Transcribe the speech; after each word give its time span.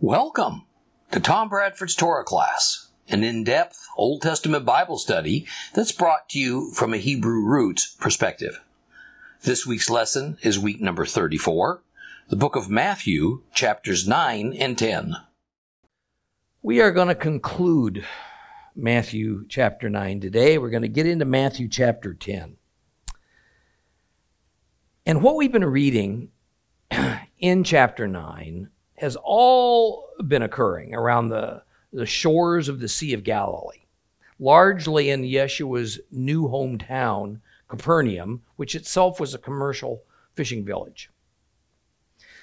Welcome 0.00 0.64
to 1.10 1.18
Tom 1.18 1.48
Bradford's 1.48 1.96
Torah 1.96 2.22
class, 2.22 2.86
an 3.08 3.24
in-depth 3.24 3.84
Old 3.96 4.22
Testament 4.22 4.64
Bible 4.64 4.96
study 4.96 5.44
that's 5.74 5.90
brought 5.90 6.28
to 6.28 6.38
you 6.38 6.70
from 6.70 6.94
a 6.94 6.98
Hebrew 6.98 7.44
roots 7.44 7.96
perspective. 7.98 8.60
This 9.42 9.66
week's 9.66 9.90
lesson 9.90 10.38
is 10.40 10.56
week 10.56 10.80
number 10.80 11.04
34, 11.04 11.82
the 12.28 12.36
book 12.36 12.54
of 12.54 12.70
Matthew, 12.70 13.42
chapters 13.52 14.06
9 14.06 14.54
and 14.54 14.78
10. 14.78 15.16
We 16.62 16.80
are 16.80 16.92
going 16.92 17.08
to 17.08 17.16
conclude 17.16 18.04
Matthew 18.76 19.46
chapter 19.48 19.90
9 19.90 20.20
today. 20.20 20.58
We're 20.58 20.70
going 20.70 20.82
to 20.82 20.88
get 20.88 21.08
into 21.08 21.24
Matthew 21.24 21.66
chapter 21.66 22.14
10. 22.14 22.56
And 25.04 25.22
what 25.24 25.34
we've 25.34 25.50
been 25.50 25.64
reading 25.64 26.30
in 27.40 27.64
chapter 27.64 28.06
9 28.06 28.70
has 29.00 29.16
all 29.22 30.08
been 30.26 30.42
occurring 30.42 30.94
around 30.94 31.28
the, 31.28 31.62
the 31.92 32.06
shores 32.06 32.68
of 32.68 32.80
the 32.80 32.88
Sea 32.88 33.14
of 33.14 33.24
Galilee, 33.24 33.86
largely 34.38 35.10
in 35.10 35.22
Yeshua's 35.22 36.00
new 36.10 36.48
hometown, 36.48 37.40
Capernaum, 37.68 38.42
which 38.56 38.74
itself 38.74 39.20
was 39.20 39.34
a 39.34 39.38
commercial 39.38 40.02
fishing 40.34 40.64
village. 40.64 41.10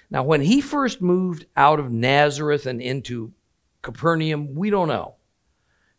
Now, 0.10 0.24
when 0.24 0.42
he 0.42 0.62
first 0.62 1.02
moved 1.02 1.46
out 1.58 1.80
of 1.80 1.92
Nazareth 1.92 2.66
and 2.66 2.82
into 2.82 3.34
Capernaum, 3.82 4.54
we 4.56 4.70
don't 4.70 4.88
know 4.88 5.16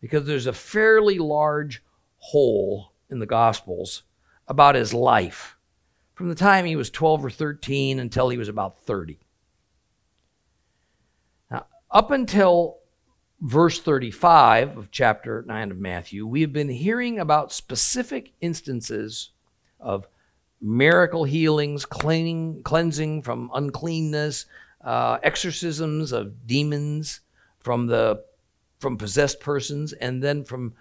because 0.00 0.26
there's 0.26 0.46
a 0.46 0.52
fairly 0.52 1.18
large 1.18 1.82
hole 2.18 2.92
in 3.10 3.18
the 3.18 3.26
Gospels 3.26 4.04
about 4.46 4.74
his 4.74 4.94
life 4.94 5.56
from 6.14 6.28
the 6.28 6.34
time 6.34 6.64
he 6.64 6.76
was 6.76 6.90
12 6.90 7.24
or 7.26 7.30
13 7.30 7.98
until 7.98 8.28
he 8.28 8.38
was 8.38 8.48
about 8.48 8.82
30. 8.84 9.18
Up 11.90 12.10
until 12.10 12.78
verse 13.40 13.80
35 13.80 14.76
of 14.76 14.90
chapter 14.90 15.44
9 15.46 15.70
of 15.70 15.78
Matthew, 15.78 16.26
we 16.26 16.40
have 16.40 16.52
been 16.52 16.68
hearing 16.68 17.20
about 17.20 17.52
specific 17.52 18.32
instances 18.40 19.30
of 19.78 20.08
miracle 20.60 21.24
healings, 21.24 21.86
cleaning, 21.86 22.62
cleansing 22.64 23.22
from 23.22 23.50
uncleanness, 23.54 24.46
uh, 24.82 25.18
exorcisms 25.22 26.10
of 26.10 26.46
demons 26.46 27.20
from 27.60 27.86
the 27.86 28.24
from 28.78 28.98
possessed 28.98 29.40
persons, 29.40 29.92
and 29.94 30.22
then 30.22 30.44
from 30.44 30.74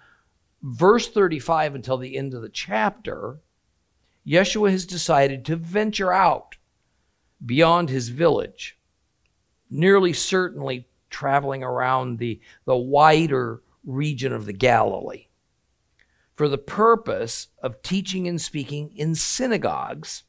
verse 0.62 1.08
35 1.08 1.76
until 1.76 1.96
the 1.96 2.16
end 2.16 2.34
of 2.34 2.42
the 2.42 2.48
chapter, 2.48 3.38
Yeshua 4.26 4.70
has 4.70 4.84
decided 4.84 5.44
to 5.44 5.56
venture 5.56 6.12
out 6.12 6.56
beyond 7.44 7.88
his 7.88 8.08
village, 8.10 8.76
nearly 9.70 10.12
certainly 10.12 10.86
traveling 11.16 11.64
around 11.64 12.18
the, 12.18 12.38
the 12.66 12.76
wider 12.76 13.62
region 13.86 14.34
of 14.34 14.44
the 14.44 14.52
Galilee 14.52 15.28
for 16.34 16.46
the 16.46 16.58
purpose 16.58 17.48
of 17.62 17.80
teaching 17.80 18.28
and 18.28 18.38
speaking 18.38 18.94
in 18.94 19.14
synagogues 19.14 20.24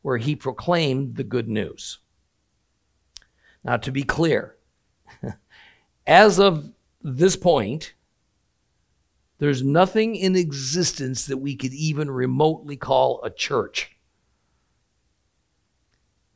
where 0.00 0.16
he 0.16 0.34
proclaimed 0.34 1.16
the 1.16 1.24
good 1.24 1.46
news. 1.46 1.98
Now, 3.62 3.76
to 3.76 3.92
be 3.92 4.02
clear, 4.02 4.56
as 6.06 6.40
of 6.40 6.72
this 7.02 7.36
point, 7.36 7.92
there's 9.36 9.62
nothing 9.62 10.16
in 10.16 10.36
existence 10.36 11.26
that 11.26 11.36
we 11.36 11.54
could 11.54 11.74
even 11.74 12.10
remotely 12.10 12.78
call 12.78 13.22
a 13.22 13.28
church. 13.28 13.94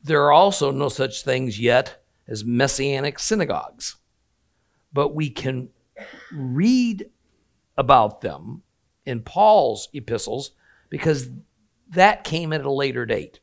There 0.03 0.21
are 0.25 0.31
also 0.31 0.69
no 0.69 0.89
such 0.89 1.23
things 1.23 1.59
yet 1.59 2.02
as 2.27 2.45
messianic 2.45 3.19
synagogues, 3.19 3.97
but 4.91 5.15
we 5.15 5.29
can 5.29 5.69
read 6.31 7.09
about 7.77 8.21
them 8.21 8.63
in 9.05 9.21
Paul's 9.21 9.89
epistles 9.93 10.51
because 10.89 11.29
that 11.89 12.23
came 12.23 12.53
at 12.53 12.65
a 12.65 12.71
later 12.71 13.05
date. 13.05 13.39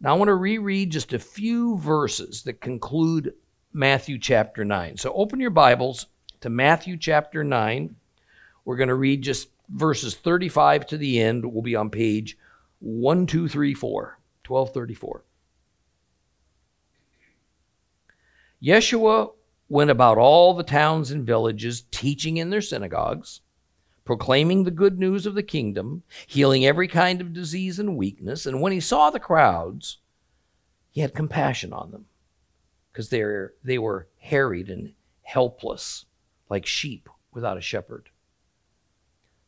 Now, 0.00 0.14
I 0.14 0.18
want 0.18 0.28
to 0.28 0.34
reread 0.34 0.90
just 0.90 1.12
a 1.12 1.18
few 1.18 1.76
verses 1.78 2.44
that 2.44 2.60
conclude 2.60 3.34
Matthew 3.72 4.18
chapter 4.18 4.64
9. 4.64 4.96
So 4.96 5.12
open 5.12 5.40
your 5.40 5.50
Bibles 5.50 6.06
to 6.40 6.48
Matthew 6.48 6.96
chapter 6.96 7.42
9. 7.42 7.96
We're 8.64 8.76
going 8.76 8.88
to 8.88 8.94
read 8.94 9.22
just 9.22 9.48
verses 9.68 10.14
35 10.14 10.86
to 10.88 10.98
the 10.98 11.20
end. 11.20 11.44
We'll 11.44 11.62
be 11.62 11.76
on 11.76 11.90
page 11.90 12.38
1234, 12.80 14.18
1234. 14.46 15.24
Yeshua 18.62 19.32
went 19.68 19.90
about 19.90 20.18
all 20.18 20.54
the 20.54 20.62
towns 20.62 21.10
and 21.10 21.26
villages, 21.26 21.84
teaching 21.90 22.38
in 22.38 22.50
their 22.50 22.60
synagogues, 22.60 23.40
proclaiming 24.04 24.64
the 24.64 24.70
good 24.70 24.98
news 24.98 25.26
of 25.26 25.34
the 25.34 25.42
kingdom, 25.42 26.02
healing 26.26 26.64
every 26.64 26.88
kind 26.88 27.20
of 27.20 27.32
disease 27.32 27.78
and 27.78 27.96
weakness. 27.96 28.46
And 28.46 28.60
when 28.60 28.72
he 28.72 28.80
saw 28.80 29.10
the 29.10 29.20
crowds, 29.20 29.98
he 30.90 31.02
had 31.02 31.14
compassion 31.14 31.72
on 31.72 31.90
them 31.90 32.06
because 32.90 33.10
they 33.10 33.78
were, 33.78 34.08
harried 34.20 34.68
and 34.68 34.92
helpless, 35.22 36.06
like 36.48 36.66
sheep 36.66 37.08
without 37.32 37.56
a 37.56 37.62
shepherd. 37.62 38.10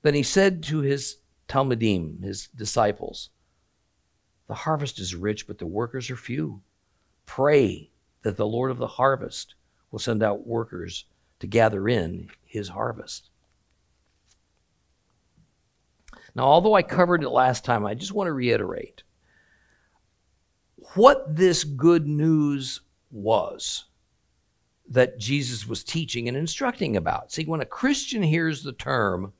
Then 0.02 0.14
he 0.14 0.22
said 0.22 0.62
to 0.64 0.80
his 0.80 1.16
Talmidim, 1.48 2.22
his 2.22 2.46
disciples, 2.48 3.30
The 4.46 4.54
harvest 4.54 4.98
is 4.98 5.14
rich, 5.14 5.46
but 5.46 5.58
the 5.58 5.66
workers 5.66 6.10
are 6.10 6.16
few. 6.16 6.62
Pray 7.26 7.90
that 8.22 8.36
the 8.36 8.46
Lord 8.46 8.70
of 8.70 8.78
the 8.78 8.86
harvest 8.86 9.54
will 9.90 9.98
send 9.98 10.22
out 10.22 10.46
workers 10.46 11.06
to 11.40 11.46
gather 11.46 11.88
in 11.88 12.28
his 12.44 12.68
harvest. 12.68 13.30
Now, 16.34 16.44
although 16.44 16.74
I 16.74 16.82
covered 16.82 17.22
it 17.22 17.30
last 17.30 17.64
time, 17.64 17.84
I 17.84 17.94
just 17.94 18.12
want 18.12 18.28
to 18.28 18.32
reiterate 18.32 19.02
what 20.94 21.36
this 21.36 21.64
good 21.64 22.06
news 22.06 22.80
was 23.10 23.84
that 24.88 25.18
Jesus 25.18 25.66
was 25.66 25.84
teaching 25.84 26.28
and 26.28 26.36
instructing 26.36 26.96
about. 26.96 27.32
See, 27.32 27.44
when 27.44 27.60
a 27.60 27.66
Christian 27.66 28.22
hears 28.22 28.62
the 28.62 28.72
term 28.72 29.32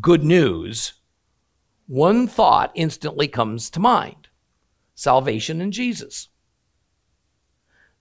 good 0.00 0.22
news, 0.22 0.94
one 1.86 2.26
thought 2.26 2.72
instantly 2.74 3.28
comes 3.28 3.70
to 3.70 3.80
mind 3.80 4.28
salvation 4.94 5.60
in 5.60 5.72
Jesus. 5.72 6.28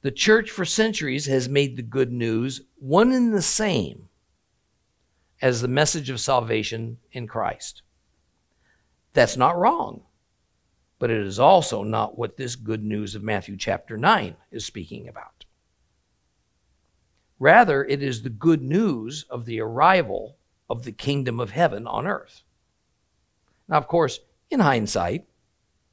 The 0.05 0.11
church 0.11 0.51
for 0.51 0.65
centuries 0.65 1.25
has 1.25 1.49
made 1.49 1.75
the 1.75 1.81
good 1.81 2.11
news 2.11 2.61
one 2.75 3.11
and 3.11 3.33
the 3.33 3.41
same 3.41 4.09
as 5.41 5.61
the 5.61 5.67
message 5.67 6.11
of 6.11 6.19
salvation 6.19 6.99
in 7.11 7.25
Christ. 7.27 7.81
That's 9.13 9.35
not 9.35 9.57
wrong 9.57 10.03
but 10.99 11.11
it 11.11 11.25
is 11.25 11.39
also 11.39 11.83
not 11.83 12.17
what 12.17 12.37
this 12.37 12.55
good 12.55 12.83
news 12.83 13.15
of 13.15 13.23
Matthew 13.23 13.57
chapter 13.57 13.97
9 13.97 14.35
is 14.51 14.65
speaking 14.65 15.07
about. 15.07 15.45
Rather, 17.37 17.83
it 17.83 18.01
is 18.01 18.21
the 18.21 18.29
good 18.29 18.61
news 18.61 19.25
of 19.29 19.45
the 19.45 19.59
arrival 19.59 20.37
of 20.69 20.83
the 20.83 20.93
kingdom 20.93 21.39
of 21.39 21.51
heaven 21.51 21.85
on 21.85 22.07
earth. 22.07 22.43
Now, 23.67 23.77
of 23.77 23.87
course, 23.87 24.19
in 24.49 24.61
hindsight, 24.61 25.25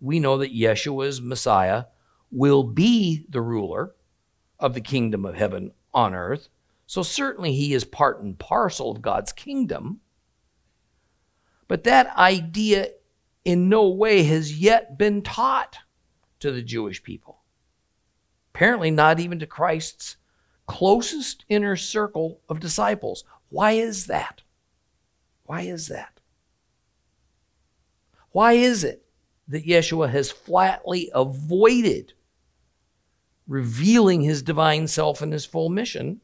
we 0.01 0.21
know 0.21 0.39
that 0.39 0.55
Yeshua's 0.55 1.21
Messiah 1.21 1.85
will 2.31 2.63
be 2.63 3.27
the 3.29 3.41
ruler 3.41 3.95
of 4.63 4.75
the 4.75 4.81
kingdom 4.81 5.27
of 5.27 5.35
heaven 5.35 5.73
on 5.93 6.15
earth. 6.15 6.49
So 6.87 7.03
certainly 7.03 7.53
he 7.53 7.75
is 7.75 7.85
part 7.85 8.23
and 8.23 8.39
parcel 8.39 8.91
of 8.91 9.03
God's 9.03 9.33
kingdom. 9.33 10.01
But 11.69 11.85
that 11.85 12.17
idea 12.17 12.91
in 13.45 13.69
no 13.69 13.89
way 13.89 14.23
has 14.23 14.59
yet 14.59 14.97
been 14.97 15.23
taught 15.23 15.79
to 16.41 16.53
the 16.53 16.63
Jewish 16.63 17.03
people. 17.03 17.41
Apparently, 18.55 18.91
not 18.91 19.19
even 19.19 19.39
to 19.39 19.47
Christ's 19.47 20.17
closest 20.67 21.45
inner 21.49 21.77
circle 21.77 22.41
of 22.49 22.61
disciples. 22.61 23.25
Why 23.49 23.73
is 23.73 24.07
that? 24.07 24.43
Why 25.45 25.63
is 25.63 25.89
that? 25.89 26.21
Why 28.31 28.53
is 28.53 28.85
it 28.85 29.05
that 29.49 29.67
Yeshua 29.67 30.11
has 30.11 30.31
flatly 30.31 31.11
avoided 31.15 32.13
revealing 33.53 34.23
his 34.23 34.43
divine 34.43 34.89
self 34.89 35.21
and 35.21 35.31
his 35.31 35.45
full 35.45 35.69
mission, 35.69 36.23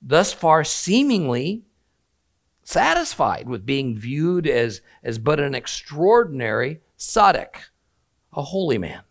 thus 0.00 0.32
far 0.32 0.64
seemingly 0.64 1.62
satisfied 2.62 3.46
with 3.46 3.66
being 3.66 3.94
viewed 3.94 4.46
as, 4.46 4.80
as 5.04 5.18
but 5.18 5.38
an 5.38 5.54
extraordinary 5.54 6.80
tzaddik, 6.98 7.56
a 8.32 8.40
holy 8.40 8.78
man. 8.78 9.02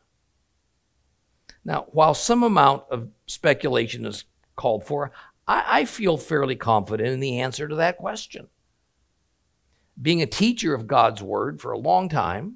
Now, 1.63 1.86
while 1.92 2.15
some 2.15 2.42
amount 2.42 2.86
of 2.89 3.09
speculation 3.27 4.07
is 4.07 4.24
called 4.56 4.83
for, 4.83 5.12
I, 5.47 5.81
I 5.81 5.86
feel 5.86 6.18
fairly 6.18 6.56
confident 6.56 7.09
in 7.09 7.19
the 7.19 7.39
answer 7.42 7.68
to 7.68 7.75
that 7.75 7.97
question. 7.97 8.47
Being 10.01 10.24
a 10.24 10.27
teacher 10.27 10.74
of 10.74 10.88
God's 10.88 11.21
Word 11.21 11.62
for 11.62 11.71
a 11.71 11.77
long 11.77 12.09
time, 12.09 12.56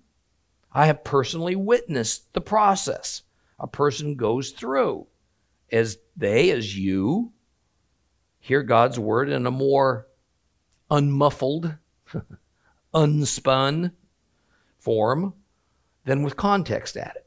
I 0.74 0.88
have 0.88 1.04
personally 1.04 1.56
witnessed 1.56 2.34
the 2.34 2.42
process 2.42 3.22
a 3.60 3.68
person 3.68 4.16
goes 4.16 4.52
through 4.52 5.08
as 5.72 5.98
they, 6.16 6.52
as 6.52 6.78
you, 6.78 7.32
hear 8.40 8.64
God's 8.64 8.98
word 8.98 9.30
in 9.30 9.46
a 9.46 9.52
more 9.52 10.08
unmuffled, 10.90 11.76
unspun 12.94 13.92
form 14.80 15.34
than 16.06 16.24
with 16.24 16.36
context 16.36 16.98
added. 16.98 17.24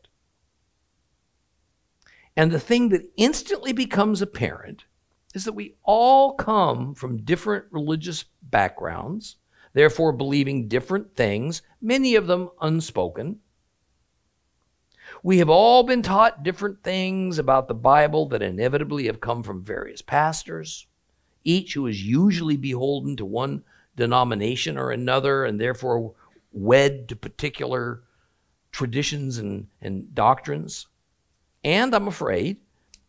And 2.36 2.50
the 2.50 2.60
thing 2.60 2.88
that 2.88 3.10
instantly 3.16 3.72
becomes 3.72 4.22
apparent 4.22 4.84
is 5.34 5.44
that 5.44 5.52
we 5.52 5.76
all 5.82 6.34
come 6.34 6.94
from 6.94 7.24
different 7.24 7.66
religious 7.70 8.24
backgrounds, 8.42 9.36
therefore 9.72 10.12
believing 10.12 10.68
different 10.68 11.14
things, 11.14 11.62
many 11.80 12.14
of 12.14 12.26
them 12.26 12.50
unspoken. 12.60 13.38
We 15.24 15.38
have 15.38 15.48
all 15.48 15.84
been 15.84 16.02
taught 16.02 16.42
different 16.42 16.82
things 16.82 17.38
about 17.38 17.68
the 17.68 17.74
Bible 17.74 18.26
that 18.30 18.42
inevitably 18.42 19.06
have 19.06 19.20
come 19.20 19.44
from 19.44 19.62
various 19.62 20.02
pastors, 20.02 20.88
each 21.44 21.74
who 21.74 21.86
is 21.86 22.04
usually 22.04 22.56
beholden 22.56 23.14
to 23.16 23.24
one 23.24 23.62
denomination 23.94 24.76
or 24.76 24.90
another 24.90 25.44
and 25.44 25.60
therefore 25.60 26.14
wed 26.50 27.08
to 27.08 27.14
particular 27.14 28.02
traditions 28.72 29.38
and, 29.38 29.68
and 29.80 30.12
doctrines. 30.12 30.88
And 31.62 31.94
I'm 31.94 32.08
afraid 32.08 32.56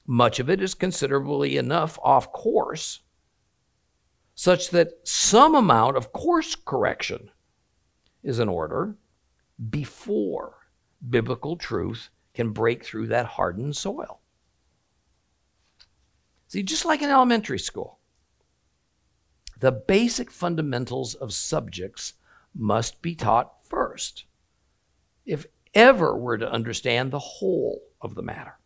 much 0.06 0.40
of 0.40 0.52
it 0.52 0.62
is 0.62 0.76
considerably 0.76 1.58
enough 1.58 1.98
off 2.04 2.32
course, 2.32 3.00
such 4.36 4.70
that 4.70 5.00
some 5.04 5.56
amount 5.56 5.98
of 5.98 6.14
course 6.14 6.54
correction 6.54 7.32
is 8.22 8.38
in 8.38 8.50
order 8.50 8.98
before 9.70 10.63
biblical 11.10 11.58
truth 11.58 12.10
can 12.34 12.52
break 12.52 12.84
through 12.84 13.08
that 13.08 13.26
hardened 13.26 13.76
soil. 13.76 14.20
See, 16.48 16.64
just 16.64 16.86
like 16.86 17.02
in 17.02 17.10
elementary 17.10 17.60
school, 17.60 18.00
the 19.60 19.72
basic 19.72 20.30
fundamentals 20.30 21.16
of 21.16 21.34
subjects 21.34 22.14
must 22.54 23.02
be 23.02 23.16
taught 23.16 23.66
first 23.68 24.26
if 25.26 25.46
ever 25.74 26.18
we're 26.18 26.38
to 26.38 26.52
understand 26.52 27.12
the 27.12 27.20
whole 27.20 27.82
of 28.02 28.16
the 28.16 28.22
matter. 28.22 28.60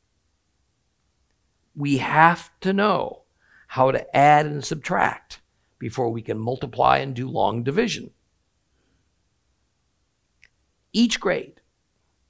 We 1.75 1.97
have 1.99 2.49
to 2.61 2.73
know 2.73 3.23
how 3.67 3.91
to 3.91 4.15
add 4.15 4.45
and 4.45 4.65
subtract 4.65 5.41
before 5.79 6.09
we 6.09 6.21
can 6.21 6.39
multiply 6.39 6.97
and 6.97 7.15
do 7.15 7.29
long 7.29 7.63
division. 7.63 8.11
Each 10.91 11.19
grade, 11.19 11.56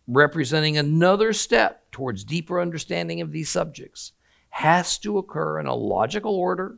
representing 0.07 0.77
another 0.77 1.33
step 1.33 1.91
towards 1.91 2.23
deeper 2.23 2.61
understanding 2.61 3.21
of 3.21 3.31
these 3.31 3.49
subjects, 3.49 4.13
has 4.49 4.97
to 4.99 5.17
occur 5.17 5.59
in 5.59 5.67
a 5.67 5.75
logical 5.75 6.35
order 6.35 6.77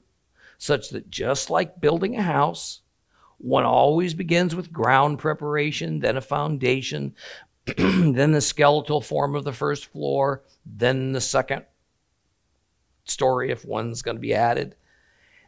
such 0.58 0.90
that 0.90 1.10
just 1.10 1.50
like 1.50 1.80
building 1.80 2.16
a 2.16 2.22
house, 2.22 2.81
one 3.38 3.64
always 3.64 4.14
begins 4.14 4.54
with 4.54 4.74
ground 4.74 5.20
preparation, 5.20 6.00
then 6.00 6.18
a 6.18 6.22
foundation, 6.22 7.16
then 7.78 8.31
the 8.31 8.42
skeletal 8.42 9.00
form 9.00 9.36
of 9.36 9.46
the 9.46 9.54
first 9.54 9.86
floor, 9.86 10.44
then 10.66 11.14
the 11.14 11.22
second 11.22 11.64
story 13.06 13.52
if 13.52 13.64
one's 13.64 14.02
going 14.02 14.18
to 14.18 14.22
be 14.22 14.34
added. 14.34 14.76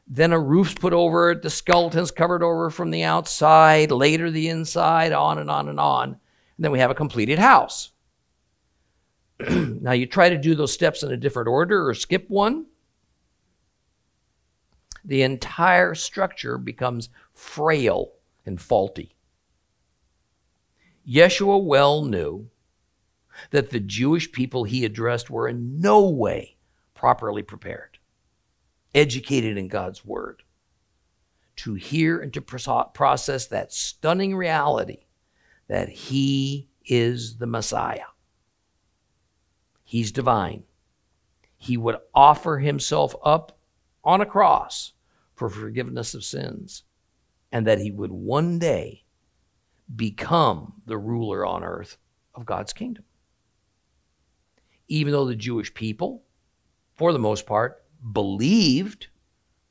Then 0.07 0.31
a 0.31 0.39
roof's 0.39 0.73
put 0.73 0.93
over 0.93 1.31
it, 1.31 1.41
the 1.41 1.49
skeleton's 1.49 2.11
covered 2.11 2.43
over 2.43 2.69
from 2.69 2.91
the 2.91 3.03
outside, 3.03 3.91
later 3.91 4.31
the 4.31 4.47
inside, 4.47 5.11
on 5.11 5.37
and 5.37 5.49
on 5.49 5.67
and 5.67 5.79
on. 5.79 6.17
Then 6.61 6.71
we 6.71 6.77
have 6.77 6.91
a 6.91 6.95
completed 6.95 7.39
house. 7.39 7.89
now 9.49 9.93
you 9.93 10.05
try 10.05 10.29
to 10.29 10.37
do 10.37 10.53
those 10.53 10.71
steps 10.71 11.01
in 11.01 11.11
a 11.11 11.17
different 11.17 11.49
order 11.49 11.89
or 11.89 11.95
skip 11.95 12.29
one, 12.29 12.67
the 15.03 15.23
entire 15.23 15.95
structure 15.95 16.59
becomes 16.59 17.09
frail 17.33 18.11
and 18.45 18.61
faulty. 18.61 19.15
Yeshua 21.09 21.63
well 21.63 22.05
knew 22.05 22.47
that 23.49 23.71
the 23.71 23.79
Jewish 23.79 24.31
people 24.31 24.63
he 24.63 24.85
addressed 24.85 25.31
were 25.31 25.47
in 25.47 25.81
no 25.81 26.07
way 26.07 26.57
properly 26.93 27.41
prepared, 27.41 27.97
educated 28.93 29.57
in 29.57 29.67
God's 29.67 30.05
word, 30.05 30.43
to 31.55 31.73
hear 31.73 32.19
and 32.19 32.31
to 32.35 32.41
process 32.41 33.47
that 33.47 33.73
stunning 33.73 34.35
reality 34.35 35.05
that 35.71 35.87
he 35.87 36.67
is 36.85 37.37
the 37.37 37.47
Messiah. 37.47 38.11
He's 39.85 40.11
divine. 40.11 40.63
He 41.55 41.77
would 41.77 41.95
offer 42.13 42.59
himself 42.59 43.15
up 43.23 43.57
on 44.03 44.19
a 44.19 44.25
cross 44.25 44.91
for 45.33 45.49
forgiveness 45.49 46.13
of 46.13 46.25
sins, 46.25 46.83
and 47.53 47.65
that 47.65 47.79
he 47.79 47.89
would 47.89 48.11
one 48.11 48.59
day 48.59 49.05
become 49.95 50.73
the 50.85 50.97
ruler 50.97 51.45
on 51.45 51.63
earth 51.63 51.95
of 52.35 52.45
God's 52.45 52.73
kingdom. 52.73 53.05
Even 54.89 55.13
though 55.13 55.25
the 55.25 55.35
Jewish 55.35 55.73
people, 55.73 56.23
for 56.95 57.13
the 57.13 57.17
most 57.17 57.45
part, 57.45 57.85
believed 58.11 59.07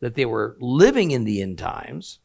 that 0.01 0.15
they 0.15 0.25
were 0.25 0.57
living 0.61 1.11
in 1.11 1.25
the 1.25 1.43
end 1.43 1.59
times, 1.59 2.21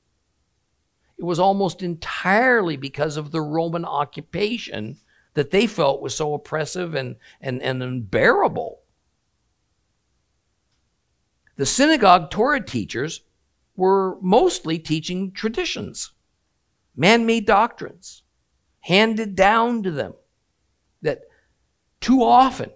it 1.18 1.24
was 1.24 1.40
almost 1.40 1.82
entirely 1.82 2.78
because 2.78 3.18
of 3.18 3.32
the 3.32 3.42
Roman 3.42 3.86
occupation 3.86 4.98
that 5.34 5.52
they 5.52 5.68
felt 5.68 6.02
was 6.02 6.16
so 6.16 6.34
oppressive 6.34 6.96
and, 6.96 7.16
and, 7.42 7.62
and 7.62 7.82
unbearable. 7.82 8.82
The 11.58 11.66
synagogue 11.66 12.32
Torah 12.32 12.64
teachers 12.64 13.22
were 13.76 14.18
mostly 14.22 14.80
teaching 14.80 15.32
traditions 15.32 16.12
man 16.96 17.26
made 17.26 17.46
doctrines 17.46 18.24
handed 18.82 19.36
down 19.36 19.84
to 19.84 19.92
them 19.92 20.14
that 21.02 21.22
too 22.00 22.24
often 22.24 22.72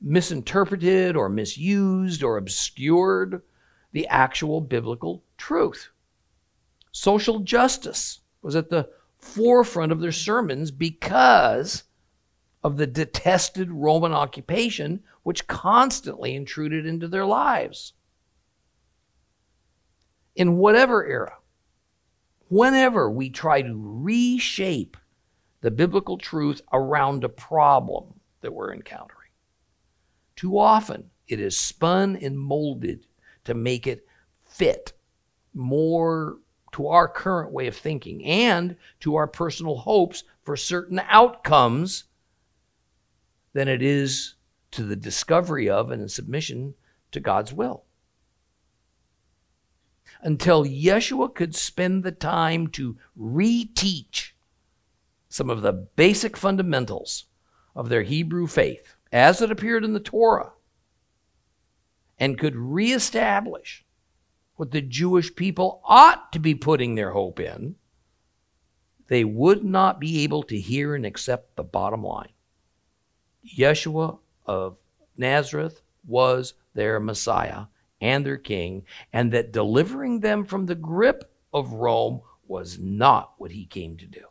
misinterpreted 0.00 1.16
or 1.16 1.28
misused 1.28 2.22
or 2.22 2.36
obscured 2.38 3.42
the 3.92 4.06
actual 4.08 4.60
biblical 4.60 5.22
truth. 5.36 5.90
Social 6.92 7.40
justice 7.40 8.20
was 8.42 8.56
at 8.56 8.70
the 8.70 8.88
forefront 9.18 9.92
of 9.92 10.00
their 10.00 10.12
sermons 10.12 10.70
because 10.70 11.84
of 12.62 12.76
the 12.76 12.86
detested 12.86 13.70
Roman 13.70 14.12
occupation 14.12 15.02
which 15.22 15.46
constantly 15.46 16.34
intruded 16.34 16.86
into 16.86 17.08
their 17.08 17.26
lives. 17.26 17.92
In 20.34 20.56
whatever 20.56 21.06
era, 21.06 21.36
whenever 22.48 23.10
we 23.10 23.30
try 23.30 23.62
to 23.62 23.74
reshape 23.74 24.96
the 25.60 25.70
biblical 25.70 26.18
truth 26.18 26.60
around 26.72 27.22
a 27.22 27.28
problem 27.28 28.20
that 28.40 28.52
we're 28.52 28.72
encountering. 28.72 29.30
Too 30.36 30.58
often 30.58 31.10
it 31.28 31.38
is 31.38 31.58
spun 31.58 32.16
and 32.16 32.38
molded 32.38 33.06
to 33.44 33.54
make 33.54 33.86
it 33.86 34.06
fit 34.44 34.92
more 35.54 36.38
to 36.72 36.86
our 36.86 37.08
current 37.08 37.52
way 37.52 37.66
of 37.66 37.76
thinking 37.76 38.24
and 38.24 38.76
to 39.00 39.16
our 39.16 39.26
personal 39.26 39.78
hopes 39.78 40.24
for 40.42 40.56
certain 40.56 41.00
outcomes 41.08 42.04
than 43.52 43.68
it 43.68 43.82
is 43.82 44.34
to 44.70 44.84
the 44.84 44.96
discovery 44.96 45.68
of 45.68 45.90
and 45.90 46.10
submission 46.10 46.74
to 47.12 47.20
God's 47.20 47.52
will. 47.52 47.84
Until 50.22 50.64
Yeshua 50.64 51.34
could 51.34 51.56
spend 51.56 52.04
the 52.04 52.12
time 52.12 52.68
to 52.68 52.96
reteach 53.18 54.32
some 55.28 55.48
of 55.48 55.62
the 55.62 55.72
basic 55.72 56.36
fundamentals 56.36 57.26
of 57.74 57.88
their 57.88 58.02
Hebrew 58.02 58.46
faith 58.46 58.96
as 59.12 59.40
it 59.40 59.50
appeared 59.50 59.84
in 59.84 59.92
the 59.92 60.00
Torah 60.00 60.52
and 62.18 62.38
could 62.38 62.54
reestablish 62.54 63.84
what 64.60 64.72
the 64.72 64.82
Jewish 64.82 65.34
people 65.34 65.80
ought 65.86 66.32
to 66.32 66.38
be 66.38 66.54
putting 66.54 66.94
their 66.94 67.12
hope 67.12 67.40
in, 67.40 67.76
they 69.08 69.24
would 69.24 69.64
not 69.64 69.98
be 69.98 70.22
able 70.22 70.42
to 70.42 70.60
hear 70.60 70.94
and 70.94 71.06
accept 71.06 71.56
the 71.56 71.64
bottom 71.64 72.04
line. 72.04 72.34
Yeshua 73.56 74.18
of 74.44 74.76
Nazareth 75.16 75.80
was 76.06 76.52
their 76.74 77.00
Messiah 77.00 77.68
and 78.02 78.26
their 78.26 78.36
king, 78.36 78.84
and 79.14 79.32
that 79.32 79.50
delivering 79.50 80.20
them 80.20 80.44
from 80.44 80.66
the 80.66 80.74
grip 80.74 81.32
of 81.54 81.72
Rome 81.72 82.20
was 82.46 82.78
not 82.78 83.32
what 83.38 83.52
he 83.52 83.64
came 83.64 83.96
to 83.96 84.06
do. 84.06 84.26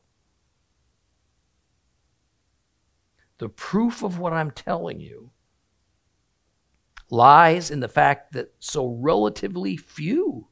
The 3.39 3.50
proof 3.50 4.03
of 4.03 4.19
what 4.19 4.33
I'm 4.33 4.51
telling 4.51 5.00
you 5.00 5.31
lies 7.09 7.71
in 7.71 7.79
the 7.79 7.87
fact 7.87 8.33
that 8.33 8.53
so 8.59 8.87
relatively 8.87 9.77
few 9.77 10.47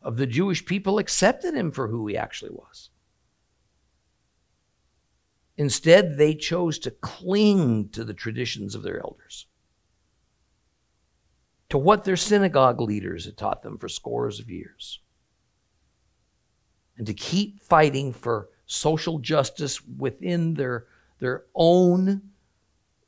of 0.00 0.16
the 0.16 0.26
Jewish 0.26 0.64
people 0.64 0.98
accepted 0.98 1.54
him 1.54 1.70
for 1.70 1.88
who 1.88 2.06
he 2.06 2.16
actually 2.16 2.50
was. 2.50 2.90
Instead, 5.56 6.16
they 6.16 6.34
chose 6.34 6.78
to 6.80 6.90
cling 6.90 7.88
to 7.90 8.04
the 8.04 8.14
traditions 8.14 8.74
of 8.74 8.82
their 8.82 9.00
elders 9.00 9.46
to 11.72 11.78
what 11.78 12.04
their 12.04 12.18
synagogue 12.18 12.82
leaders 12.82 13.24
had 13.24 13.34
taught 13.34 13.62
them 13.62 13.78
for 13.78 13.88
scores 13.88 14.38
of 14.38 14.50
years. 14.50 15.00
And 16.98 17.06
to 17.06 17.14
keep 17.14 17.62
fighting 17.62 18.12
for 18.12 18.50
social 18.66 19.18
justice 19.18 19.80
within 19.82 20.52
their, 20.52 20.84
their 21.18 21.44
own 21.54 22.20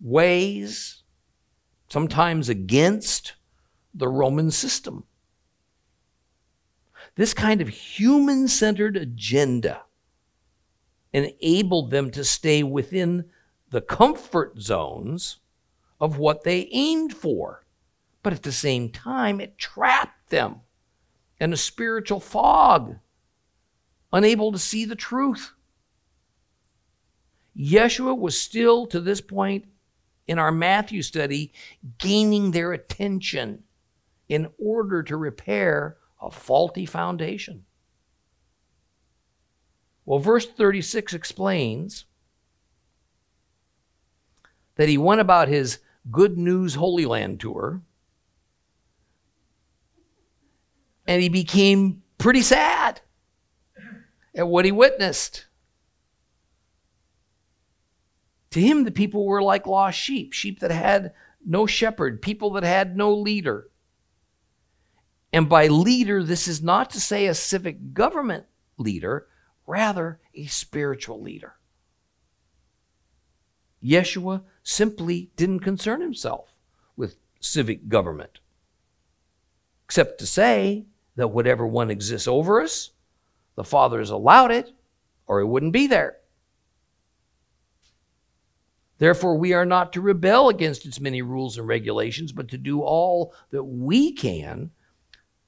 ways, 0.00 1.02
sometimes 1.88 2.48
against 2.48 3.34
the 3.94 4.08
Roman 4.08 4.50
system. 4.50 5.04
This 7.16 7.32
kind 7.32 7.60
of 7.60 7.68
human 7.68 8.48
centered 8.48 8.96
agenda 8.96 9.82
enabled 11.12 11.90
them 11.90 12.10
to 12.10 12.24
stay 12.24 12.62
within 12.62 13.26
the 13.70 13.80
comfort 13.80 14.60
zones 14.60 15.38
of 16.00 16.18
what 16.18 16.42
they 16.42 16.68
aimed 16.72 17.14
for. 17.14 17.64
But 18.22 18.32
at 18.32 18.42
the 18.42 18.52
same 18.52 18.90
time, 18.90 19.40
it 19.40 19.58
trapped 19.58 20.30
them 20.30 20.60
in 21.38 21.52
a 21.52 21.56
spiritual 21.56 22.20
fog, 22.20 22.96
unable 24.12 24.50
to 24.50 24.58
see 24.58 24.84
the 24.84 24.96
truth. 24.96 25.52
Yeshua 27.56 28.16
was 28.18 28.40
still, 28.40 28.86
to 28.86 29.00
this 29.00 29.20
point 29.20 29.66
in 30.26 30.38
our 30.38 30.52
Matthew 30.52 31.02
study, 31.02 31.52
gaining 31.98 32.50
their 32.50 32.72
attention 32.72 33.64
in 34.28 34.48
order 34.58 35.02
to 35.02 35.16
repair 35.16 35.96
a 36.20 36.30
faulty 36.30 36.86
foundation. 36.86 37.64
Well, 40.06 40.18
verse 40.18 40.46
36 40.46 41.14
explains 41.14 42.04
that 44.76 44.88
he 44.88 44.98
went 44.98 45.20
about 45.20 45.48
his 45.48 45.78
Good 46.10 46.36
News 46.36 46.74
Holy 46.74 47.06
Land 47.06 47.40
tour 47.40 47.82
and 51.06 51.22
he 51.22 51.28
became 51.28 52.02
pretty 52.18 52.42
sad 52.42 53.00
at 54.34 54.48
what 54.48 54.64
he 54.64 54.72
witnessed. 54.72 55.46
To 58.54 58.60
him, 58.60 58.84
the 58.84 58.92
people 58.92 59.26
were 59.26 59.42
like 59.42 59.66
lost 59.66 59.98
sheep, 59.98 60.32
sheep 60.32 60.60
that 60.60 60.70
had 60.70 61.12
no 61.44 61.66
shepherd, 61.66 62.22
people 62.22 62.50
that 62.50 62.62
had 62.62 62.96
no 62.96 63.12
leader. 63.12 63.68
And 65.32 65.48
by 65.48 65.66
leader, 65.66 66.22
this 66.22 66.46
is 66.46 66.62
not 66.62 66.90
to 66.90 67.00
say 67.00 67.26
a 67.26 67.34
civic 67.34 67.92
government 67.92 68.44
leader, 68.78 69.26
rather 69.66 70.20
a 70.36 70.46
spiritual 70.46 71.20
leader. 71.20 71.56
Yeshua 73.82 74.44
simply 74.62 75.32
didn't 75.34 75.58
concern 75.58 76.00
himself 76.00 76.54
with 76.96 77.16
civic 77.40 77.88
government, 77.88 78.38
except 79.84 80.20
to 80.20 80.28
say 80.28 80.86
that 81.16 81.26
whatever 81.26 81.66
one 81.66 81.90
exists 81.90 82.28
over 82.28 82.62
us, 82.62 82.90
the 83.56 83.64
Father 83.64 83.98
has 83.98 84.10
allowed 84.10 84.52
it, 84.52 84.70
or 85.26 85.40
he 85.40 85.44
wouldn't 85.44 85.72
be 85.72 85.88
there. 85.88 86.18
Therefore, 89.04 89.36
we 89.36 89.52
are 89.52 89.66
not 89.66 89.92
to 89.92 90.00
rebel 90.00 90.48
against 90.48 90.86
its 90.86 90.98
many 90.98 91.20
rules 91.20 91.58
and 91.58 91.68
regulations, 91.68 92.32
but 92.32 92.48
to 92.48 92.56
do 92.56 92.80
all 92.80 93.34
that 93.50 93.62
we 93.62 94.12
can 94.12 94.70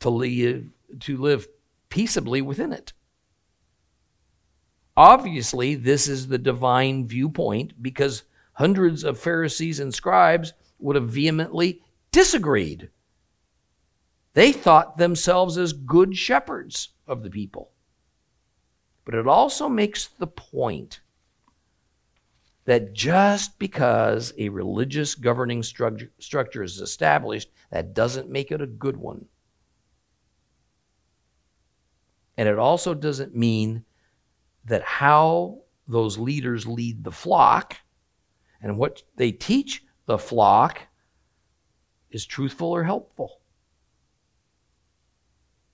to 0.01 0.11
live, 0.11 0.67
to 1.01 1.17
live 1.17 1.49
peaceably 1.89 2.43
within 2.43 2.71
it. 2.71 2.93
Obviously, 4.95 5.75
this 5.75 6.07
is 6.07 6.29
the 6.29 6.37
divine 6.37 7.07
viewpoint 7.09 7.83
because 7.83 8.25
hundreds 8.53 9.05
of 9.05 9.19
Pharisees 9.19 9.81
and 9.81 9.95
scribes 9.95 10.53
would 10.79 10.97
have 10.97 11.09
vehemently 11.09 11.81
disagreed. 12.13 12.91
They 14.35 14.53
thought 14.53 14.99
themselves 14.99 15.57
as 15.57 15.73
good 15.73 16.15
shepherds 16.15 16.91
of 17.07 17.23
the 17.23 17.31
people. 17.31 17.71
But 19.07 19.15
it 19.15 19.27
also 19.27 19.71
makes 19.71 20.09
the 20.09 20.27
point 20.27 21.01
that 22.67 22.93
just 22.93 23.59
because 23.59 24.35
a 24.39 24.49
religious 24.49 25.15
governing 25.15 25.63
structure, 25.63 26.11
structure 26.19 26.63
is 26.63 26.81
established, 26.81 27.49
that 27.71 27.95
doesn't 27.95 28.29
make 28.29 28.51
it 28.51 28.61
a 28.61 28.67
good 28.67 28.97
one. 28.97 29.25
And 32.37 32.49
it 32.49 32.59
also 32.59 32.93
doesn't 32.93 33.35
mean 33.35 33.85
that 34.65 34.83
how 34.83 35.61
those 35.89 36.19
leaders 36.19 36.67
lead 36.67 37.05
the 37.05 37.13
flock 37.13 37.77
and 38.61 38.77
what 38.77 39.03
they 39.15 39.31
teach 39.31 39.85
the 40.07 40.19
flock 40.19 40.81
is 42.11 42.27
truthful 42.27 42.73
or 42.73 42.83
helpful. 42.83 43.41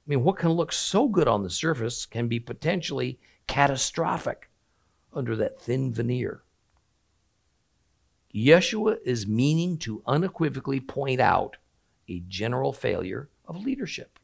I 0.07 0.11
mean, 0.11 0.25
what 0.25 0.37
can 0.37 0.51
look 0.51 0.73
so 0.73 1.09
good 1.09 1.27
on 1.27 1.43
the 1.43 1.51
surface 1.51 2.05
can 2.05 2.29
be 2.29 2.39
potentially 2.39 3.19
catastrophic 3.47 4.51
under 5.15 5.37
that 5.37 5.61
thin 5.61 5.93
veneer. 5.93 6.43
Yeshua 8.35 8.99
is 9.05 9.27
meaning 9.27 9.77
to 9.79 10.03
unequivocally 10.07 10.81
point 10.81 11.21
out 11.21 11.57
a 12.09 12.21
general 12.29 12.73
failure 12.73 13.29
of 13.47 13.63
leadership. 13.65 14.19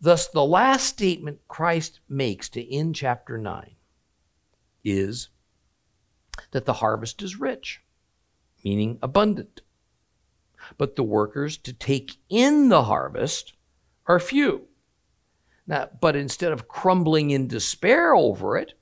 Thus, 0.00 0.28
the 0.28 0.44
last 0.44 0.86
statement 0.86 1.40
Christ 1.48 2.00
makes 2.08 2.50
to 2.50 2.74
end 2.74 2.94
chapter 2.94 3.38
9 3.38 3.74
is 4.84 5.30
that 6.50 6.66
the 6.66 6.74
harvest 6.74 7.22
is 7.22 7.40
rich, 7.40 7.80
meaning 8.62 8.98
abundant. 9.02 9.62
But 10.76 10.96
the 10.96 11.02
workers 11.02 11.56
to 11.58 11.72
take 11.72 12.16
in 12.28 12.68
the 12.68 12.84
harvest 12.84 13.54
are 14.06 14.20
few. 14.20 14.68
Now, 15.66 15.88
but 16.00 16.16
instead 16.16 16.52
of 16.52 16.68
crumbling 16.68 17.30
in 17.30 17.48
despair 17.48 18.14
over 18.14 18.58
it, 18.58 18.74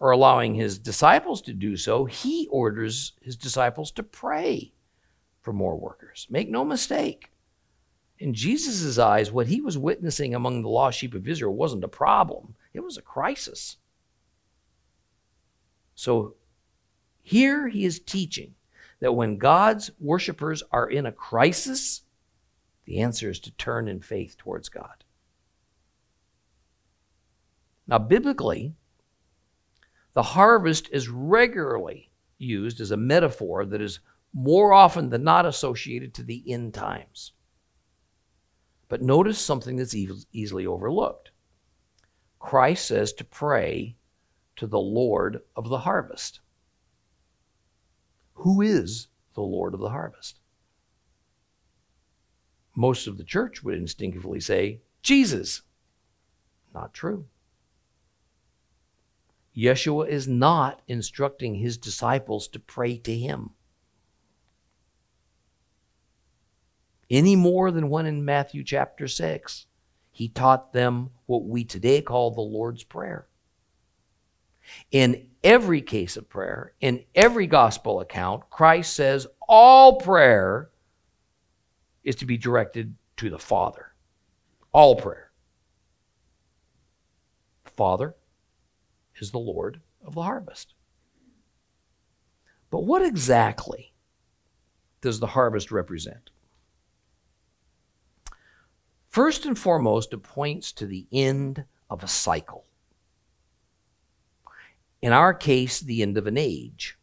or 0.00 0.10
allowing 0.10 0.54
his 0.54 0.78
disciples 0.78 1.40
to 1.42 1.52
do 1.52 1.76
so, 1.76 2.04
he 2.04 2.48
orders 2.50 3.12
his 3.20 3.36
disciples 3.36 3.90
to 3.92 4.02
pray 4.02 4.72
for 5.40 5.52
more 5.52 5.76
workers. 5.76 6.26
Make 6.30 6.50
no 6.50 6.64
mistake. 6.64 7.30
In 8.18 8.34
Jesus' 8.34 8.98
eyes, 8.98 9.32
what 9.32 9.46
he 9.46 9.60
was 9.60 9.76
witnessing 9.76 10.34
among 10.34 10.62
the 10.62 10.68
lost 10.68 10.98
sheep 10.98 11.14
of 11.14 11.28
Israel 11.28 11.54
wasn't 11.54 11.84
a 11.84 11.88
problem, 11.88 12.54
it 12.72 12.80
was 12.80 12.96
a 12.96 13.02
crisis. 13.02 13.76
So 15.94 16.34
here 17.22 17.68
he 17.68 17.84
is 17.84 18.00
teaching 18.00 18.54
that 19.00 19.12
when 19.12 19.36
God's 19.36 19.90
worshipers 20.00 20.62
are 20.70 20.88
in 20.88 21.06
a 21.06 21.12
crisis, 21.12 22.02
the 22.84 23.00
answer 23.00 23.30
is 23.30 23.40
to 23.40 23.50
turn 23.52 23.88
in 23.88 24.00
faith 24.00 24.36
towards 24.38 24.68
God. 24.68 25.04
Now, 27.86 27.98
biblically, 27.98 28.74
the 30.14 30.22
harvest 30.22 30.88
is 30.92 31.08
regularly 31.08 32.10
used 32.38 32.80
as 32.80 32.90
a 32.90 32.96
metaphor 32.96 33.66
that 33.66 33.80
is 33.80 34.00
more 34.32 34.72
often 34.72 35.10
than 35.10 35.22
not 35.22 35.46
associated 35.46 36.14
to 36.14 36.22
the 36.22 36.42
end 36.46 36.74
times. 36.74 37.32
But 38.88 39.02
notice 39.02 39.38
something 39.38 39.76
that's 39.76 39.94
easily 39.94 40.66
overlooked. 40.66 41.30
Christ 42.38 42.86
says 42.86 43.12
to 43.14 43.24
pray 43.24 43.96
to 44.56 44.66
the 44.66 44.78
Lord 44.78 45.40
of 45.56 45.68
the 45.68 45.78
harvest. 45.78 46.40
Who 48.34 48.60
is 48.60 49.08
the 49.34 49.42
Lord 49.42 49.74
of 49.74 49.80
the 49.80 49.90
harvest? 49.90 50.40
Most 52.76 53.06
of 53.06 53.16
the 53.16 53.24
church 53.24 53.62
would 53.62 53.74
instinctively 53.74 54.40
say, 54.40 54.80
Jesus. 55.02 55.62
Not 56.74 56.92
true. 56.92 57.26
Yeshua 59.56 60.08
is 60.08 60.26
not 60.26 60.82
instructing 60.88 61.54
his 61.54 61.78
disciples 61.78 62.48
to 62.48 62.58
pray 62.58 62.96
to 62.98 63.16
him. 63.16 63.50
Any 67.08 67.36
more 67.36 67.70
than 67.70 67.90
when 67.90 68.06
in 68.06 68.24
Matthew 68.24 68.64
chapter 68.64 69.06
6, 69.06 69.66
he 70.10 70.28
taught 70.28 70.72
them 70.72 71.10
what 71.26 71.44
we 71.44 71.64
today 71.64 72.02
call 72.02 72.30
the 72.30 72.40
Lord's 72.40 72.82
Prayer. 72.82 73.28
In 74.90 75.28
every 75.44 75.82
case 75.82 76.16
of 76.16 76.28
prayer, 76.28 76.72
in 76.80 77.04
every 77.14 77.46
gospel 77.46 78.00
account, 78.00 78.48
Christ 78.48 78.94
says 78.94 79.26
all 79.46 80.00
prayer 80.00 80.70
is 82.02 82.16
to 82.16 82.26
be 82.26 82.38
directed 82.38 82.94
to 83.18 83.28
the 83.28 83.38
Father. 83.38 83.92
All 84.72 84.96
prayer. 84.96 85.30
Father 87.76 88.14
is 89.22 89.30
the 89.30 89.38
Lord 89.38 89.80
of 90.04 90.14
the 90.14 90.22
harvest. 90.22 90.74
But 92.70 92.84
what 92.84 93.02
exactly 93.02 93.92
does 95.00 95.20
the 95.20 95.28
harvest 95.28 95.70
represent? 95.70 96.30
First 99.08 99.46
and 99.46 99.56
foremost, 99.56 100.12
it 100.12 100.24
points 100.24 100.72
to 100.72 100.86
the 100.86 101.06
end 101.12 101.64
of 101.88 102.02
a 102.02 102.08
cycle. 102.08 102.64
In 105.00 105.12
our 105.12 105.32
case, 105.32 105.80
the 105.80 106.02
end 106.02 106.18
of 106.18 106.26
an 106.26 106.36
age. 106.36 106.98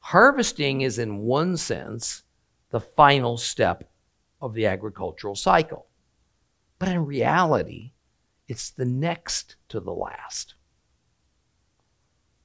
Harvesting 0.00 0.80
is, 0.80 0.98
in 0.98 1.18
one 1.18 1.56
sense, 1.56 2.24
the 2.70 2.80
final 2.80 3.36
step 3.36 3.88
of 4.40 4.52
the 4.52 4.66
agricultural 4.66 5.36
cycle. 5.36 5.86
But 6.78 6.88
in 6.88 7.06
reality, 7.06 7.92
it's 8.48 8.70
the 8.70 8.84
next 8.84 9.56
to 9.68 9.78
the 9.78 9.92
last. 9.92 10.54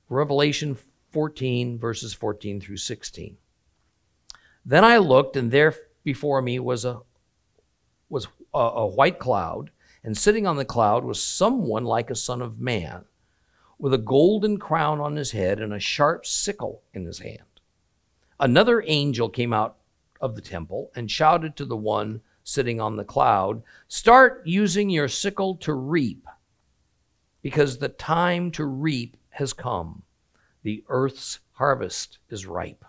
Revelation 0.09 0.75
14, 1.11 1.77
verses 1.77 2.13
14 2.13 2.59
through 2.59 2.77
16. 2.77 3.37
Then 4.65 4.83
I 4.83 4.97
looked, 4.97 5.35
and 5.35 5.51
there 5.51 5.75
before 6.03 6.41
me 6.41 6.59
was 6.59 6.85
a 6.85 7.01
was 8.09 8.27
a, 8.53 8.59
a 8.59 8.87
white 8.87 9.19
cloud, 9.19 9.69
and 10.03 10.17
sitting 10.17 10.47
on 10.47 10.57
the 10.57 10.65
cloud 10.65 11.03
was 11.03 11.21
someone 11.21 11.85
like 11.85 12.09
a 12.09 12.15
son 12.15 12.41
of 12.41 12.59
man, 12.59 13.05
with 13.77 13.93
a 13.93 13.99
golden 13.99 14.57
crown 14.57 14.99
on 14.99 15.15
his 15.15 15.31
head 15.31 15.59
and 15.59 15.73
a 15.73 15.79
sharp 15.79 16.25
sickle 16.25 16.81
in 16.93 17.05
his 17.05 17.19
hand. 17.19 17.43
Another 18.39 18.83
angel 18.87 19.29
came 19.29 19.53
out 19.53 19.77
of 20.19 20.35
the 20.35 20.41
temple 20.41 20.91
and 20.95 21.11
shouted 21.11 21.55
to 21.55 21.65
the 21.65 21.77
one 21.77 22.21
sitting 22.43 22.81
on 22.81 22.95
the 22.95 23.03
cloud, 23.03 23.61
Start 23.87 24.41
using 24.45 24.89
your 24.89 25.07
sickle 25.07 25.55
to 25.57 25.73
reap, 25.73 26.25
because 27.41 27.77
the 27.77 27.89
time 27.89 28.49
to 28.51 28.65
reap 28.65 29.15
has 29.39 29.53
come. 29.53 30.03
The 30.63 30.83
earth's 30.87 31.39
harvest 31.53 32.19
is 32.29 32.45
ripe. 32.45 32.85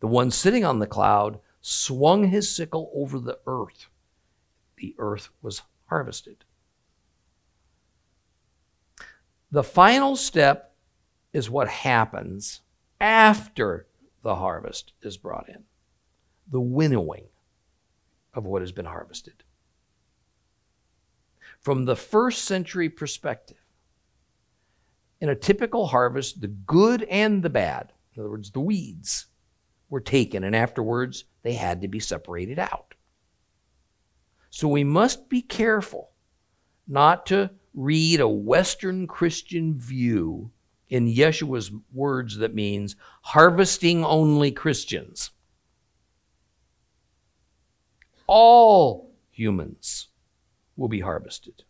The 0.00 0.06
one 0.06 0.30
sitting 0.30 0.64
on 0.64 0.78
the 0.78 0.86
cloud 0.86 1.38
swung 1.60 2.28
his 2.28 2.54
sickle 2.54 2.90
over 2.94 3.18
the 3.18 3.38
earth. 3.46 3.86
The 4.76 4.94
earth 4.98 5.30
was 5.40 5.62
harvested. 5.86 6.44
The 9.50 9.62
final 9.62 10.16
step 10.16 10.74
is 11.32 11.48
what 11.48 11.68
happens 11.68 12.60
after 13.00 13.86
the 14.22 14.36
harvest 14.36 14.92
is 15.02 15.16
brought 15.16 15.48
in 15.48 15.64
the 16.50 16.60
winnowing 16.60 17.26
of 18.34 18.44
what 18.44 18.62
has 18.62 18.72
been 18.72 18.84
harvested. 18.84 19.44
From 21.60 21.84
the 21.84 21.96
first 21.96 22.44
century 22.44 22.88
perspective, 22.88 23.61
in 25.22 25.28
a 25.28 25.36
typical 25.36 25.86
harvest, 25.86 26.40
the 26.40 26.48
good 26.48 27.04
and 27.04 27.44
the 27.44 27.48
bad, 27.48 27.92
in 28.12 28.20
other 28.20 28.30
words, 28.30 28.50
the 28.50 28.60
weeds, 28.60 29.26
were 29.88 30.00
taken, 30.00 30.42
and 30.42 30.56
afterwards 30.56 31.26
they 31.44 31.52
had 31.52 31.80
to 31.80 31.86
be 31.88 32.00
separated 32.00 32.58
out. 32.58 32.94
So 34.50 34.66
we 34.66 34.82
must 34.82 35.28
be 35.28 35.40
careful 35.40 36.10
not 36.88 37.24
to 37.26 37.52
read 37.72 38.20
a 38.20 38.28
Western 38.28 39.06
Christian 39.06 39.78
view 39.78 40.50
in 40.88 41.06
Yeshua's 41.06 41.70
words 41.92 42.38
that 42.38 42.52
means 42.52 42.96
harvesting 43.22 44.04
only 44.04 44.50
Christians 44.50 45.30
all 48.26 49.14
humans 49.30 50.08
will 50.76 50.88
be 50.88 51.00
harvested. 51.00 51.62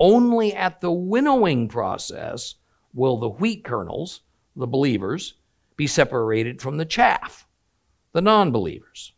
Only 0.00 0.54
at 0.54 0.80
the 0.80 0.90
winnowing 0.90 1.68
process 1.68 2.54
will 2.94 3.18
the 3.18 3.28
wheat 3.28 3.64
kernels, 3.64 4.22
the 4.56 4.66
believers, 4.66 5.34
be 5.76 5.86
separated 5.86 6.62
from 6.62 6.78
the 6.78 6.86
chaff, 6.86 7.46
the 8.12 8.22
non 8.22 8.50
believers, 8.50 9.12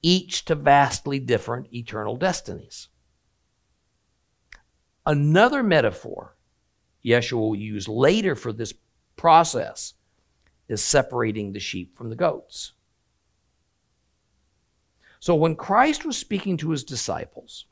each 0.00 0.46
to 0.46 0.54
vastly 0.54 1.18
different 1.18 1.72
eternal 1.72 2.16
destinies. 2.16 2.88
Another 5.04 5.62
metaphor 5.62 6.36
Yeshua 7.04 7.38
will 7.38 7.56
use 7.56 7.86
later 7.86 8.34
for 8.34 8.52
this 8.52 8.72
process 9.16 9.94
is 10.68 10.82
separating 10.82 11.52
the 11.52 11.60
sheep 11.60 11.96
from 11.96 12.10
the 12.10 12.16
goats. 12.16 12.72
So 15.20 15.34
when 15.34 15.56
Christ 15.56 16.04
was 16.04 16.16
speaking 16.16 16.56
to 16.58 16.70
his 16.70 16.84
disciples, 16.84 17.66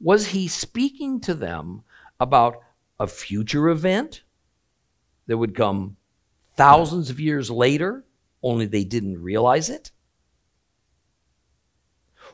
was 0.00 0.28
he 0.28 0.48
speaking 0.48 1.20
to 1.20 1.34
them 1.34 1.82
about 2.20 2.56
a 2.98 3.06
future 3.06 3.68
event 3.68 4.22
that 5.26 5.38
would 5.38 5.54
come 5.54 5.96
thousands 6.56 7.10
of 7.10 7.20
years 7.20 7.50
later, 7.50 8.04
only 8.42 8.66
they 8.66 8.84
didn't 8.84 9.22
realize 9.22 9.70
it? 9.70 9.90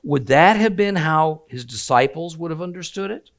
Would 0.02 0.26
that 0.26 0.56
have 0.56 0.76
been 0.76 0.96
how 0.96 1.42
his 1.48 1.64
disciples 1.64 2.36
would 2.36 2.50
have 2.50 2.62
understood 2.62 3.10
it? 3.10 3.30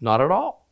Not 0.00 0.20
at 0.20 0.30
all. 0.30 0.68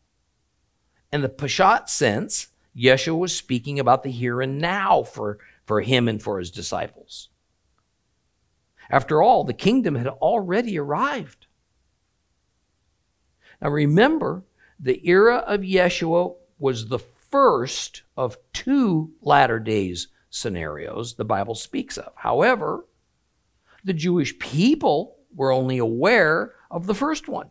In 1.12 1.22
the 1.22 1.28
Peshat 1.28 1.88
sense, 1.88 2.48
Yeshua 2.76 3.18
was 3.18 3.36
speaking 3.36 3.80
about 3.80 4.02
the 4.02 4.10
here 4.10 4.40
and 4.40 4.58
now 4.58 5.02
for, 5.02 5.38
for 5.64 5.80
him 5.80 6.08
and 6.08 6.22
for 6.22 6.38
his 6.38 6.50
disciples. 6.50 7.30
After 8.90 9.22
all, 9.22 9.42
the 9.42 9.54
kingdom 9.54 9.94
had 9.96 10.06
already 10.06 10.78
arrived. 10.78 11.45
Now 13.60 13.70
remember, 13.70 14.42
the 14.78 15.00
era 15.08 15.38
of 15.38 15.60
Yeshua 15.60 16.34
was 16.58 16.88
the 16.88 16.98
first 16.98 18.02
of 18.16 18.36
two 18.52 19.12
latter 19.22 19.58
days 19.58 20.08
scenarios 20.30 21.14
the 21.14 21.24
Bible 21.24 21.54
speaks 21.54 21.96
of. 21.96 22.12
However, 22.16 22.84
the 23.84 23.94
Jewish 23.94 24.38
people 24.38 25.16
were 25.34 25.52
only 25.52 25.78
aware 25.78 26.54
of 26.70 26.86
the 26.86 26.94
first 26.94 27.28
one. 27.28 27.50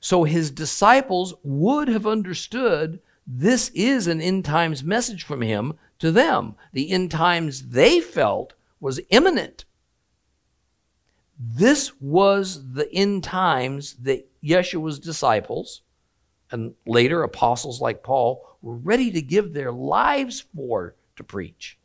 So 0.00 0.24
his 0.24 0.50
disciples 0.50 1.34
would 1.42 1.88
have 1.88 2.06
understood 2.06 3.00
this 3.26 3.70
is 3.70 4.06
an 4.06 4.20
end 4.20 4.44
times 4.44 4.82
message 4.84 5.24
from 5.24 5.42
him 5.42 5.74
to 5.98 6.12
them. 6.12 6.54
The 6.72 6.90
end 6.90 7.10
times 7.10 7.68
they 7.68 8.00
felt 8.00 8.54
was 8.80 9.00
imminent. 9.10 9.64
This 11.38 11.92
was 12.00 12.72
the 12.72 12.92
end 12.92 13.24
times 13.24 13.94
that 13.94 14.27
Yeshua's 14.42 14.98
disciples 14.98 15.82
and 16.50 16.74
later 16.86 17.22
apostles 17.22 17.80
like 17.80 18.02
Paul 18.02 18.56
were 18.62 18.76
ready 18.76 19.10
to 19.12 19.22
give 19.22 19.52
their 19.52 19.72
lives 19.72 20.44
for 20.54 20.94
to 21.16 21.24
preach. 21.24 21.78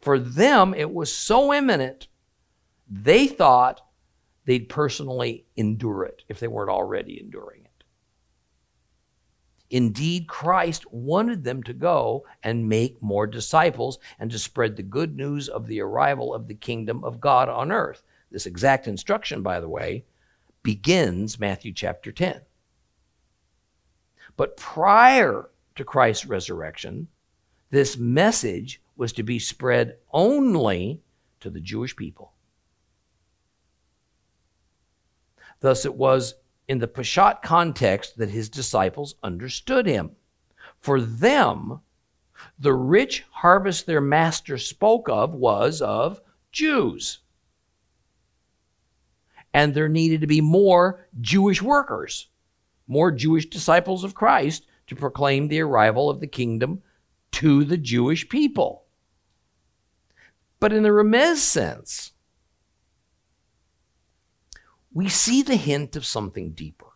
For 0.00 0.18
them, 0.18 0.74
it 0.74 0.92
was 0.92 1.12
so 1.12 1.52
imminent, 1.52 2.08
they 2.88 3.26
thought 3.26 3.80
they'd 4.44 4.68
personally 4.68 5.46
endure 5.56 6.04
it 6.04 6.22
if 6.28 6.38
they 6.38 6.48
weren't 6.48 6.70
already 6.70 7.20
enduring 7.20 7.62
it. 7.64 7.84
Indeed, 9.68 10.28
Christ 10.28 10.92
wanted 10.92 11.42
them 11.42 11.62
to 11.64 11.72
go 11.72 12.24
and 12.42 12.68
make 12.68 13.02
more 13.02 13.26
disciples 13.26 13.98
and 14.18 14.30
to 14.30 14.38
spread 14.38 14.76
the 14.76 14.84
good 14.84 15.16
news 15.16 15.48
of 15.48 15.66
the 15.66 15.80
arrival 15.80 16.32
of 16.32 16.46
the 16.46 16.54
kingdom 16.54 17.02
of 17.02 17.20
God 17.20 17.48
on 17.48 17.72
earth. 17.72 18.04
This 18.30 18.46
exact 18.46 18.86
instruction, 18.86 19.42
by 19.42 19.58
the 19.58 19.68
way, 19.68 20.04
begins 20.66 21.38
Matthew 21.38 21.72
chapter 21.72 22.10
10. 22.10 22.40
But 24.36 24.56
prior 24.56 25.48
to 25.76 25.84
Christ's 25.84 26.26
resurrection, 26.26 27.06
this 27.70 27.96
message 27.96 28.82
was 28.96 29.12
to 29.12 29.22
be 29.22 29.38
spread 29.38 29.98
only 30.12 31.02
to 31.38 31.50
the 31.50 31.60
Jewish 31.60 31.94
people. 31.94 32.32
Thus, 35.60 35.84
it 35.84 35.94
was 35.94 36.34
in 36.66 36.80
the 36.80 36.88
Peshat 36.88 37.42
context 37.42 38.18
that 38.18 38.30
his 38.30 38.48
disciples 38.48 39.14
understood 39.22 39.86
him. 39.86 40.16
For 40.80 41.00
them, 41.00 41.80
the 42.58 42.74
rich 42.74 43.24
harvest 43.30 43.86
their 43.86 44.00
master 44.00 44.58
spoke 44.58 45.08
of 45.08 45.32
was 45.32 45.80
of 45.80 46.20
Jews 46.50 47.20
and 49.56 49.72
there 49.72 49.88
needed 49.88 50.20
to 50.20 50.26
be 50.26 50.42
more 50.42 51.08
Jewish 51.18 51.62
workers, 51.62 52.28
more 52.86 53.10
Jewish 53.10 53.46
disciples 53.46 54.04
of 54.04 54.14
Christ 54.14 54.66
to 54.86 54.94
proclaim 54.94 55.48
the 55.48 55.62
arrival 55.62 56.10
of 56.10 56.20
the 56.20 56.26
kingdom 56.26 56.82
to 57.32 57.64
the 57.64 57.78
Jewish 57.78 58.28
people. 58.28 58.84
But 60.60 60.74
in 60.74 60.82
the 60.82 60.90
Remez 60.90 61.36
sense, 61.36 62.12
we 64.92 65.08
see 65.08 65.40
the 65.40 65.56
hint 65.56 65.96
of 65.96 66.04
something 66.04 66.50
deeper. 66.50 66.92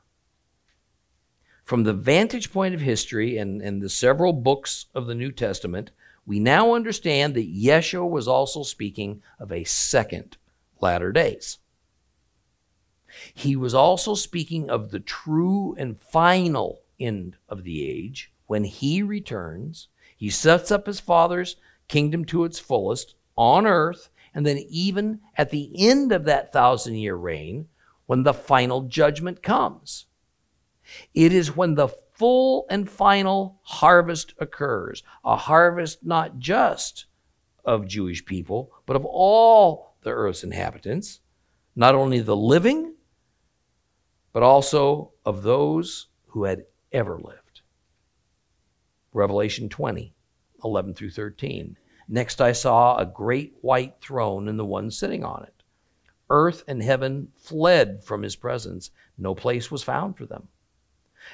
From 1.65 1.85
the 1.85 1.95
vantage 1.95 2.53
point 2.53 2.75
of 2.75 2.83
history 2.83 3.39
and, 3.39 3.63
and 3.63 3.81
the 3.81 3.89
several 3.89 4.35
books 4.35 4.85
of 4.95 5.07
the 5.07 5.15
New 5.15 5.33
Testament, 5.33 5.93
we 6.27 6.39
now 6.39 6.75
understand 6.75 7.33
that 7.37 7.51
Yeshua 7.51 8.07
was 8.07 8.29
also 8.29 8.65
speaking 8.65 9.23
of 9.39 9.51
a 9.51 9.65
second 9.65 10.37
latter 10.79 11.11
days. 11.11 11.57
He 13.35 13.57
was 13.57 13.75
also 13.75 14.15
speaking 14.15 14.71
of 14.71 14.91
the 14.91 15.01
true 15.01 15.75
and 15.79 16.01
final 16.01 16.83
end 16.99 17.37
of 17.49 17.65
the 17.65 17.89
age 17.89 18.33
when 18.47 18.65
he 18.65 19.03
returns. 19.03 19.89
He 20.17 20.31
sets 20.31 20.71
up 20.71 20.87
his 20.87 21.01
Father's 21.01 21.57
kingdom 21.89 22.25
to 22.27 22.45
its 22.45 22.59
fullest 22.59 23.15
on 23.37 23.67
earth, 23.67 24.11
and 24.35 24.45
then 24.47 24.59
even 24.69 25.21
at 25.37 25.51
the 25.51 25.71
end 25.77 26.13
of 26.13 26.25
that 26.25 26.53
thousand 26.53 26.97
year 26.97 27.17
reign, 27.17 27.69
when 28.07 28.23
the 28.23 28.35
final 28.35 28.83
judgment 28.83 29.43
comes. 29.43 30.07
It 31.15 31.33
is 31.33 31.57
when 31.57 31.75
the 31.75 31.89
full 31.89 32.67
and 32.69 32.91
final 32.91 33.61
harvest 33.63 34.35
occurs. 34.39 35.03
A 35.25 35.37
harvest 35.37 36.05
not 36.05 36.39
just 36.39 37.07
of 37.65 37.87
Jewish 37.87 38.25
people, 38.25 38.73
but 38.87 38.97
of 38.97 39.05
all 39.05 39.95
the 40.03 40.11
earth's 40.11 40.45
inhabitants, 40.45 41.21
not 41.77 41.95
only 41.95 42.21
the 42.21 42.37
living, 42.37 42.95
but 44.33 44.43
also 44.43 45.13
of 45.25 45.43
those 45.43 46.09
who 46.29 46.45
had 46.45 46.65
ever 46.93 47.19
lived. 47.19 47.63
Revelation 49.13 49.69
20, 49.69 50.15
11 50.65 50.95
through 50.95 51.11
13. 51.11 51.77
Next, 52.09 52.41
I 52.41 52.53
saw 52.53 52.97
a 52.97 53.07
great 53.07 53.55
white 53.61 53.97
throne 54.01 54.49
and 54.49 54.59
the 54.59 54.65
one 54.65 54.91
sitting 54.91 55.25
on 55.25 55.45
it. 55.45 55.63
Earth 56.29 56.63
and 56.69 56.83
heaven 56.83 57.29
fled 57.37 58.05
from 58.05 58.23
his 58.23 58.37
presence. 58.37 58.91
No 59.19 59.35
place 59.35 59.71
was 59.71 59.83
found 59.83 60.17
for 60.17 60.27
them. 60.27 60.49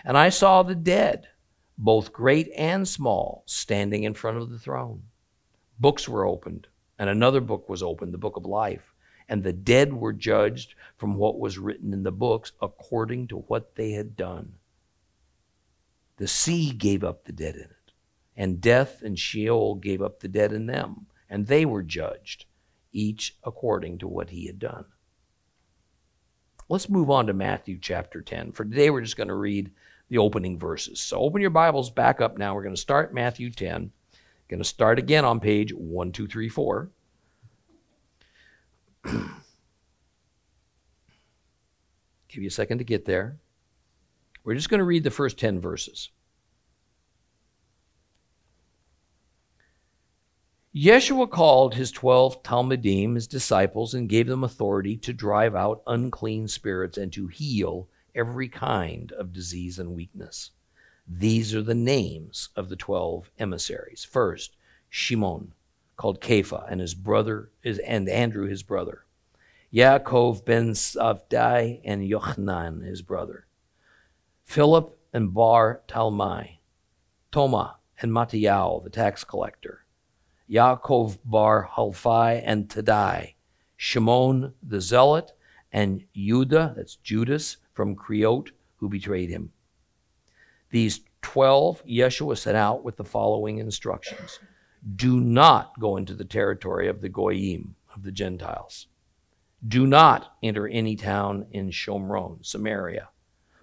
And 0.05 0.17
I 0.17 0.31
saw 0.31 0.63
the 0.63 0.75
dead, 0.75 1.29
both 1.79 2.13
great 2.13 2.51
and 2.57 2.89
small, 2.89 3.43
standing 3.47 4.05
in 4.05 4.15
front 4.15 4.39
of 4.39 4.51
the 4.51 4.59
throne. 4.59 5.03
Books 5.79 6.09
were 6.09 6.27
opened, 6.27 6.67
and 6.99 7.11
another 7.11 7.41
book 7.41 7.69
was 7.69 7.83
opened, 7.83 8.15
the 8.15 8.19
book 8.19 8.37
of 8.37 8.47
life. 8.47 8.95
And 9.29 9.43
the 9.43 9.53
dead 9.53 9.93
were 9.93 10.13
judged 10.13 10.75
from 10.97 11.17
what 11.17 11.39
was 11.39 11.59
written 11.59 11.93
in 11.93 12.03
the 12.03 12.13
books 12.13 12.53
according 12.63 13.29
to 13.29 13.39
what 13.39 13.75
they 13.75 13.93
had 13.93 14.17
done. 14.17 14.55
The 16.17 16.29
sea 16.29 16.71
gave 16.73 17.03
up 17.03 17.25
the 17.25 17.33
dead 17.33 17.57
in 17.57 17.63
it 17.63 17.87
and 18.37 18.61
death 18.61 19.03
and 19.03 19.19
Sheol 19.19 19.77
gave 19.77 20.03
up 20.03 20.21
the 20.21 20.29
dead 20.29 20.53
in 20.53 20.67
them, 20.67 21.07
and 21.31 21.47
they 21.47 21.65
were 21.65 21.83
judged, 21.83 22.45
each 22.93 23.37
according 23.43 23.99
to 23.99 24.09
what 24.09 24.31
he 24.31 24.47
had 24.47 24.59
done. 24.59 24.85
Let's 26.69 26.89
move 26.89 27.11
on 27.11 27.27
to 27.29 27.33
Matthew 27.33 27.79
chapter 27.81 28.21
10. 28.21 28.53
For 28.53 28.65
today, 28.65 28.91
we're 28.91 29.01
just 29.01 29.17
going 29.17 29.29
to 29.29 29.35
read 29.35 29.71
the 30.09 30.19
opening 30.19 30.59
verses. 30.59 31.01
So 31.01 31.19
open 31.19 31.41
your 31.41 31.51
Bibles 31.51 31.91
back 31.91 32.21
up 32.21 32.39
now. 32.39 32.55
We're 32.55 32.63
going 32.63 32.75
to 32.75 32.81
start 32.81 33.15
Matthew 33.15 33.51
10. 33.51 33.91
Going 34.49 34.63
to 34.63 34.65
start 34.65 34.99
again 34.99 35.25
on 35.25 35.41
page 35.41 35.73
1234. 35.73 36.91
Give 42.29 42.43
you 42.43 42.49
a 42.49 42.51
second 42.51 42.79
to 42.79 42.85
get 42.85 43.05
there. 43.05 43.39
We're 44.45 44.55
just 44.55 44.69
going 44.69 44.79
to 44.79 44.85
read 44.85 45.05
the 45.05 45.11
first 45.11 45.39
10 45.39 45.61
verses. 45.61 46.11
Yeshua 50.77 51.31
called 51.31 51.75
his 51.75 51.91
twelve 51.91 52.43
Talmidim, 52.43 53.15
his 53.15 53.27
disciples, 53.27 53.95
and 53.95 54.11
gave 54.11 54.27
them 54.27 54.45
authority 54.45 54.95
to 54.99 55.15
drive 55.15 55.55
out 55.55 55.83
unclean 55.87 56.47
spirits 56.49 56.99
and 56.99 57.11
to 57.15 57.29
heal 57.29 57.89
every 58.15 58.47
kind 58.47 59.11
of 59.13 59.33
disease 59.33 59.79
and 59.79 59.95
weakness. 59.95 60.51
These 61.09 61.55
are 61.55 61.63
the 61.63 61.75
names 61.75 62.51
of 62.57 62.69
the 62.69 62.77
twelve 62.77 63.31
emissaries. 63.39 64.05
First, 64.05 64.57
Shimon, 64.91 65.55
called 65.97 66.21
Kepha, 66.21 66.67
and 66.71 66.81
his 66.81 66.95
brother 66.95 67.51
is 67.63 67.79
and 67.79 68.09
Andrew 68.09 68.47
his 68.47 68.63
brother. 68.63 69.05
Yaakov 69.73 70.45
ben 70.45 70.73
Savdai 70.73 71.81
and 71.85 72.03
Yochanan 72.03 72.85
his 72.85 73.03
brother. 73.03 73.47
Philip 74.45 74.99
and 75.13 75.35
Bar 75.35 75.83
Talmai. 75.89 76.59
Toma 77.33 77.77
and 78.01 78.13
Mattiyahu, 78.13 78.85
the 78.85 78.91
tax 78.91 79.25
collector. 79.25 79.85
Yaakov 80.51 81.19
bar 81.25 81.69
Halphai 81.75 82.41
and 82.45 82.69
Tadai, 82.69 83.35
Shimon 83.77 84.55
the 84.63 84.81
Zealot, 84.81 85.33
and 85.73 86.05
Judah, 86.15 86.73
that's 86.77 86.97
Judas 86.97 87.57
from 87.73 87.97
Creote, 87.97 88.51
who 88.77 88.89
betrayed 88.89 89.29
him. 89.29 89.51
These 90.71 91.01
12 91.23 91.85
Yeshua 91.85 92.39
sent 92.39 92.57
out 92.57 92.85
with 92.85 92.97
the 92.97 93.05
following 93.05 93.59
instructions 93.59 94.39
Do 94.95 95.21
not 95.21 95.81
go 95.81 95.97
into 95.97 96.15
the 96.15 96.25
territory 96.25 96.87
of 96.89 97.01
the 97.01 97.09
Goyim, 97.09 97.75
of 97.95 98.05
the 98.05 98.13
Gentiles. 98.13 98.87
Do 99.67 99.87
not 99.87 100.37
enter 100.43 100.69
any 100.69 100.95
town 100.95 101.47
in 101.51 101.71
Shomron, 101.71 102.45
Samaria, 102.45 103.09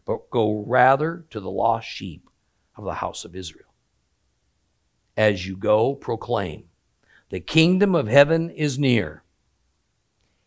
but 0.05 0.29
go 0.29 0.65
rather 0.67 1.25
to 1.29 1.39
the 1.39 1.51
lost 1.51 1.87
sheep 1.87 2.29
of 2.75 2.83
the 2.83 2.95
house 2.95 3.23
of 3.23 3.35
Israel. 3.35 3.73
As 5.15 5.47
you 5.47 5.55
go, 5.55 5.93
proclaim 5.95 6.65
the 7.29 7.39
kingdom 7.39 7.95
of 7.95 8.07
heaven 8.07 8.49
is 8.49 8.77
near. 8.77 9.23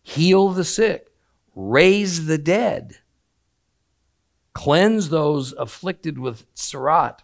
Heal 0.02 0.50
the 0.50 0.64
sick, 0.64 1.08
raise 1.54 2.26
the 2.26 2.38
dead, 2.38 2.98
cleanse 4.52 5.08
those 5.08 5.52
afflicted 5.54 6.18
with 6.18 6.52
tzara'at, 6.54 7.20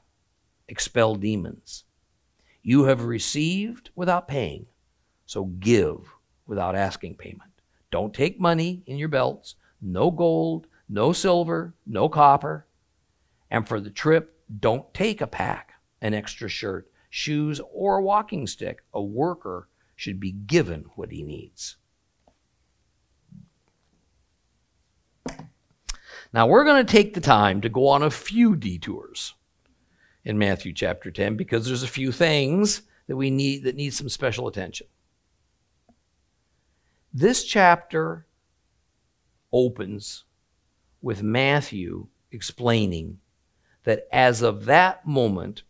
expel 0.67 1.15
demons. 1.15 1.85
You 2.63 2.85
have 2.85 3.05
received 3.05 3.91
without 3.97 4.29
paying, 4.29 4.67
so 5.27 5.47
give 5.47 6.15
without 6.47 6.77
asking 6.77 7.17
payment. 7.17 7.51
Don't 7.91 8.15
take 8.15 8.41
money 8.41 8.83
in 8.87 8.99
your 8.99 9.09
belts, 9.09 9.57
no 9.81 10.11
gold, 10.13 10.69
no 10.89 11.13
silver, 11.13 11.75
no 11.87 12.09
copper. 12.09 12.67
And 13.51 13.67
for 13.67 13.81
the 13.81 13.91
trip, 13.91 14.39
don't 14.61 14.93
take 14.95 15.21
a 15.21 15.27
pack, 15.27 15.75
an 16.01 16.15
extra 16.15 16.49
shirt, 16.49 16.89
shoes, 17.11 17.61
or 17.73 17.97
a 17.97 18.03
walking 18.03 18.47
stick, 18.47 18.85
a 18.95 19.03
worker 19.03 19.69
should 19.97 20.21
be 20.21 20.33
given 20.33 20.87
what 20.95 21.11
he 21.11 21.23
needs. 21.23 21.77
Now, 26.33 26.47
we're 26.47 26.65
going 26.65 26.85
to 26.85 26.91
take 26.91 27.13
the 27.13 27.21
time 27.21 27.61
to 27.61 27.69
go 27.69 27.89
on 27.89 28.03
a 28.03 28.11
few 28.11 28.57
detours 28.57 29.35
in 30.25 30.39
Matthew 30.39 30.73
chapter 30.73 31.11
10 31.11 31.37
because 31.37 31.67
there's 31.67 31.83
a 31.83 31.89
few 31.89 32.13
things 32.13 32.83
that 33.07 33.17
we 33.17 33.31
need 33.31 33.65
that 33.65 33.77
need 33.77 33.95
some 33.95 34.09
special 34.09 34.47
attention. 34.47 34.87
This 37.13 37.45
chapter 37.45 38.27
opens 39.53 40.25
with 41.03 41.23
Matthew 41.23 42.07
explaining 42.31 43.19
that 43.85 44.07
as 44.13 44.43
of 44.43 44.65
that 44.65 45.07
moment, 45.07 45.65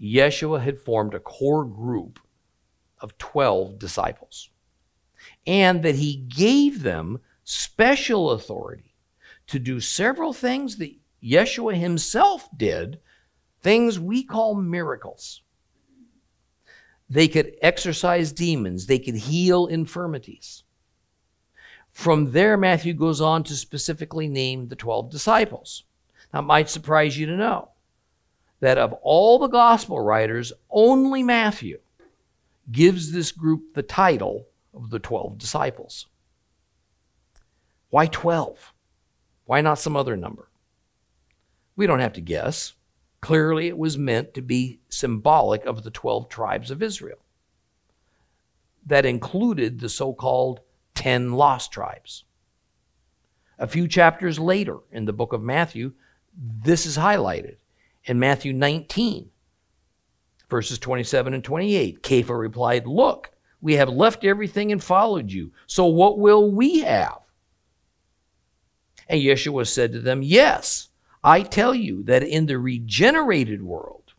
Yeshua 0.00 0.62
had 0.62 0.80
formed 0.80 1.14
a 1.14 1.20
core 1.20 1.64
group 1.64 2.18
of 3.00 3.16
12 3.18 3.78
disciples, 3.78 4.50
and 5.46 5.82
that 5.82 5.96
he 5.96 6.16
gave 6.16 6.82
them 6.82 7.20
special 7.44 8.30
authority 8.30 8.94
to 9.46 9.58
do 9.58 9.80
several 9.80 10.32
things 10.32 10.76
that 10.76 10.94
Yeshua 11.22 11.78
himself 11.78 12.48
did, 12.56 12.98
things 13.62 13.98
we 13.98 14.22
call 14.22 14.54
miracles. 14.54 15.42
They 17.08 17.28
could 17.28 17.54
exorcise 17.60 18.32
demons, 18.32 18.86
they 18.86 18.98
could 18.98 19.16
heal 19.16 19.66
infirmities. 19.66 20.62
From 21.90 22.30
there, 22.32 22.56
Matthew 22.56 22.94
goes 22.94 23.20
on 23.20 23.42
to 23.44 23.54
specifically 23.56 24.28
name 24.28 24.68
the 24.68 24.76
12 24.76 25.10
disciples. 25.10 25.84
Now, 26.32 26.40
it 26.40 26.42
might 26.42 26.70
surprise 26.70 27.18
you 27.18 27.26
to 27.26 27.36
know 27.36 27.70
that 28.60 28.78
of 28.78 28.92
all 29.02 29.38
the 29.38 29.48
gospel 29.48 30.00
writers, 30.00 30.52
only 30.70 31.22
Matthew 31.22 31.80
gives 32.70 33.10
this 33.10 33.32
group 33.32 33.74
the 33.74 33.82
title 33.82 34.46
of 34.72 34.90
the 34.90 34.98
12 34.98 35.38
disciples. 35.38 36.06
Why 37.88 38.06
12? 38.06 38.72
Why 39.46 39.60
not 39.60 39.80
some 39.80 39.96
other 39.96 40.16
number? 40.16 40.48
We 41.74 41.86
don't 41.86 41.98
have 41.98 42.12
to 42.12 42.20
guess. 42.20 42.74
Clearly, 43.20 43.68
it 43.68 43.76
was 43.76 43.98
meant 43.98 44.34
to 44.34 44.42
be 44.42 44.80
symbolic 44.88 45.66
of 45.66 45.82
the 45.82 45.90
12 45.90 46.28
tribes 46.28 46.70
of 46.70 46.82
Israel. 46.82 47.18
That 48.86 49.04
included 49.04 49.80
the 49.80 49.88
so 49.88 50.14
called 50.14 50.60
10 50.94 51.32
lost 51.32 51.70
tribes. 51.70 52.24
A 53.58 53.66
few 53.66 53.86
chapters 53.86 54.38
later 54.38 54.78
in 54.90 55.04
the 55.04 55.12
book 55.12 55.34
of 55.34 55.42
Matthew, 55.42 55.92
this 56.34 56.86
is 56.86 56.96
highlighted 56.96 57.56
in 58.04 58.18
Matthew 58.18 58.54
19, 58.54 59.30
verses 60.48 60.78
27 60.78 61.34
and 61.34 61.44
28. 61.44 62.02
Kepha 62.02 62.38
replied, 62.38 62.86
Look, 62.86 63.30
we 63.60 63.74
have 63.74 63.90
left 63.90 64.24
everything 64.24 64.72
and 64.72 64.82
followed 64.82 65.30
you. 65.30 65.52
So 65.66 65.84
what 65.86 66.18
will 66.18 66.50
we 66.50 66.80
have? 66.80 67.18
And 69.08 69.20
Yeshua 69.20 69.66
said 69.66 69.92
to 69.92 70.00
them, 70.00 70.22
Yes, 70.22 70.89
I 71.22 71.42
tell 71.42 71.74
you 71.74 72.02
that 72.04 72.22
in 72.22 72.46
the 72.46 72.58
regenerated 72.58 73.62
world, 73.62 74.14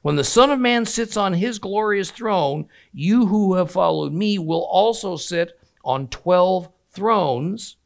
when 0.00 0.16
the 0.16 0.24
Son 0.24 0.50
of 0.50 0.58
Man 0.58 0.86
sits 0.86 1.16
on 1.16 1.34
his 1.34 1.58
glorious 1.58 2.10
throne, 2.10 2.66
you 2.92 3.26
who 3.26 3.54
have 3.54 3.70
followed 3.70 4.12
me 4.12 4.38
will 4.38 4.64
also 4.64 5.16
sit 5.16 5.58
on 5.84 6.08
12 6.08 6.68
thrones, 6.90 7.76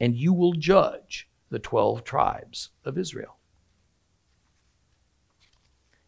and 0.00 0.16
you 0.16 0.32
will 0.32 0.52
judge 0.52 1.28
the 1.50 1.58
12 1.58 2.02
tribes 2.02 2.70
of 2.84 2.98
Israel. 2.98 3.36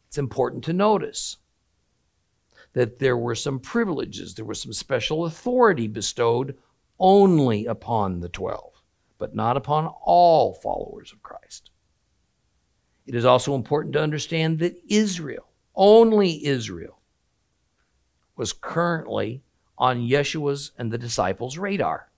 It's 0.09 0.18
important 0.18 0.64
to 0.64 0.72
notice 0.72 1.37
that 2.72 2.98
there 2.98 3.16
were 3.16 3.35
some 3.35 3.61
privileges, 3.61 4.35
there 4.35 4.44
was 4.44 4.61
some 4.61 4.72
special 4.72 5.26
authority 5.26 5.87
bestowed 5.87 6.56
only 6.98 7.66
upon 7.66 8.20
the 8.20 8.28
12, 8.28 8.75
but 9.18 9.35
not 9.35 9.57
upon 9.57 9.92
all 10.02 10.55
followers 10.55 11.12
of 11.12 11.22
Christ. 11.22 11.70
It 13.07 13.14
is 13.14 13.24
also 13.24 13.55
important 13.55 13.92
to 13.94 14.02
understand 14.02 14.59
that 14.59 14.83
Israel, 14.88 15.46
only 15.74 16.44
Israel, 16.44 17.00
was 18.37 18.52
currently 18.52 19.42
on 19.79 20.07
Yeshua's 20.07 20.72
and 20.76 20.92
the 20.92 20.98
disciples' 20.98 21.59
radar. 21.59 22.11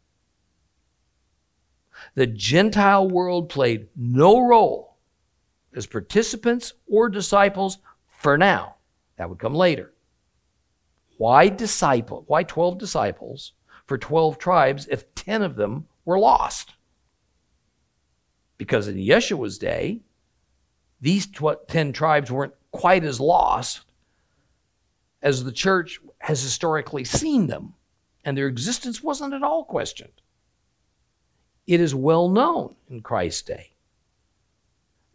The 2.15 2.27
Gentile 2.27 3.09
world 3.09 3.49
played 3.49 3.89
no 3.97 4.41
role 4.41 4.97
as 5.75 5.87
participants 5.87 6.73
or 6.87 7.09
disciples 7.09 7.79
for 8.07 8.39
now. 8.39 8.77
That 9.17 9.29
would 9.29 9.39
come 9.39 9.55
later. 9.55 9.93
Why 11.19 11.49
disciple? 11.49 12.25
Why 12.29 12.45
12 12.45 12.79
disciples 12.79 13.53
for 13.87 13.99
12 13.99 14.39
tribes 14.39 14.87
if 14.89 15.13
10 15.15 15.43
of 15.43 15.57
them 15.57 15.87
were 16.05 16.19
lost? 16.19 16.75
Because 18.59 18.89
in 18.89 18.97
Yeshua's 18.97 19.57
day, 19.59 20.01
these 21.01 21.27
10 21.69 21.93
tribes 21.93 22.31
weren't 22.31 22.55
quite 22.73 23.05
as 23.05 23.21
lost 23.21 23.83
as 25.23 25.45
the 25.45 25.53
church 25.53 26.01
has 26.19 26.43
historically 26.43 27.05
seen 27.05 27.47
them, 27.47 27.75
and 28.25 28.37
their 28.37 28.49
existence 28.49 29.03
wasn't 29.03 29.33
at 29.33 29.43
all 29.43 29.65
questioned. 29.65 30.21
It 31.67 31.81
is 31.81 31.95
well 31.95 32.29
known 32.29 32.75
in 32.89 33.01
Christ's 33.01 33.43
day 33.43 33.71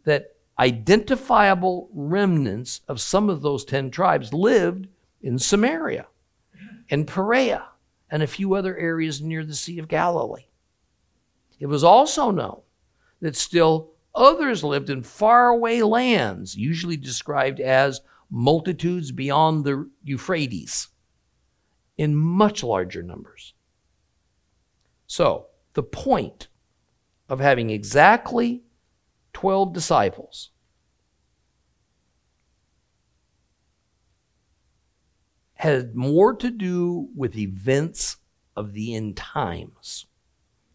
that 0.04 0.36
identifiable 0.58 1.88
remnants 1.92 2.80
of 2.88 3.00
some 3.00 3.28
of 3.28 3.42
those 3.42 3.64
10 3.64 3.90
tribes 3.90 4.32
lived 4.32 4.88
in 5.22 5.38
Samaria 5.38 6.06
and 6.90 7.06
Perea 7.06 7.68
and 8.10 8.22
a 8.22 8.26
few 8.26 8.54
other 8.54 8.76
areas 8.76 9.20
near 9.20 9.44
the 9.44 9.54
Sea 9.54 9.78
of 9.78 9.88
Galilee. 9.88 10.46
It 11.58 11.66
was 11.66 11.82
also 11.82 12.30
known 12.30 12.60
that 13.24 13.34
still 13.34 13.90
others 14.14 14.62
lived 14.62 14.90
in 14.90 15.02
faraway 15.02 15.80
lands, 15.80 16.54
usually 16.54 16.98
described 16.98 17.58
as 17.58 18.02
multitudes 18.30 19.12
beyond 19.12 19.64
the 19.64 19.88
Euphrates, 20.02 20.88
in 21.96 22.14
much 22.14 22.62
larger 22.62 23.02
numbers. 23.02 23.54
So, 25.06 25.46
the 25.72 25.82
point 25.82 26.48
of 27.26 27.40
having 27.40 27.70
exactly 27.70 28.62
12 29.32 29.72
disciples 29.72 30.50
had 35.54 35.96
more 35.96 36.34
to 36.34 36.50
do 36.50 37.08
with 37.16 37.38
events 37.38 38.18
of 38.54 38.74
the 38.74 38.94
end 38.94 39.16
times 39.16 40.04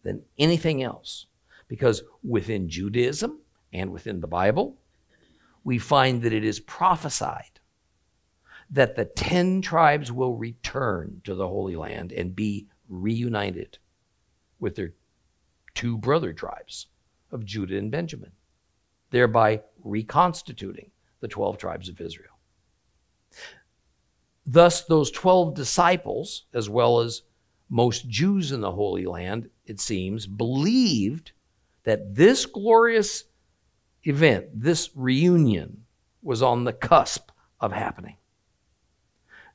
than 0.02 0.22
anything 0.36 0.82
else. 0.82 1.26
Because 1.70 2.02
within 2.24 2.68
Judaism 2.68 3.38
and 3.72 3.92
within 3.92 4.20
the 4.20 4.26
Bible, 4.26 4.76
we 5.62 5.78
find 5.78 6.20
that 6.22 6.32
it 6.32 6.44
is 6.44 6.58
prophesied 6.58 7.60
that 8.68 8.96
the 8.96 9.04
10 9.04 9.62
tribes 9.62 10.10
will 10.10 10.34
return 10.34 11.20
to 11.22 11.36
the 11.36 11.46
Holy 11.46 11.76
Land 11.76 12.10
and 12.10 12.34
be 12.34 12.66
reunited 12.88 13.78
with 14.58 14.74
their 14.74 14.94
two 15.72 15.96
brother 15.96 16.32
tribes 16.32 16.88
of 17.30 17.44
Judah 17.44 17.78
and 17.78 17.92
Benjamin, 17.92 18.32
thereby 19.10 19.62
reconstituting 19.84 20.90
the 21.20 21.28
12 21.28 21.56
tribes 21.56 21.88
of 21.88 22.00
Israel. 22.00 22.36
Thus, 24.44 24.82
those 24.82 25.12
12 25.12 25.54
disciples, 25.54 26.46
as 26.52 26.68
well 26.68 26.98
as 26.98 27.22
most 27.68 28.08
Jews 28.08 28.50
in 28.50 28.60
the 28.60 28.72
Holy 28.72 29.06
Land, 29.06 29.50
it 29.66 29.78
seems, 29.78 30.26
believed 30.26 31.30
that 31.84 32.14
this 32.14 32.46
glorious 32.46 33.24
event, 34.04 34.46
this 34.54 34.90
reunion, 34.94 35.84
was 36.22 36.42
on 36.42 36.64
the 36.64 36.72
cusp 36.72 37.30
of 37.60 37.72
happening. 37.72 38.16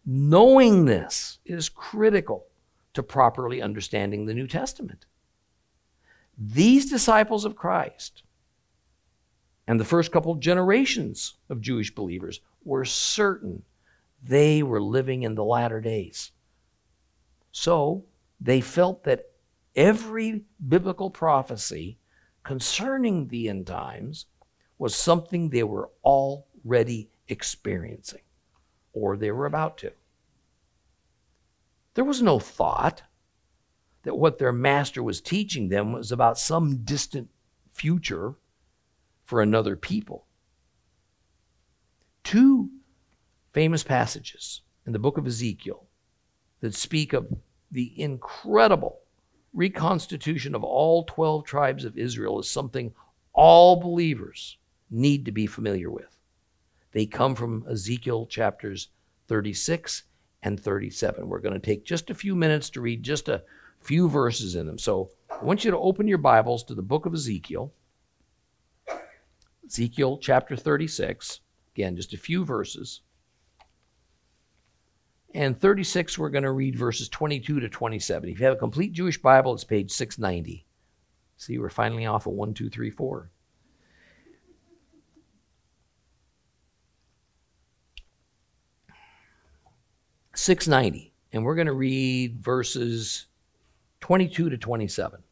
Knowing 0.06 0.86
this 0.86 1.40
is 1.46 1.70
critical 1.70 2.46
to 2.94 3.04
properly 3.04 3.62
understanding 3.62 4.26
the 4.26 4.34
New 4.34 4.48
Testament. 4.48 5.06
These 6.38 6.90
disciples 6.90 7.46
of 7.46 7.56
Christ 7.56 8.24
and 9.68 9.80
the 9.80 9.86
first 9.86 10.12
couple 10.12 10.36
generations 10.36 11.36
of 11.50 11.62
Jewish 11.62 11.94
believers 11.94 12.42
were 12.64 12.86
certain 12.86 13.64
they 14.24 14.64
were 14.64 14.82
living 14.82 15.24
in 15.24 15.36
the 15.36 15.44
latter 15.44 15.82
days. 15.82 16.32
So 17.52 18.06
they 18.40 18.62
felt 18.62 19.04
that 19.04 19.30
every 19.76 20.44
biblical 20.68 21.10
prophecy 21.10 21.98
concerning 22.46 23.28
the 23.28 23.50
end 23.50 23.68
times 23.68 24.28
was 24.78 24.96
something 24.96 25.50
they 25.50 25.64
were 25.64 25.90
already 26.04 27.10
experiencing 27.28 28.22
or 28.94 29.18
they 29.18 29.32
were 29.32 29.48
about 29.48 29.78
to. 29.80 29.92
There 31.96 32.06
was 32.06 32.22
no 32.22 32.40
thought 32.40 33.02
that 34.04 34.16
what 34.16 34.38
their 34.38 34.52
master 34.52 35.02
was 35.02 35.20
teaching 35.20 35.70
them 35.70 35.92
was 35.92 36.12
about 36.12 36.38
some 36.38 36.84
distant 36.84 37.30
future 37.74 38.36
for 39.24 39.42
another 39.42 39.76
people. 39.76 40.26
Two 42.24 42.70
famous 43.54 43.84
passages 43.84 44.62
in 44.86 44.94
the 44.94 45.00
book 45.00 45.18
of 45.18 45.26
Ezekiel 45.26 45.88
that 46.60 46.76
speak 46.76 47.12
of 47.12 47.28
the 47.72 48.00
incredible 48.00 49.00
reconstitution 49.56 50.54
of 50.54 50.63
all 50.63 51.04
12 51.06 51.46
tribes 51.46 51.86
of 51.86 51.98
Israel 51.98 52.39
is 52.39 52.50
something 52.50 52.94
all 53.34 53.80
believers 53.80 54.58
need 54.91 55.26
to 55.26 55.32
be 55.32 55.48
familiar 55.48 55.89
with. 55.89 56.18
They 56.91 57.06
come 57.06 57.36
from 57.36 57.65
Ezekiel 57.70 58.26
chapters 58.28 58.89
36 59.28 60.04
and 60.44 60.60
37. 60.60 61.28
We're 61.28 61.39
going 61.39 61.60
to 61.60 61.60
take 61.60 61.86
just 61.86 62.10
a 62.10 62.15
few 62.15 62.36
minutes 62.36 62.70
to 62.72 62.82
read 62.82 63.02
just 63.02 63.28
a 63.28 63.44
few 63.80 64.08
verses 64.08 64.56
in 64.56 64.68
them. 64.68 64.78
So 64.78 65.10
I 65.30 65.44
want 65.44 65.65
you 65.65 65.72
to 65.72 65.80
open 65.80 66.08
your 66.08 66.18
Bibles 66.18 66.63
to 66.65 66.76
the 66.76 66.82
book 66.82 67.06
of 67.06 67.13
Ezekiel. 67.13 67.74
Ezekiel 69.65 70.20
chapter 70.22 70.56
36. 70.56 71.39
Again, 71.76 71.96
just 71.96 72.13
a 72.13 72.18
few 72.18 72.46
verses. 72.46 73.02
And 75.36 75.60
36, 75.60 76.17
we're 76.17 76.30
going 76.30 76.45
to 76.45 76.52
read 76.52 76.78
verses 76.78 77.10
22 77.10 77.60
to 77.60 77.67
27. 77.67 78.30
If 78.30 78.39
you 78.39 78.45
have 78.45 78.56
a 78.56 78.58
complete 78.58 78.93
Jewish 78.93 79.21
Bible, 79.21 79.54
it's 79.54 79.65
page 79.65 79.91
690. 79.91 80.65
See, 81.36 81.60
we're 81.60 81.69
finally 81.69 82.06
off 82.06 82.26
of 82.26 82.34
1, 82.34 82.54
2, 82.54 82.69
3, 82.69 82.89
4. 82.89 83.30
Six 90.38 90.67
ninety, 90.67 91.13
and 91.32 91.45
we're 91.45 91.56
going 91.56 91.67
to 91.67 91.74
read 91.74 92.43
verses 92.43 93.28
twenty-two 94.02 94.50
to 94.50 94.58
twenty-seven. 94.58 95.24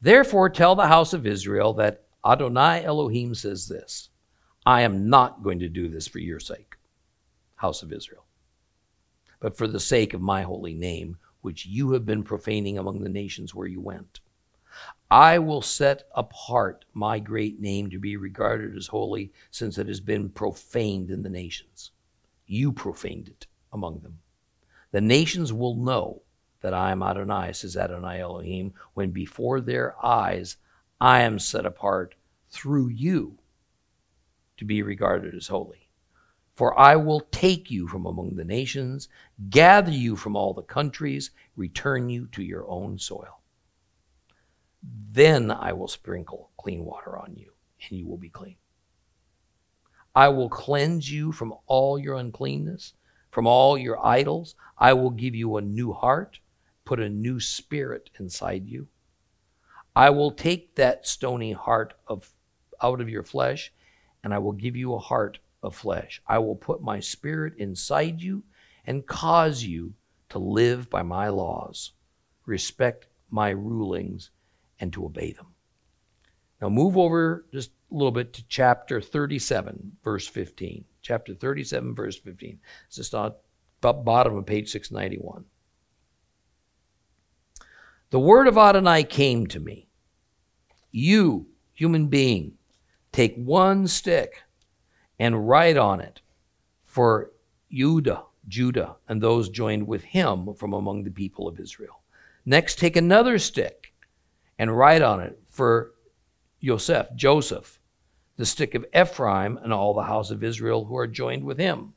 Therefore, 0.00 0.50
tell 0.50 0.74
the 0.74 0.88
house 0.88 1.12
of 1.12 1.24
Israel 1.24 1.72
that 1.74 2.02
Adonai 2.26 2.84
Elohim 2.84 3.32
says 3.32 3.68
this 3.68 4.08
I 4.68 4.82
am 4.82 5.08
not 5.08 5.42
going 5.42 5.60
to 5.60 5.68
do 5.70 5.88
this 5.88 6.06
for 6.06 6.18
your 6.18 6.40
sake, 6.40 6.76
house 7.54 7.82
of 7.82 7.90
Israel, 7.90 8.26
but 9.40 9.56
for 9.56 9.66
the 9.66 9.80
sake 9.80 10.12
of 10.12 10.20
my 10.20 10.42
holy 10.42 10.74
name, 10.74 11.16
which 11.40 11.64
you 11.64 11.92
have 11.92 12.04
been 12.04 12.22
profaning 12.22 12.76
among 12.76 13.00
the 13.02 13.08
nations 13.08 13.54
where 13.54 13.66
you 13.66 13.80
went. 13.80 14.20
I 15.10 15.38
will 15.38 15.62
set 15.62 16.06
apart 16.14 16.84
my 16.92 17.18
great 17.18 17.58
name 17.58 17.88
to 17.88 17.98
be 17.98 18.18
regarded 18.18 18.76
as 18.76 18.88
holy, 18.88 19.32
since 19.50 19.78
it 19.78 19.88
has 19.88 20.00
been 20.00 20.28
profaned 20.28 21.10
in 21.10 21.22
the 21.22 21.30
nations. 21.30 21.92
You 22.46 22.70
profaned 22.70 23.28
it 23.28 23.46
among 23.72 24.00
them. 24.00 24.18
The 24.90 25.00
nations 25.00 25.50
will 25.50 25.76
know 25.76 26.20
that 26.60 26.74
I 26.74 26.90
am 26.90 27.02
Adonai, 27.02 27.54
says 27.54 27.74
Adonai 27.74 28.20
Elohim, 28.20 28.74
when 28.92 29.12
before 29.12 29.62
their 29.62 29.94
eyes 30.04 30.58
I 31.00 31.22
am 31.22 31.38
set 31.38 31.64
apart 31.64 32.16
through 32.50 32.88
you 32.88 33.38
to 34.58 34.64
be 34.64 34.82
regarded 34.82 35.34
as 35.34 35.48
holy. 35.48 35.88
For 36.54 36.78
I 36.78 36.96
will 36.96 37.20
take 37.30 37.70
you 37.70 37.86
from 37.86 38.04
among 38.04 38.34
the 38.34 38.44
nations, 38.44 39.08
gather 39.48 39.92
you 39.92 40.16
from 40.16 40.36
all 40.36 40.52
the 40.52 40.62
countries, 40.62 41.30
return 41.56 42.08
you 42.10 42.26
to 42.32 42.42
your 42.42 42.68
own 42.68 42.98
soil. 42.98 43.40
Then 44.82 45.50
I 45.50 45.72
will 45.72 45.88
sprinkle 45.88 46.50
clean 46.56 46.84
water 46.84 47.16
on 47.16 47.36
you, 47.36 47.52
and 47.88 47.98
you 47.98 48.06
will 48.06 48.16
be 48.16 48.28
clean. 48.28 48.56
I 50.14 50.28
will 50.28 50.48
cleanse 50.48 51.10
you 51.10 51.30
from 51.30 51.54
all 51.66 51.96
your 51.96 52.16
uncleanness, 52.16 52.94
from 53.30 53.46
all 53.46 53.78
your 53.78 54.04
idols. 54.04 54.56
I 54.76 54.94
will 54.94 55.10
give 55.10 55.36
you 55.36 55.56
a 55.56 55.62
new 55.62 55.92
heart, 55.92 56.40
put 56.84 56.98
a 56.98 57.08
new 57.08 57.38
spirit 57.38 58.10
inside 58.18 58.66
you. 58.66 58.88
I 59.94 60.10
will 60.10 60.32
take 60.32 60.74
that 60.74 61.06
stony 61.06 61.52
heart 61.52 61.94
of 62.08 62.32
out 62.82 63.00
of 63.00 63.08
your 63.08 63.22
flesh 63.24 63.72
and 64.28 64.34
I 64.34 64.38
will 64.40 64.52
give 64.52 64.76
you 64.76 64.92
a 64.92 64.98
heart 64.98 65.38
of 65.62 65.74
flesh. 65.74 66.20
I 66.26 66.38
will 66.38 66.54
put 66.54 66.82
my 66.82 67.00
spirit 67.00 67.54
inside 67.56 68.20
you 68.20 68.42
and 68.86 69.06
cause 69.06 69.62
you 69.62 69.94
to 70.28 70.38
live 70.38 70.90
by 70.90 71.02
my 71.02 71.28
laws, 71.28 71.92
respect 72.44 73.06
my 73.30 73.48
rulings, 73.48 74.28
and 74.80 74.92
to 74.92 75.06
obey 75.06 75.32
them. 75.32 75.46
Now 76.60 76.68
move 76.68 76.98
over 76.98 77.46
just 77.54 77.70
a 77.90 77.94
little 77.94 78.12
bit 78.12 78.34
to 78.34 78.44
chapter 78.48 79.00
37, 79.00 79.92
verse 80.04 80.26
15. 80.26 80.84
Chapter 81.00 81.32
37, 81.32 81.94
verse 81.94 82.18
15. 82.18 82.58
It's 82.86 82.96
just 82.96 83.14
on 83.14 83.32
the 83.80 83.94
bottom 83.94 84.36
of 84.36 84.44
page 84.44 84.70
691. 84.70 85.46
The 88.10 88.20
word 88.20 88.46
of 88.46 88.58
Adonai 88.58 89.04
came 89.04 89.46
to 89.46 89.58
me. 89.58 89.88
You, 90.90 91.46
human 91.72 92.08
being, 92.08 92.57
take 93.12 93.36
one 93.36 93.86
stick 93.86 94.42
and 95.18 95.48
write 95.48 95.76
on 95.76 96.00
it 96.00 96.20
for 96.84 97.32
Judah, 97.70 98.22
Judah, 98.46 98.96
and 99.08 99.20
those 99.20 99.48
joined 99.48 99.86
with 99.86 100.02
him 100.02 100.54
from 100.54 100.72
among 100.72 101.04
the 101.04 101.10
people 101.10 101.46
of 101.46 101.60
Israel. 101.60 102.00
Next, 102.44 102.78
take 102.78 102.96
another 102.96 103.38
stick 103.38 103.92
and 104.58 104.76
write 104.76 105.02
on 105.02 105.20
it 105.20 105.38
for 105.48 105.92
Joseph, 106.62 107.08
Joseph, 107.14 107.78
the 108.36 108.46
stick 108.46 108.74
of 108.74 108.86
Ephraim, 108.94 109.58
and 109.62 109.72
all 109.72 109.94
the 109.94 110.02
house 110.02 110.30
of 110.30 110.42
Israel 110.42 110.86
who 110.86 110.96
are 110.96 111.06
joined 111.06 111.44
with 111.44 111.58
him. 111.58 111.94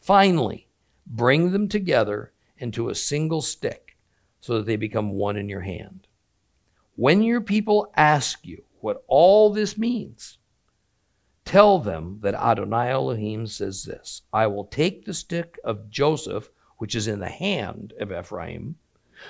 Finally, 0.00 0.66
bring 1.06 1.52
them 1.52 1.68
together 1.68 2.32
into 2.58 2.88
a 2.88 2.94
single 2.94 3.42
stick 3.42 3.96
so 4.40 4.56
that 4.56 4.66
they 4.66 4.76
become 4.76 5.12
one 5.12 5.36
in 5.36 5.48
your 5.48 5.60
hand. 5.60 6.06
When 6.96 7.22
your 7.22 7.40
people 7.40 7.92
ask 7.96 8.46
you 8.46 8.64
what 8.80 9.04
all 9.08 9.50
this 9.50 9.76
means, 9.76 10.38
tell 11.44 11.78
them 11.78 12.18
that 12.22 12.34
Adonai 12.34 12.90
Elohim 12.90 13.46
says 13.46 13.84
this 13.84 14.22
I 14.32 14.46
will 14.46 14.64
take 14.64 15.04
the 15.04 15.14
stick 15.14 15.58
of 15.64 15.90
Joseph, 15.90 16.50
which 16.78 16.94
is 16.94 17.08
in 17.08 17.20
the 17.20 17.28
hand 17.28 17.92
of 18.00 18.12
Ephraim, 18.12 18.76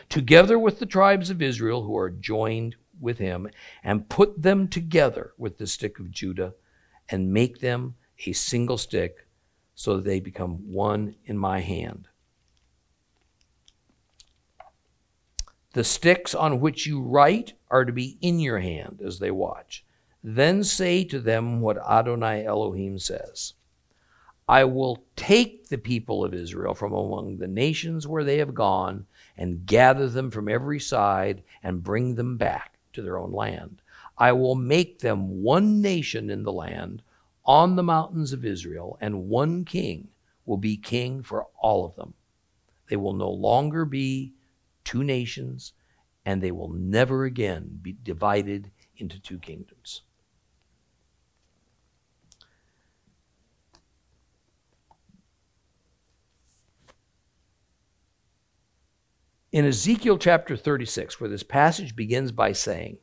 together 0.09 0.59
with 0.59 0.79
the 0.79 0.87
tribes 0.87 1.31
of 1.31 1.43
Israel 1.43 1.83
who 1.83 1.97
are 1.97 2.11
joined 2.11 2.77
with 3.01 3.19
him, 3.19 3.49
and 3.83 4.09
put 4.09 4.43
them 4.43 4.69
together 4.69 5.33
with 5.39 5.59
the 5.59 5.67
stick 5.67 5.99
of 5.99 6.11
Judah, 6.11 6.55
and 7.09 7.33
make 7.33 7.61
them 7.61 7.95
a 8.27 8.33
single 8.33 8.77
stick, 8.79 9.27
so 9.75 9.97
that 9.97 10.05
they 10.05 10.21
become 10.21 10.71
one 10.71 11.17
in 11.25 11.39
my 11.39 11.61
hand. 11.61 12.07
The 15.73 15.85
sticks 15.85 16.35
on 16.35 16.61
which 16.61 16.87
you 16.87 17.01
write 17.01 17.53
are 17.71 17.85
to 17.85 17.93
be 17.93 18.19
in 18.21 18.41
your 18.41 18.59
hand 18.59 19.01
as 19.05 19.19
they 19.19 19.31
watch. 19.31 19.85
Then 20.23 20.65
say 20.65 21.05
to 21.05 21.21
them 21.21 21.61
what 21.61 21.79
Adonai 21.79 22.45
Elohim 22.45 22.99
says 22.99 23.55
I 24.49 24.65
will 24.65 25.05
take 25.15 25.69
the 25.69 25.79
people 25.79 26.25
of 26.25 26.35
Israel 26.35 26.75
from 26.75 26.93
among 26.93 27.37
the 27.37 27.47
nations 27.47 28.09
where 28.09 28.25
they 28.25 28.39
have 28.39 28.53
gone 28.53 29.07
and 29.37 29.65
gather 29.65 30.09
them 30.09 30.29
from 30.33 30.49
every 30.49 30.81
side 30.81 31.45
and 31.63 31.85
bring 31.85 32.17
them 32.17 32.37
back 32.37 32.77
to 32.95 33.01
their 33.01 33.17
own 33.17 33.31
land. 33.31 33.81
I 34.19 34.33
will 34.33 34.57
make 34.57 34.99
them 34.99 35.45
one 35.45 35.81
nation 35.81 36.31
in 36.31 36.43
the 36.43 36.53
land 36.53 37.01
on 37.45 37.77
the 37.77 37.85
mountains 37.85 38.33
of 38.33 38.45
Israel, 38.45 38.99
and 39.01 39.29
one 39.29 39.65
king 39.65 40.09
will 40.47 40.57
be 40.57 40.77
king 40.77 41.23
for 41.23 41.47
all 41.61 41.87
of 41.87 41.95
them. 41.95 42.15
They 42.89 42.97
will 42.97 43.13
no 43.13 43.31
longer 43.31 43.85
be 43.85 44.33
two 44.91 45.05
nations, 45.05 45.73
and 46.27 46.43
they 46.43 46.51
will 46.51 46.69
never 46.69 47.25
again 47.25 47.79
be 47.81 47.97
divided 48.03 48.73
into 48.97 49.21
two 49.21 49.39
kingdoms. 49.39 50.03
In 59.53 59.65
Ezekiel 59.65 60.19
chapter 60.19 60.57
36, 60.57 61.21
where 61.21 61.31
this 61.31 61.45
passage 61.45 61.95
begins 61.95 62.33
by 62.33 62.51
saying, 62.51 62.99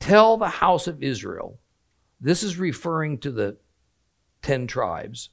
Tell 0.00 0.36
the 0.36 0.48
house 0.48 0.88
of 0.88 1.00
Israel, 1.00 1.60
this 2.20 2.42
is 2.42 2.58
referring 2.58 3.18
to 3.18 3.30
the 3.30 3.56
10 4.42 4.66
tribes. 4.66 5.30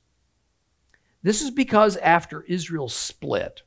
This 1.23 1.41
is 1.41 1.49
because 1.49 1.97
after 1.97 2.43
Israel 2.43 2.87
split 2.87 3.63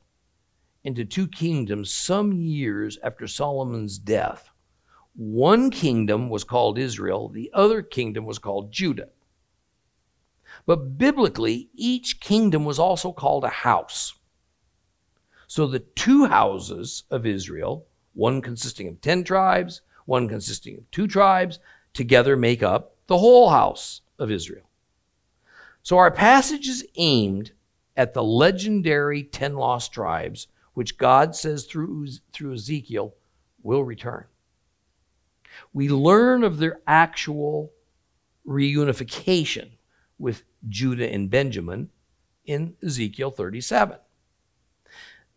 into 0.85 1.03
two 1.03 1.27
kingdoms 1.27 1.91
some 1.91 2.31
years 2.31 2.99
after 3.03 3.25
Solomon's 3.27 3.97
death, 3.97 4.51
one 5.15 5.71
kingdom 5.71 6.29
was 6.29 6.43
called 6.43 6.77
Israel, 6.77 7.27
the 7.27 7.49
other 7.53 7.81
kingdom 7.81 8.23
was 8.25 8.37
called 8.37 8.71
Judah. 8.71 9.09
But 10.67 10.99
biblically, 10.99 11.69
each 11.73 12.19
kingdom 12.19 12.65
was 12.65 12.77
also 12.77 13.11
called 13.11 13.43
a 13.43 13.49
house. 13.49 14.13
So 15.47 15.65
the 15.65 15.79
two 15.79 16.25
houses 16.25 17.03
of 17.09 17.25
Israel, 17.25 17.87
one 18.13 18.41
consisting 18.41 18.87
of 18.87 19.01
10 19.01 19.23
tribes, 19.23 19.81
one 20.05 20.29
consisting 20.29 20.77
of 20.77 20.91
two 20.91 21.07
tribes, 21.07 21.59
together 21.93 22.37
make 22.37 22.61
up 22.61 22.95
the 23.07 23.17
whole 23.17 23.49
house 23.49 24.01
of 24.19 24.29
Israel. 24.29 24.69
So 25.81 25.97
our 25.97 26.11
passage 26.11 26.67
is 26.67 26.85
aimed 26.95 27.53
at 27.97 28.13
the 28.13 28.23
legendary 28.23 29.23
10 29.23 29.55
lost 29.55 29.91
tribes, 29.91 30.47
which 30.75 30.97
God 30.97 31.35
says 31.35 31.65
through, 31.65 32.07
through 32.31 32.53
Ezekiel 32.53 33.15
will 33.63 33.83
return. 33.83 34.25
We 35.73 35.89
learn 35.89 36.43
of 36.43 36.59
their 36.59 36.81
actual 36.85 37.71
reunification 38.47 39.71
with 40.19 40.43
Judah 40.69 41.11
and 41.11 41.29
Benjamin 41.29 41.89
in 42.45 42.75
Ezekiel 42.83 43.31
37. 43.31 43.97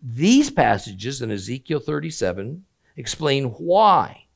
These 0.02 0.50
passages 0.50 1.22
in 1.22 1.30
Ezekiel 1.30 1.80
37 1.80 2.64
explain 2.96 3.46
why, 3.46 4.26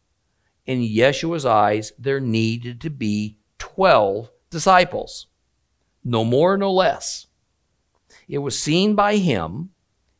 in 0.66 0.80
Yeshua's 0.80 1.44
eyes, 1.44 1.92
there 1.98 2.20
needed 2.20 2.80
to 2.80 2.90
be 2.90 3.36
12 3.58 4.30
disciples. 4.50 5.26
No 6.04 6.24
more, 6.24 6.56
no 6.56 6.72
less. 6.72 7.26
It 8.28 8.38
was 8.38 8.58
seen 8.58 8.94
by 8.94 9.16
him 9.16 9.70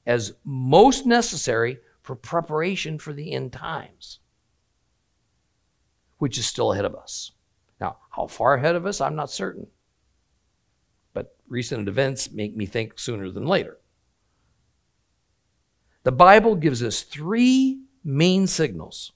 as 0.06 0.34
most 0.44 1.06
necessary 1.06 1.78
for 2.02 2.16
preparation 2.16 2.98
for 2.98 3.12
the 3.12 3.32
end 3.32 3.52
times, 3.52 4.18
which 6.18 6.38
is 6.38 6.46
still 6.46 6.72
ahead 6.72 6.84
of 6.84 6.94
us. 6.94 7.32
Now, 7.80 7.98
how 8.10 8.26
far 8.26 8.54
ahead 8.54 8.74
of 8.74 8.86
us, 8.86 9.00
I'm 9.00 9.16
not 9.16 9.30
certain. 9.30 9.68
But 11.12 11.36
recent 11.48 11.88
events 11.88 12.30
make 12.30 12.56
me 12.56 12.66
think 12.66 12.98
sooner 12.98 13.30
than 13.30 13.46
later. 13.46 13.78
The 16.04 16.12
Bible 16.12 16.56
gives 16.56 16.82
us 16.82 17.02
three 17.02 17.82
main 18.04 18.46
signals 18.46 19.12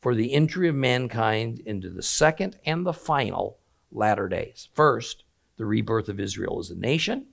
for 0.00 0.14
the 0.14 0.32
entry 0.32 0.68
of 0.68 0.74
mankind 0.74 1.60
into 1.60 1.90
the 1.90 2.02
second 2.02 2.58
and 2.64 2.84
the 2.84 2.92
final 2.92 3.58
latter 3.90 4.28
days. 4.28 4.68
First, 4.72 5.24
the 5.56 5.66
rebirth 5.66 6.08
of 6.08 6.20
Israel 6.20 6.58
as 6.58 6.70
a 6.70 6.76
nation. 6.76 7.26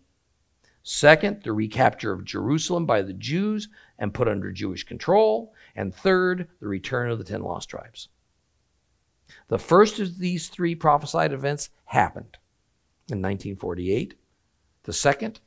Second, 0.84 1.44
the 1.44 1.54
recapture 1.54 2.12
of 2.12 2.26
Jerusalem 2.26 2.86
by 2.86 3.02
the 3.02 3.14
Jews 3.14 3.70
and 3.98 4.14
put 4.14 4.28
under 4.28 4.52
Jewish 4.52 4.84
control. 4.84 5.54
And 5.76 5.96
third, 5.96 6.50
the 6.60 6.68
return 6.68 7.10
of 7.10 7.18
the 7.18 7.24
ten 7.24 7.42
lost 7.42 7.70
tribes. 7.70 8.10
The 9.48 9.58
first 9.58 10.00
of 10.00 10.20
these 10.20 10.50
three 10.50 10.76
prophesied 10.76 11.32
events 11.32 11.70
happened 11.86 12.38
in 13.10 13.22
1948, 13.22 14.16
the 14.84 14.94
second 14.94 15.40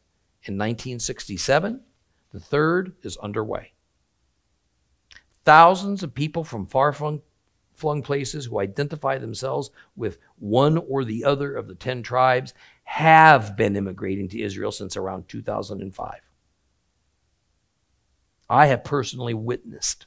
in 0.43 0.55
1967, 0.55 1.83
the 2.33 2.41
third 2.41 2.95
is 3.03 3.17
underway. 3.19 3.73
Thousands 5.45 6.03
of 6.03 6.15
people 6.15 6.45
from 6.45 6.67
far 6.67 6.93
flung 6.93 8.03
places 8.03 8.47
who 8.47 8.59
identify 8.59 9.19
themselves 9.19 9.71
with 9.95 10.19
one 10.39 10.79
or 10.79 11.05
the 11.05 11.25
other 11.25 11.55
of 11.55 11.69
the 11.69 11.75
10 11.75 12.03
tribes 12.03 12.55
have 12.87 13.57
been 13.57 13.77
immigrating 13.77 14.29
to 14.29 14.41
Israel 14.41 14.71
since 14.71 14.97
around 14.97 15.29
2005. 15.29 16.21
I 18.49 18.67
have 18.67 18.85
personally 18.85 19.35
witnessed 19.35 20.07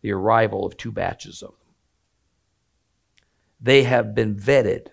the 0.00 0.10
arrival 0.10 0.64
of 0.64 0.76
two 0.76 0.90
batches 0.90 1.42
of 1.42 1.50
them. 1.50 1.74
They 3.60 3.82
have 3.84 4.14
been 4.14 4.34
vetted 4.34 4.88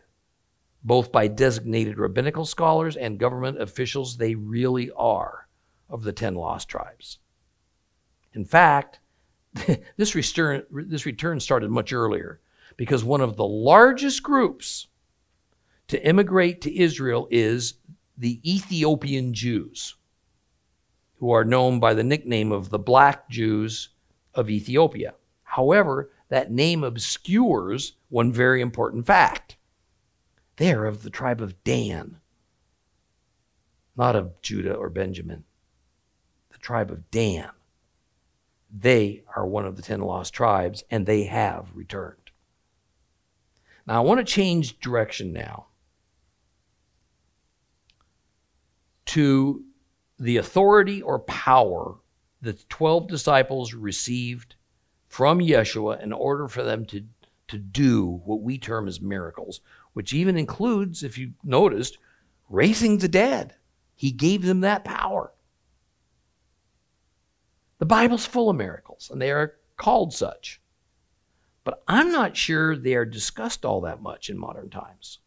both 0.84 1.14
by 1.14 1.28
designated 1.28 1.98
rabbinical 1.98 2.46
scholars 2.46 2.98
and 2.98 3.18
government 3.18 3.62
officials. 3.62 4.18
They 4.18 4.36
really 4.36 4.92
are 4.92 5.48
of 5.90 6.04
the 6.04 6.12
10 6.12 6.36
lost 6.36 6.68
tribes. 6.68 7.20
In 8.34 8.44
fact, 8.44 9.00
this 9.96 10.14
return, 10.14 10.64
this 10.72 11.06
return 11.06 11.40
started 11.40 11.72
much 11.72 11.94
earlier 11.94 12.42
because 12.76 13.04
one 13.04 13.22
of 13.22 13.38
the 13.38 13.48
largest 13.48 14.24
groups 14.24 14.88
to 15.92 16.08
immigrate 16.08 16.62
to 16.62 16.74
Israel 16.74 17.28
is 17.30 17.74
the 18.18 18.40
Ethiopian 18.50 19.34
Jews, 19.34 19.96
who 21.18 21.32
are 21.32 21.44
known 21.44 21.82
by 21.82 21.94
the 21.94 22.04
nickname 22.04 22.54
of 22.54 22.70
the 22.70 22.80
Black 22.80 23.30
Jews 23.30 23.90
of 24.34 24.50
Ethiopia. 24.50 25.16
However, 25.44 26.10
that 26.30 26.50
name 26.50 26.86
obscures 26.86 27.98
one 28.08 28.32
very 28.32 28.62
important 28.62 29.06
fact. 29.06 29.58
They 30.56 30.72
are 30.72 30.86
of 30.86 31.04
the 31.04 31.10
tribe 31.10 31.42
of 31.42 31.62
Dan, 31.66 32.22
not 33.98 34.16
of 34.16 34.42
Judah 34.42 34.74
or 34.74 34.90
Benjamin 34.90 35.44
the 36.52 36.58
tribe 36.58 36.90
of 36.90 37.12
Dan. 37.12 37.50
they 38.74 39.24
are 39.36 39.46
one 39.46 39.66
of 39.66 39.76
the 39.76 39.82
ten 39.82 40.00
lost 40.00 40.34
tribes 40.34 40.86
and 40.90 41.06
they 41.06 41.24
have 41.24 41.72
returned. 41.74 42.32
Now, 43.86 43.98
I 43.98 44.00
want 44.06 44.20
to 44.20 44.34
change 44.34 44.80
direction 44.80 45.34
now 45.34 45.68
to 49.12 49.62
the 50.20 50.38
authority 50.38 51.02
or 51.02 51.20
power 51.20 51.96
that 52.42 52.58
the 52.58 52.66
12 52.70 53.10
disciples 53.10 53.74
received 53.74 54.56
from 55.10 55.40
Yeshua 55.40 56.02
in 56.02 56.14
order 56.14 56.48
for 56.48 56.64
them 56.64 56.86
to, 56.86 57.04
to 57.50 57.58
do 57.58 58.22
what 58.24 58.42
we 58.42 58.58
term 58.58 58.88
as 58.88 59.02
miracles, 59.02 59.60
which 59.92 60.14
even 60.14 60.38
includes, 60.38 61.04
if 61.04 61.18
you 61.18 61.34
noticed, 61.44 61.98
raising 62.48 63.00
the 63.00 63.10
dead. 63.10 63.56
He 63.96 64.12
gave 64.12 64.44
them 64.44 64.62
that 64.62 64.86
power. 64.86 65.34
The 67.80 67.86
Bible's 67.86 68.26
full 68.26 68.50
of 68.50 68.56
miracles, 68.56 69.10
and 69.12 69.22
they 69.22 69.32
are 69.32 69.56
called 69.76 70.14
such. 70.14 70.62
But 71.66 71.84
I'm 71.86 72.14
not 72.14 72.38
sure 72.38 72.78
they 72.78 72.96
are 72.96 73.04
discussed 73.04 73.66
all 73.66 73.82
that 73.82 74.02
much 74.02 74.30
in 74.30 74.38
modern 74.38 74.70
times. 74.70 75.20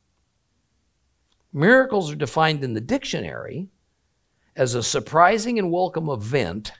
Miracles 1.53 2.11
are 2.11 2.17
defined 2.17 2.65
in 2.65 2.73
the 2.73 2.81
dictionary 2.81 3.69
as 4.57 4.75
a 4.75 4.83
surprising 4.83 5.59
and 5.59 5.71
welcome 5.71 6.09
event 6.09 6.73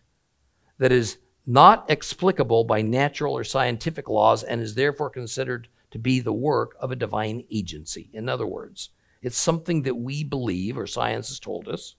that 0.79 0.93
is 0.93 1.19
not 1.47 1.91
explicable 1.91 2.65
by 2.65 2.81
natural 2.81 3.37
or 3.37 3.45
scientific 3.45 4.09
laws 4.09 4.43
and 4.43 4.61
is 4.61 4.75
therefore 4.75 5.11
considered 5.11 5.69
to 5.91 5.99
be 5.99 6.21
the 6.21 6.33
work 6.33 6.77
of 6.81 6.91
a 6.91 6.97
divine 6.97 7.45
agency. 7.51 8.11
In 8.13 8.29
other 8.29 8.47
words, 8.47 8.91
it's 9.23 9.37
something 9.37 9.83
that 9.83 9.97
we 9.97 10.25
believe, 10.25 10.77
or 10.77 10.87
science 10.87 11.29
has 11.29 11.39
told 11.39 11.69
us, 11.69 11.97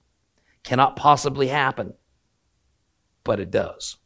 cannot 0.63 0.95
possibly 0.95 1.47
happen, 1.47 1.93
but 3.23 3.39
it 3.39 3.51
does. 3.51 3.97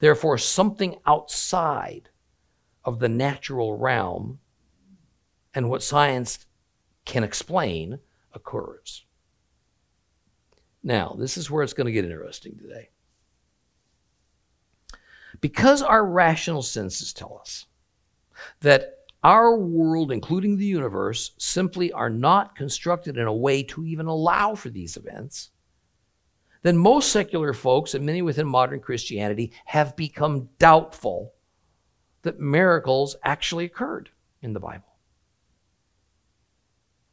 Therefore, 0.00 0.38
something 0.38 0.96
outside 1.06 2.10
of 2.84 2.98
the 2.98 3.08
natural 3.08 3.78
realm 3.78 4.40
and 5.54 5.70
what 5.70 5.82
science 5.82 6.46
can 7.04 7.24
explain 7.24 8.00
occurs. 8.34 9.04
Now, 10.82 11.16
this 11.18 11.38
is 11.38 11.50
where 11.50 11.62
it's 11.62 11.72
going 11.72 11.86
to 11.86 11.92
get 11.92 12.04
interesting 12.04 12.58
today. 12.58 12.90
Because 15.40 15.82
our 15.82 16.04
rational 16.04 16.62
senses 16.62 17.12
tell 17.12 17.38
us 17.40 17.66
that 18.60 18.98
our 19.22 19.56
world, 19.56 20.12
including 20.12 20.56
the 20.56 20.66
universe, 20.66 21.32
simply 21.38 21.90
are 21.92 22.10
not 22.10 22.54
constructed 22.54 23.16
in 23.16 23.26
a 23.26 23.32
way 23.32 23.62
to 23.62 23.84
even 23.86 24.06
allow 24.06 24.54
for 24.54 24.68
these 24.68 24.96
events, 24.96 25.50
then 26.62 26.76
most 26.76 27.10
secular 27.10 27.52
folks 27.52 27.94
and 27.94 28.04
many 28.04 28.22
within 28.22 28.46
modern 28.46 28.80
Christianity 28.80 29.52
have 29.64 29.96
become 29.96 30.48
doubtful 30.58 31.32
that 32.22 32.40
miracles 32.40 33.16
actually 33.24 33.64
occurred 33.64 34.10
in 34.42 34.52
the 34.52 34.60
Bible 34.60 34.93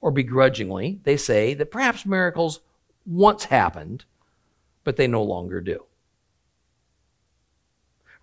or 0.02 0.12
begrudgingly, 0.12 0.99
they 1.04 1.16
say 1.16 1.54
that 1.54 1.72
perhaps 1.72 2.06
miracles 2.06 2.60
once 3.06 3.45
happened, 3.45 4.04
but 4.84 4.97
they 4.97 5.08
no 5.08 5.24
longer 5.24 5.62
do. 5.62 5.86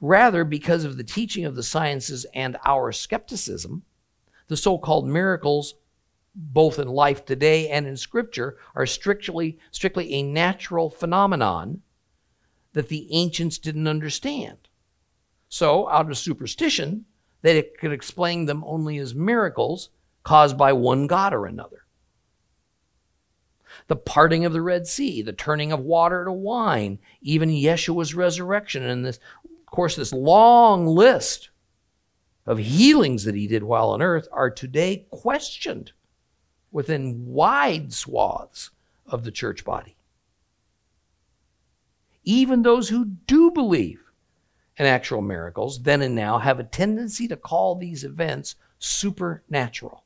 Rather, 0.00 0.44
because 0.44 0.84
of 0.84 0.96
the 0.96 1.04
teaching 1.04 1.44
of 1.44 1.56
the 1.56 1.62
sciences 1.62 2.26
and 2.34 2.56
our 2.64 2.92
skepticism, 2.92 3.82
the 4.48 4.56
so 4.56 4.78
called 4.78 5.06
miracles, 5.06 5.74
both 6.34 6.78
in 6.78 6.88
life 6.88 7.24
today 7.24 7.68
and 7.68 7.86
in 7.86 7.96
Scripture, 7.96 8.56
are 8.74 8.86
strictly, 8.86 9.58
strictly 9.70 10.12
a 10.14 10.22
natural 10.22 10.90
phenomenon 10.90 11.82
that 12.72 12.88
the 12.88 13.08
ancients 13.12 13.58
didn't 13.58 13.88
understand. 13.88 14.56
So, 15.48 15.88
out 15.88 16.10
of 16.10 16.18
superstition, 16.18 17.06
they 17.42 17.62
could 17.62 17.92
explain 17.92 18.46
them 18.46 18.62
only 18.66 18.98
as 18.98 19.14
miracles 19.14 19.90
caused 20.28 20.58
by 20.58 20.74
one 20.74 21.06
God 21.06 21.32
or 21.32 21.46
another. 21.46 21.86
The 23.86 23.96
parting 23.96 24.44
of 24.44 24.52
the 24.52 24.60
Red 24.60 24.86
Sea, 24.86 25.22
the 25.22 25.32
turning 25.32 25.72
of 25.72 25.80
water 25.80 26.22
to 26.26 26.32
wine, 26.32 26.98
even 27.22 27.48
Yeshua's 27.48 28.14
resurrection, 28.14 28.82
and 28.82 29.06
this, 29.06 29.18
of 29.46 29.64
course, 29.70 29.96
this 29.96 30.12
long 30.12 30.86
list 30.86 31.48
of 32.44 32.58
healings 32.58 33.24
that 33.24 33.34
he 33.34 33.46
did 33.46 33.62
while 33.62 33.88
on 33.88 34.02
earth 34.02 34.28
are 34.30 34.50
today 34.50 35.06
questioned 35.10 35.92
within 36.70 37.24
wide 37.24 37.94
swaths 37.94 38.68
of 39.06 39.24
the 39.24 39.32
church 39.32 39.64
body. 39.64 39.96
Even 42.22 42.60
those 42.60 42.90
who 42.90 43.06
do 43.06 43.50
believe 43.50 44.02
in 44.76 44.84
actual 44.84 45.22
miracles, 45.22 45.84
then 45.84 46.02
and 46.02 46.14
now, 46.14 46.36
have 46.36 46.60
a 46.60 46.64
tendency 46.64 47.26
to 47.28 47.36
call 47.36 47.76
these 47.76 48.04
events 48.04 48.56
supernatural 48.78 50.04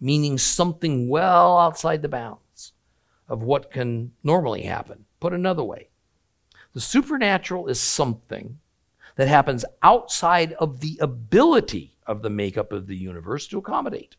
meaning 0.00 0.38
something 0.38 1.08
well 1.08 1.58
outside 1.58 2.02
the 2.02 2.08
bounds 2.08 2.72
of 3.28 3.42
what 3.42 3.70
can 3.70 4.12
normally 4.24 4.62
happen. 4.62 5.04
Put 5.20 5.32
another 5.32 5.62
way, 5.62 5.88
the 6.72 6.80
supernatural 6.80 7.66
is 7.66 7.80
something 7.80 8.58
that 9.16 9.28
happens 9.28 9.64
outside 9.82 10.52
of 10.54 10.80
the 10.80 10.98
ability 11.00 11.98
of 12.06 12.22
the 12.22 12.30
makeup 12.30 12.72
of 12.72 12.86
the 12.86 12.96
universe 12.96 13.46
to 13.48 13.58
accommodate. 13.58 14.16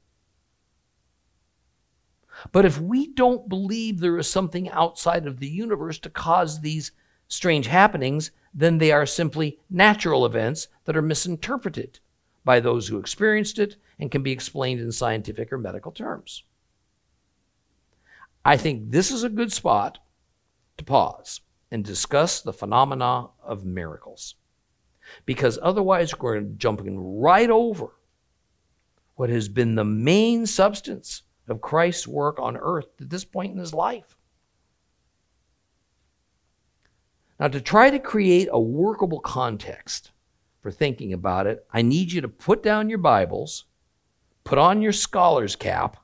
But 2.51 2.65
if 2.65 2.79
we 2.79 3.07
don't 3.07 3.49
believe 3.49 3.99
there 3.99 4.17
is 4.17 4.29
something 4.29 4.69
outside 4.69 5.27
of 5.27 5.39
the 5.39 5.49
universe 5.49 5.99
to 5.99 6.09
cause 6.09 6.61
these 6.61 6.91
strange 7.27 7.67
happenings, 7.67 8.31
then 8.53 8.77
they 8.77 8.91
are 8.91 9.05
simply 9.05 9.59
natural 9.69 10.25
events 10.25 10.67
that 10.85 10.97
are 10.97 11.01
misinterpreted 11.01 11.99
by 12.43 12.59
those 12.59 12.87
who 12.87 12.97
experienced 12.97 13.59
it 13.59 13.75
and 13.99 14.11
can 14.11 14.23
be 14.23 14.31
explained 14.31 14.79
in 14.79 14.91
scientific 14.91 15.51
or 15.51 15.57
medical 15.57 15.91
terms. 15.91 16.43
I 18.43 18.57
think 18.57 18.91
this 18.91 19.11
is 19.11 19.23
a 19.23 19.29
good 19.29 19.53
spot 19.53 19.99
to 20.77 20.83
pause 20.83 21.41
and 21.69 21.85
discuss 21.85 22.41
the 22.41 22.53
phenomena 22.53 23.27
of 23.43 23.65
miracles. 23.65 24.35
Because 25.25 25.59
otherwise, 25.61 26.17
we're 26.19 26.41
jumping 26.41 27.19
right 27.19 27.49
over 27.49 27.95
what 29.15 29.29
has 29.29 29.49
been 29.49 29.75
the 29.75 29.83
main 29.83 30.45
substance 30.45 31.23
of 31.47 31.61
Christ's 31.61 32.07
work 32.07 32.39
on 32.39 32.57
earth 32.57 32.87
at 32.99 33.09
this 33.09 33.25
point 33.25 33.53
in 33.53 33.59
his 33.59 33.73
life. 33.73 34.17
Now, 37.39 37.47
to 37.47 37.61
try 37.61 37.89
to 37.89 37.99
create 37.99 38.49
a 38.51 38.59
workable 38.59 39.19
context 39.19 40.11
for 40.61 40.71
thinking 40.71 41.13
about 41.13 41.47
it, 41.47 41.65
I 41.71 41.81
need 41.81 42.11
you 42.11 42.21
to 42.21 42.27
put 42.27 42.63
down 42.63 42.89
your 42.89 42.99
Bibles, 42.99 43.65
put 44.43 44.57
on 44.57 44.81
your 44.81 44.91
scholar's 44.91 45.55
cap, 45.55 45.97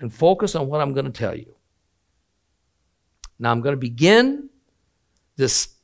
and 0.00 0.12
focus 0.12 0.54
on 0.54 0.66
what 0.66 0.80
I'm 0.80 0.92
going 0.92 1.06
to 1.06 1.12
tell 1.12 1.36
you. 1.36 1.54
Now, 3.38 3.52
I'm 3.52 3.60
going 3.60 3.74
to 3.74 3.80
begin 3.80 4.48
this 5.36 5.74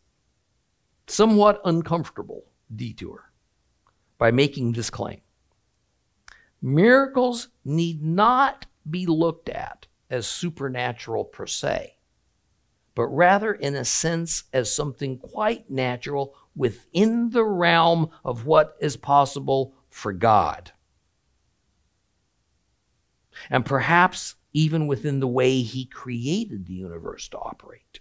somewhat 1.06 1.60
uncomfortable 1.64 2.44
detour 2.74 3.30
by 4.18 4.30
making 4.30 4.72
this 4.72 4.90
claim. 4.90 5.20
Miracles 6.60 7.48
need 7.64 8.02
not 8.02 8.66
be 8.88 9.06
looked 9.06 9.48
at 9.48 9.86
as 10.10 10.26
supernatural 10.26 11.24
per 11.24 11.46
se, 11.46 11.96
but 12.94 13.06
rather, 13.06 13.52
in 13.52 13.74
a 13.74 13.84
sense, 13.84 14.44
as 14.52 14.74
something 14.74 15.18
quite 15.18 15.70
natural 15.70 16.34
within 16.54 17.30
the 17.30 17.44
realm 17.44 18.10
of 18.24 18.46
what 18.46 18.76
is 18.80 18.96
possible 18.96 19.74
for 19.90 20.12
God. 20.12 20.72
And 23.50 23.64
perhaps 23.64 24.34
even 24.52 24.86
within 24.86 25.20
the 25.20 25.28
way 25.28 25.62
He 25.62 25.86
created 25.86 26.66
the 26.66 26.74
universe 26.74 27.28
to 27.28 27.38
operate. 27.38 28.00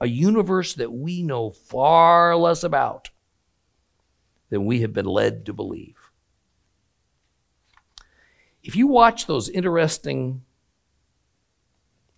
A 0.00 0.08
universe 0.08 0.74
that 0.74 0.92
we 0.92 1.22
know 1.22 1.50
far 1.50 2.36
less 2.36 2.64
about 2.64 3.10
than 4.50 4.66
we 4.66 4.80
have 4.80 4.92
been 4.92 5.06
led 5.06 5.46
to 5.46 5.52
believe. 5.52 5.96
If 8.62 8.74
you 8.76 8.86
watch 8.86 9.26
those 9.26 9.48
interesting 9.48 10.42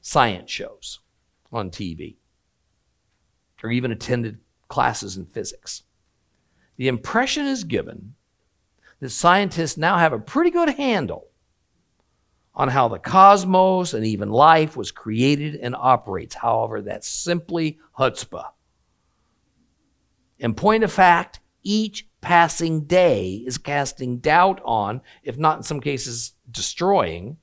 science 0.01 0.51
shows 0.51 1.01
on 1.53 1.71
TV, 1.71 2.17
or 3.63 3.71
even 3.71 3.91
attended 3.91 4.39
classes 4.69 5.17
in 5.17 5.27
physics. 5.27 5.83
The 6.77 6.89
impression 6.89 7.47
is 7.47 7.65
given 7.65 8.15
that 9.01 9.11
scientists 9.11 9.77
now 9.77 9.99
have 9.99 10.13
a 10.13 10.19
pretty 10.19 10.51
good 10.51 10.71
handle 10.71 11.29
on 12.55 12.69
how 12.69 12.89
the 12.89 12.99
cosmos 12.99 13.93
and 13.93 14.05
even 14.05 14.31
life 14.31 14.77
was 14.77 14.91
created 14.91 15.57
and 15.57 15.77
operates. 15.77 16.35
However, 16.35 16.81
that's 16.81 17.07
simply 17.07 17.79
chutzpah. 17.99 18.49
In 20.39 20.55
point 20.55 20.85
of 20.85 20.93
fact, 20.93 21.41
each 21.63 22.09
passing 22.21 22.83
day 22.83 23.43
is 23.47 23.59
casting 23.59 24.19
doubt 24.19 24.61
on, 24.65 25.01
if 25.23 25.37
not 25.37 25.59
in 25.59 25.63
some 25.63 25.81
cases 25.81 26.35
destroying, 26.51 27.37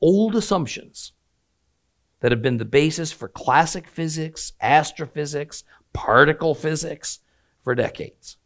old 0.00 0.34
assumptions 0.34 1.12
that 2.20 2.32
have 2.32 2.42
been 2.42 2.58
the 2.58 2.64
basis 2.64 3.12
for 3.12 3.28
classic 3.28 3.88
physics, 3.88 4.52
astrophysics, 4.60 5.64
particle 5.92 6.54
physics 6.54 7.20
for 7.62 7.74
decades. 7.74 8.36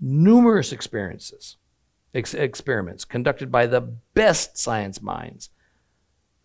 Numerous 0.00 0.72
experiences, 0.72 1.56
ex- 2.14 2.34
experiments 2.34 3.04
conducted 3.04 3.50
by 3.50 3.66
the 3.66 3.80
best 3.80 4.58
science 4.58 5.00
minds, 5.00 5.50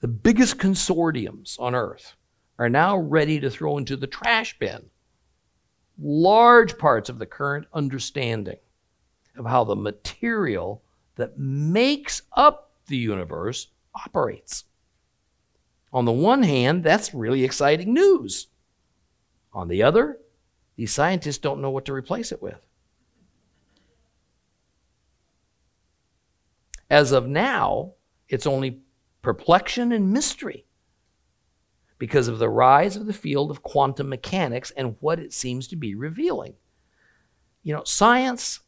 the 0.01 0.07
biggest 0.07 0.57
consortiums 0.57 1.59
on 1.59 1.76
Earth, 1.76 2.15
are 2.57 2.70
now 2.70 2.97
ready 2.97 3.39
to 3.39 3.49
throw 3.49 3.78
into 3.78 3.95
the 3.95 4.07
trash 4.07 4.57
bin 4.59 4.89
large 6.01 6.78
parts 6.78 7.09
of 7.09 7.20
the 7.20 7.26
current 7.26 7.67
understanding 7.74 8.57
of 9.38 9.45
how 9.45 9.63
the 9.63 9.76
material 9.76 10.82
that 11.15 11.38
makes 11.38 12.22
up 12.34 12.72
the 12.88 12.97
universe 12.97 13.67
operates. 13.93 14.65
On 15.91 16.05
the 16.05 16.11
one 16.11 16.43
hand, 16.43 16.84
that's 16.84 17.13
really 17.13 17.43
exciting 17.43 17.93
news. 17.93 18.47
On 19.53 19.67
the 19.67 19.83
other, 19.83 20.19
these 20.75 20.93
scientists 20.93 21.39
don't 21.39 21.61
know 21.61 21.71
what 21.71 21.85
to 21.85 21.93
replace 21.93 22.31
it 22.31 22.41
with. 22.41 22.59
As 26.89 27.11
of 27.11 27.27
now, 27.27 27.93
it's 28.27 28.47
only 28.47 28.81
perplexion 29.21 29.91
and 29.91 30.11
mystery 30.11 30.65
because 31.97 32.27
of 32.27 32.39
the 32.39 32.49
rise 32.49 32.95
of 32.95 33.05
the 33.05 33.13
field 33.13 33.51
of 33.51 33.61
quantum 33.61 34.09
mechanics 34.09 34.71
and 34.71 34.95
what 34.99 35.19
it 35.19 35.33
seems 35.33 35.67
to 35.67 35.75
be 35.75 35.93
revealing. 35.95 36.53
You 37.61 37.73
know, 37.73 37.83
science, 37.83 38.61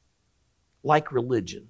like 0.84 1.12
religion, 1.12 1.70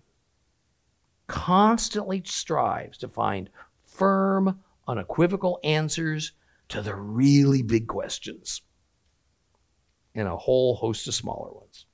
constantly 1.28 2.24
strives 2.26 2.98
to 2.98 3.08
find 3.08 3.50
firm, 3.86 4.60
unequivocal 4.88 5.60
answers 5.64 6.32
to 6.70 6.82
the 6.82 6.96
really 6.96 7.62
big 7.62 7.88
questions 7.88 8.62
and 10.16 10.28
a 10.28 10.36
whole 10.36 10.76
host 10.76 11.08
of 11.08 11.14
smaller 11.14 11.52
ones. 11.52 11.86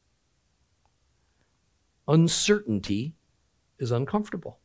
Uncertainty 2.08 3.16
is 3.80 3.92
uncomfortable. 3.92 4.60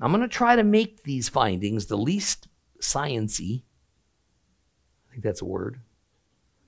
I'm 0.00 0.10
going 0.10 0.22
to 0.22 0.28
try 0.28 0.56
to 0.56 0.64
make 0.64 1.02
these 1.02 1.28
findings 1.28 1.86
the 1.86 1.96
least 1.96 2.48
sciency. 2.80 3.62
I 5.08 5.12
think 5.12 5.22
that's 5.22 5.42
a 5.42 5.46
word 5.46 5.80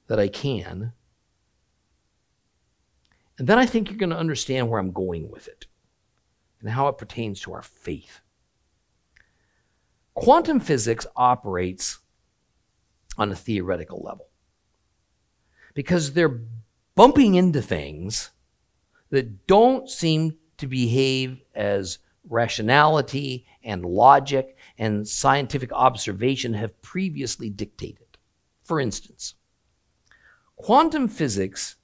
that 0.07 0.21
I 0.21 0.29
can. 0.29 0.93
And 3.39 3.49
then 3.49 3.59
I 3.59 3.65
think 3.65 3.89
you're 3.89 3.99
going 3.99 4.11
to 4.11 4.19
understand 4.19 4.69
where 4.69 4.79
I'm 4.79 4.93
going 4.93 5.31
with 5.31 5.49
it 5.49 5.67
and 6.61 6.71
how 6.71 6.89
it 6.89 6.99
pertains 6.99 7.41
to 7.41 7.55
our 7.55 7.63
faith. 7.63 8.21
Quantum 10.15 10.61
physics 10.61 11.07
operates 11.17 11.99
on 13.17 13.33
a 13.33 13.37
theoretical 13.37 14.03
level 14.05 14.29
because 15.75 16.13
they're 16.13 16.41
bumping 16.95 17.35
into 17.35 17.63
things 17.63 18.31
that 19.11 19.47
don't 19.47 19.89
seem 19.89 20.37
to 20.59 20.67
behave 20.67 21.43
as 21.55 21.99
rationality 22.29 23.47
and 23.65 23.85
logic 23.85 24.57
and 24.79 25.07
scientific 25.07 25.73
observation 25.73 26.55
have 26.55 26.81
previously 26.83 27.51
dictated. 27.51 28.19
For 28.65 28.81
instance, 28.81 29.35
quantum 30.57 31.09
physics 31.09 31.77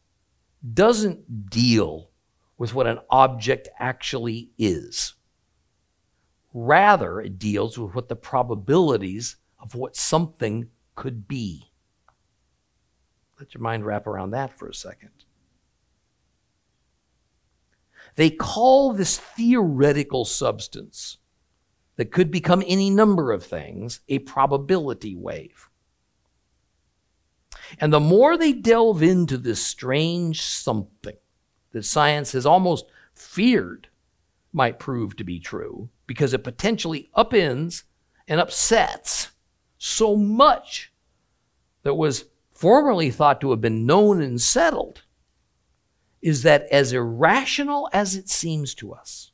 doesn't 0.74 1.51
deal 1.51 2.11
with 2.57 2.74
what 2.74 2.86
an 2.86 2.99
object 3.11 3.68
actually 3.78 4.51
is. 4.59 5.14
Rather, 6.53 7.20
it 7.20 7.39
deals 7.39 7.78
with 7.78 7.95
what 7.95 8.09
the 8.09 8.16
probabilities 8.16 9.36
of 9.61 9.74
what 9.74 9.97
something 9.97 10.68
could 10.95 11.28
be. 11.28 11.67
Let 13.39 13.55
your 13.55 13.62
mind 13.62 13.86
wrap 13.86 14.07
around 14.07 14.30
that 14.30 14.59
for 14.59 14.68
a 14.68 14.74
second. 14.74 15.11
They 18.16 18.30
call 18.30 18.93
this 18.93 19.18
theoretical 19.18 20.24
substance 20.24 21.18
that 21.97 22.11
could 22.11 22.30
become 22.30 22.64
any 22.66 22.91
number 22.91 23.32
of 23.32 23.45
things 23.45 24.01
a 24.09 24.20
probability 24.20 25.14
wave. 25.14 25.68
And 27.80 27.93
the 27.93 28.01
more 28.01 28.36
they 28.36 28.53
delve 28.53 29.03
into 29.03 29.36
this 29.36 29.62
strange 29.62 30.41
something 30.43 31.16
that 31.72 31.84
science 31.84 32.32
has 32.32 32.47
almost 32.47 32.86
feared 33.14 33.89
might 34.53 34.78
prove 34.78 35.14
to 35.16 35.24
be 35.24 35.39
true, 35.39 35.91
because 36.07 36.32
it 36.32 36.43
potentially 36.43 37.11
upends 37.16 37.82
and 38.26 38.41
upsets 38.41 39.30
so 39.76 40.16
much 40.16 40.93
that 41.82 41.95
was 41.95 42.24
formerly 42.59 43.09
thought 43.09 43.40
to 43.40 43.50
have 43.50 43.61
been 43.61 43.86
known 43.86 44.20
and 44.20 44.40
settled, 44.40 45.04
is 46.20 46.42
that 46.42 46.66
as 46.72 46.92
irrational 46.92 47.88
as 47.92 48.16
it 48.16 48.28
seems 48.28 48.74
to 48.74 48.92
us, 48.92 49.30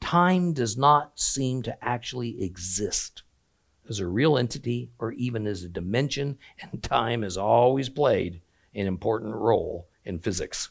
time 0.00 0.52
does 0.52 0.76
not 0.76 1.18
seem 1.18 1.64
to 1.64 1.84
actually 1.84 2.40
exist 2.44 3.24
as 3.88 3.98
a 3.98 4.06
real 4.06 4.38
entity 4.38 4.88
or 5.00 5.10
even 5.14 5.48
as 5.48 5.64
a 5.64 5.68
dimension, 5.68 6.38
and 6.60 6.80
time 6.80 7.22
has 7.22 7.36
always 7.36 7.88
played 7.88 8.40
an 8.72 8.86
important 8.86 9.34
role 9.34 9.88
in 10.04 10.20
physics. 10.20 10.70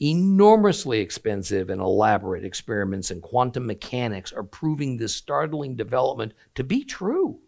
Enormously 0.00 1.00
expensive 1.00 1.68
and 1.68 1.82
elaborate 1.82 2.46
experiments 2.46 3.10
in 3.10 3.20
quantum 3.20 3.66
mechanics 3.66 4.32
are 4.32 4.42
proving 4.42 4.96
this 4.96 5.14
startling 5.14 5.76
development 5.76 6.32
to 6.54 6.64
be 6.64 6.82
true. 6.82 7.40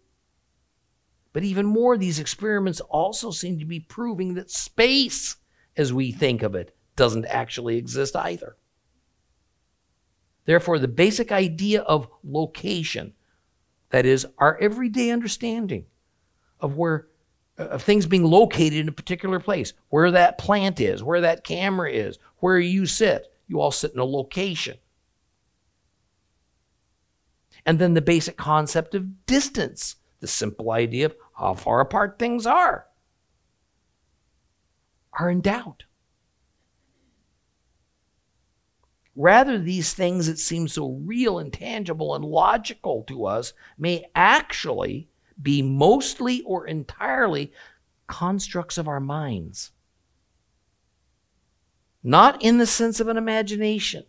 But 1.32 1.44
even 1.44 1.66
more, 1.66 1.96
these 1.96 2.18
experiments 2.18 2.80
also 2.80 3.30
seem 3.30 3.58
to 3.58 3.64
be 3.64 3.80
proving 3.80 4.34
that 4.34 4.50
space, 4.50 5.36
as 5.76 5.92
we 5.92 6.12
think 6.12 6.42
of 6.42 6.54
it, 6.54 6.76
doesn't 6.96 7.24
actually 7.26 7.78
exist 7.78 8.14
either. 8.14 8.56
Therefore, 10.44 10.78
the 10.78 10.88
basic 10.88 11.32
idea 11.32 11.82
of 11.82 12.08
location, 12.22 13.14
that 13.90 14.04
is, 14.04 14.26
our 14.38 14.58
everyday 14.58 15.10
understanding 15.10 15.86
of 16.60 16.76
where 16.76 17.08
of 17.58 17.82
things 17.82 18.06
being 18.06 18.24
located 18.24 18.78
in 18.78 18.88
a 18.88 18.92
particular 18.92 19.38
place, 19.38 19.74
where 19.90 20.10
that 20.10 20.38
plant 20.38 20.80
is, 20.80 21.02
where 21.02 21.20
that 21.20 21.44
camera 21.44 21.90
is, 21.90 22.18
where 22.38 22.58
you 22.58 22.86
sit. 22.86 23.32
You 23.46 23.60
all 23.60 23.70
sit 23.70 23.92
in 23.92 23.98
a 23.98 24.04
location. 24.04 24.78
And 27.66 27.78
then 27.78 27.94
the 27.94 28.00
basic 28.00 28.36
concept 28.36 28.94
of 28.94 29.26
distance, 29.26 29.96
the 30.22 30.28
simple 30.28 30.70
idea 30.70 31.06
of 31.06 31.16
how 31.34 31.52
far 31.52 31.80
apart 31.80 32.18
things 32.18 32.46
are, 32.46 32.86
are 35.12 35.28
in 35.28 35.40
doubt. 35.40 35.82
Rather, 39.16 39.58
these 39.58 39.92
things 39.92 40.28
that 40.28 40.38
seem 40.38 40.68
so 40.68 40.92
real 41.04 41.38
and 41.40 41.52
tangible 41.52 42.14
and 42.14 42.24
logical 42.24 43.02
to 43.02 43.26
us 43.26 43.52
may 43.76 44.06
actually 44.14 45.08
be 45.42 45.60
mostly 45.60 46.40
or 46.42 46.66
entirely 46.66 47.52
constructs 48.06 48.78
of 48.78 48.86
our 48.86 49.00
minds. 49.00 49.72
Not 52.02 52.42
in 52.42 52.58
the 52.58 52.66
sense 52.66 53.00
of 53.00 53.08
an 53.08 53.16
imagination, 53.16 54.04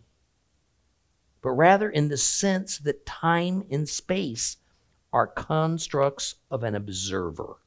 but 1.42 1.50
rather 1.50 1.90
in 1.90 2.08
the 2.08 2.16
sense 2.16 2.78
that 2.78 3.04
time 3.04 3.64
and 3.68 3.88
space 3.88 4.58
are 5.14 5.28
constructs 5.28 6.34
of 6.50 6.64
an 6.64 6.74
observer. 6.74 7.58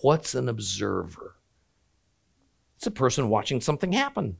What's 0.00 0.32
an 0.32 0.48
observer? 0.48 1.34
It's 2.76 2.86
a 2.86 2.92
person 2.92 3.28
watching 3.28 3.60
something 3.60 3.90
happen. 3.90 4.36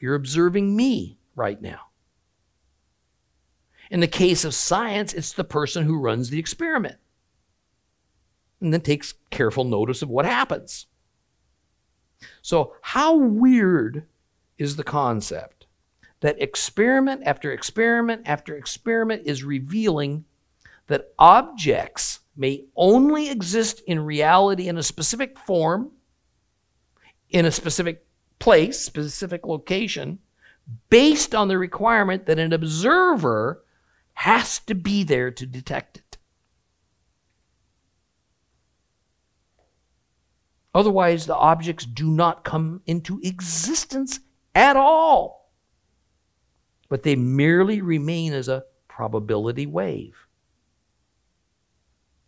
You're 0.00 0.14
observing 0.14 0.76
me 0.76 1.18
right 1.34 1.60
now. 1.60 1.80
In 3.90 3.98
the 3.98 4.06
case 4.06 4.44
of 4.44 4.54
science, 4.54 5.12
it's 5.12 5.32
the 5.32 5.42
person 5.42 5.84
who 5.84 5.98
runs 5.98 6.30
the 6.30 6.38
experiment 6.38 6.98
and 8.60 8.72
then 8.72 8.82
takes 8.82 9.14
careful 9.30 9.64
notice 9.64 10.02
of 10.02 10.08
what 10.08 10.24
happens. 10.24 10.86
So, 12.42 12.74
how 12.82 13.16
weird 13.16 14.04
is 14.56 14.76
the 14.76 14.84
concept 14.84 15.57
that 16.20 16.40
experiment 16.40 17.22
after 17.24 17.52
experiment 17.52 18.22
after 18.26 18.56
experiment 18.56 19.22
is 19.24 19.44
revealing 19.44 20.24
that 20.88 21.12
objects 21.18 22.20
may 22.36 22.64
only 22.76 23.28
exist 23.28 23.82
in 23.86 24.00
reality 24.00 24.68
in 24.68 24.78
a 24.78 24.82
specific 24.82 25.38
form, 25.38 25.90
in 27.30 27.44
a 27.44 27.50
specific 27.50 28.06
place, 28.38 28.80
specific 28.80 29.46
location, 29.46 30.18
based 30.90 31.34
on 31.34 31.48
the 31.48 31.58
requirement 31.58 32.26
that 32.26 32.38
an 32.38 32.52
observer 32.52 33.64
has 34.14 34.58
to 34.60 34.74
be 34.74 35.04
there 35.04 35.30
to 35.30 35.46
detect 35.46 35.98
it. 35.98 36.18
Otherwise, 40.74 41.26
the 41.26 41.36
objects 41.36 41.84
do 41.84 42.10
not 42.10 42.44
come 42.44 42.82
into 42.86 43.20
existence 43.22 44.20
at 44.54 44.76
all. 44.76 45.37
But 46.88 47.02
they 47.02 47.16
merely 47.16 47.80
remain 47.80 48.32
as 48.32 48.48
a 48.48 48.64
probability 48.88 49.66
wave. 49.66 50.26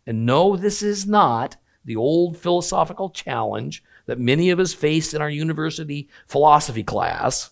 And 0.05 0.25
no, 0.25 0.55
this 0.55 0.81
is 0.81 1.05
not 1.05 1.57
the 1.85 1.95
old 1.95 2.37
philosophical 2.37 3.09
challenge 3.09 3.83
that 4.05 4.19
many 4.19 4.49
of 4.49 4.59
us 4.59 4.73
faced 4.73 5.13
in 5.13 5.21
our 5.21 5.29
university 5.29 6.09
philosophy 6.27 6.83
class 6.83 7.51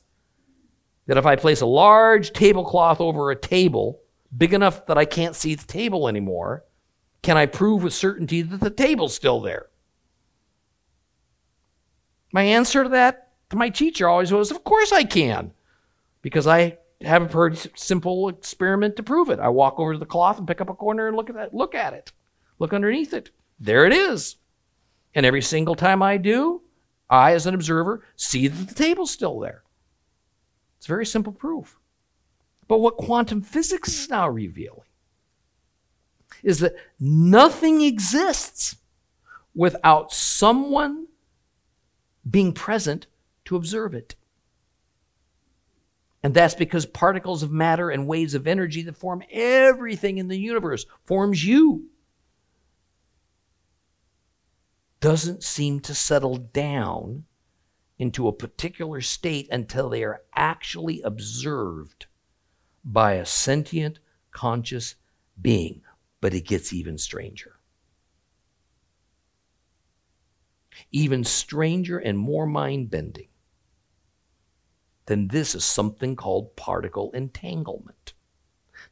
that 1.08 1.18
if 1.18 1.26
I 1.26 1.36
place 1.36 1.62
a 1.62 1.66
large 1.66 2.34
tablecloth 2.34 3.02
over 3.02 3.32
a 3.32 3.36
table, 3.36 4.00
big 4.38 4.54
enough 4.54 4.86
that 4.86 4.98
I 4.98 5.06
can't 5.06 5.36
see 5.36 5.56
the 5.56 5.66
table 5.66 6.08
anymore, 6.08 6.64
can 7.24 7.36
I 7.36 7.48
prove 7.48 7.84
with 7.84 7.94
certainty 7.94 8.44
that 8.44 8.60
the 8.62 8.70
table's 8.70 9.16
still 9.16 9.42
there? 9.42 9.68
My 12.32 12.44
answer 12.44 12.84
to 12.84 12.90
that 12.90 13.32
to 13.50 13.58
my 13.58 13.70
teacher 13.70 14.08
always 14.08 14.32
was, 14.32 14.52
Of 14.52 14.64
course 14.64 14.92
I 14.92 15.04
can, 15.04 15.52
because 16.22 16.46
I 16.46 16.78
have 17.02 17.22
a 17.22 17.28
pretty 17.28 17.70
simple 17.76 18.30
experiment 18.30 18.96
to 18.98 19.04
prove 19.04 19.30
it. 19.30 19.40
I 19.40 19.50
walk 19.50 19.80
over 19.80 19.94
to 19.94 20.00
the 20.00 20.06
cloth 20.06 20.38
and 20.38 20.48
pick 20.48 20.62
up 20.62 20.70
a 20.70 20.74
corner 20.74 21.08
and 21.08 21.16
look 21.16 21.30
at 21.30 21.36
that, 21.36 21.54
look 21.54 21.74
at 21.74 21.94
it, 21.94 22.12
look 22.60 22.74
underneath 22.74 23.14
it. 23.14 23.30
There 23.60 23.86
it 23.86 23.94
is. 23.94 24.36
And 25.16 25.26
every 25.26 25.42
single 25.42 25.76
time 25.76 26.04
I 26.04 26.18
do, 26.18 26.62
I, 27.10 27.34
as 27.34 27.46
an 27.46 27.56
observer, 27.56 28.06
see 28.16 28.48
that 28.48 28.68
the 28.68 28.76
table's 28.76 29.12
still 29.12 29.40
there. 29.40 29.64
It's 30.78 30.88
very 30.88 31.06
simple 31.06 31.34
proof. 31.34 31.80
But 32.68 32.80
what 32.80 32.98
quantum 32.98 33.42
physics 33.42 33.90
is 33.90 34.10
now 34.10 34.30
revealing 34.30 34.82
is 36.44 36.60
that 36.60 36.76
nothing 37.00 37.82
exists 37.82 38.78
without 39.56 40.14
someone 40.14 41.08
being 42.30 42.54
present 42.54 43.08
to 43.46 43.56
observe 43.56 43.94
it. 43.94 44.16
And 46.22 46.34
that's 46.34 46.56
because 46.56 46.86
particles 46.86 47.44
of 47.44 47.52
matter 47.52 47.90
and 47.90 48.08
waves 48.08 48.34
of 48.34 48.46
energy 48.46 48.82
that 48.84 48.98
form 48.98 49.24
everything 49.32 50.18
in 50.18 50.28
the 50.28 50.38
universe 50.38 50.86
forms 51.06 51.46
you. 51.46 51.86
Doesn't 55.00 55.44
seem 55.44 55.80
to 55.82 55.96
settle 55.96 56.38
down 56.38 57.24
into 57.98 58.28
a 58.28 58.34
particular 58.34 59.00
state 59.00 59.48
until 59.50 59.90
they 59.90 60.04
are 60.04 60.22
actually 60.36 61.02
observed 61.02 62.08
by 62.84 63.14
a 63.14 63.26
sentient, 63.26 64.00
conscious 64.32 64.96
being. 65.42 65.82
But 66.20 66.34
it 66.34 66.46
gets 66.46 66.74
even 66.74 66.98
stranger. 66.98 67.56
Even 70.92 71.24
stranger 71.24 71.98
and 71.98 72.18
more 72.18 72.46
mind 72.46 72.90
bending 72.90 73.29
than 75.10 75.28
this 75.30 75.56
is 75.56 75.66
something 75.66 76.16
called 76.16 76.56
particle 76.56 77.10
entanglement. 77.14 78.14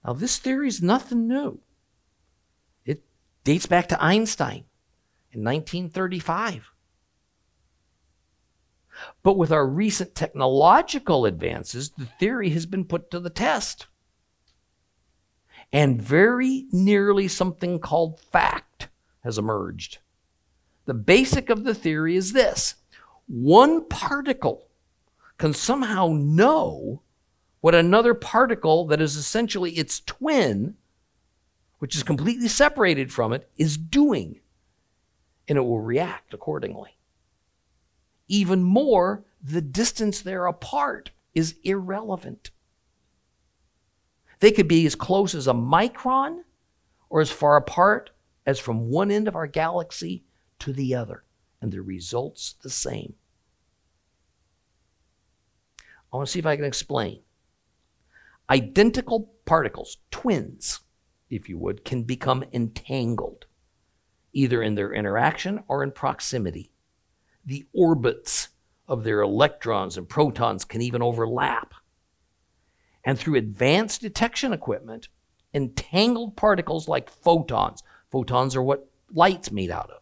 Now, 0.04 0.14
this 0.14 0.40
theory 0.40 0.68
is 0.68 0.82
nothing 0.82 1.28
new. 1.28 1.60
It 2.86 3.04
dates 3.44 3.68
back 3.68 3.88
to 3.90 4.04
Einstein 4.04 4.66
in 5.32 5.44
1935. 5.44 6.72
But 9.22 9.38
with 9.38 9.52
our 9.52 9.68
recent 9.68 10.16
technological 10.16 11.28
advances, 11.28 11.92
the 11.92 12.08
theory 12.20 12.50
has 12.50 12.66
been 12.66 12.86
put 12.86 13.12
to 13.12 13.20
the 13.20 13.30
test. 13.30 13.86
And 15.72 16.02
very 16.02 16.66
nearly 16.72 17.28
something 17.28 17.78
called 17.78 18.20
fact 18.20 18.90
has 19.24 19.38
emerged. 19.38 20.00
The 20.86 20.96
basic 20.96 21.52
of 21.52 21.64
the 21.64 21.76
theory 21.76 22.16
is 22.16 22.34
this 22.34 22.74
one 23.28 23.88
particle 23.88 24.67
can 25.38 25.54
somehow 25.54 26.08
know 26.14 27.02
what 27.62 27.76
another 27.76 28.14
particle 28.14 28.86
that 28.88 29.02
is 29.02 29.16
essentially 29.16 29.72
its 29.72 30.00
twin, 30.00 30.76
which 31.80 31.96
is 31.96 32.04
completely 32.04 32.48
separated 32.48 33.12
from 33.12 33.34
it, 33.34 33.50
is 33.58 33.78
doing. 33.78 34.40
And 35.48 35.58
it 35.58 35.62
will 35.62 35.82
react 35.82 36.34
accordingly. 36.34 36.98
Even 38.28 38.64
more, 38.64 39.24
the 39.42 39.62
distance 39.62 40.22
they're 40.22 40.46
apart 40.46 41.12
is 41.34 41.56
irrelevant. 41.64 42.52
They 44.40 44.52
could 44.52 44.68
be 44.68 44.86
as 44.86 44.96
close 44.96 45.34
as 45.34 45.48
a 45.48 45.54
micron 45.54 46.42
or 47.10 47.22
as 47.22 47.32
far 47.32 47.56
apart 47.56 48.12
as 48.46 48.60
from 48.60 48.90
one 48.90 49.12
end 49.12 49.28
of 49.28 49.36
our 49.36 49.48
galaxy 49.48 50.24
to 50.60 50.74
the 50.74 50.96
other, 50.96 51.24
and 51.62 51.72
the 51.72 51.82
result's 51.82 52.54
the 52.62 52.70
same. 52.70 53.16
I 56.12 56.18
want 56.18 56.28
to 56.28 56.32
see 56.32 56.40
if 56.40 56.46
I 56.46 56.56
can 56.56 56.66
explain. 56.66 57.22
Identical 58.50 59.32
particles, 59.46 59.98
twins, 60.10 60.80
if 61.30 61.50
you 61.50 61.58
would, 61.58 61.84
can 61.84 62.04
become 62.04 62.46
entangled, 62.54 63.46
either 64.32 64.62
in 64.62 64.76
their 64.76 64.94
interaction 64.94 65.64
or 65.68 65.84
in 65.84 65.92
proximity 65.92 66.72
the 67.48 67.66
orbits 67.74 68.50
of 68.88 69.04
their 69.04 69.22
electrons 69.22 69.98
and 69.98 70.08
protons 70.08 70.66
can 70.66 70.82
even 70.82 71.02
overlap. 71.02 71.74
And 73.04 73.18
through 73.18 73.36
advanced 73.36 74.02
detection 74.02 74.52
equipment, 74.52 75.08
entangled 75.54 76.36
particles 76.36 76.90
like 76.90 77.10
photons, 77.10 77.82
photons 78.12 78.56
are 78.56 78.62
what 78.62 78.90
light's 79.14 79.50
made 79.50 79.72
out 79.72 79.90
of, 79.90 80.02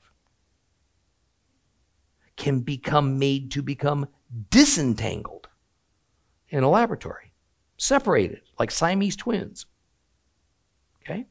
can 2.35 2.61
become 2.61 3.19
made 3.19 3.51
to 3.51 3.61
become 3.61 4.07
disentangled 4.49 5.47
in 6.49 6.63
a 6.63 6.69
laboratory, 6.69 7.31
separated 7.77 8.41
like 8.59 8.71
Siamese 8.71 9.15
twins. 9.15 9.65
Okay? 11.01 11.25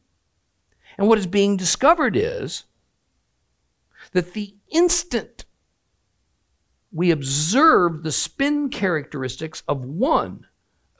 And 0.98 1.08
what 1.08 1.18
is 1.18 1.26
being 1.26 1.56
discovered 1.56 2.16
is 2.16 2.64
that 4.12 4.34
the 4.34 4.54
instant 4.70 5.44
we 6.94 7.10
observe 7.10 8.04
the 8.04 8.12
spin 8.12 8.68
characteristics 8.70 9.64
of 9.66 9.84
one 9.84 10.46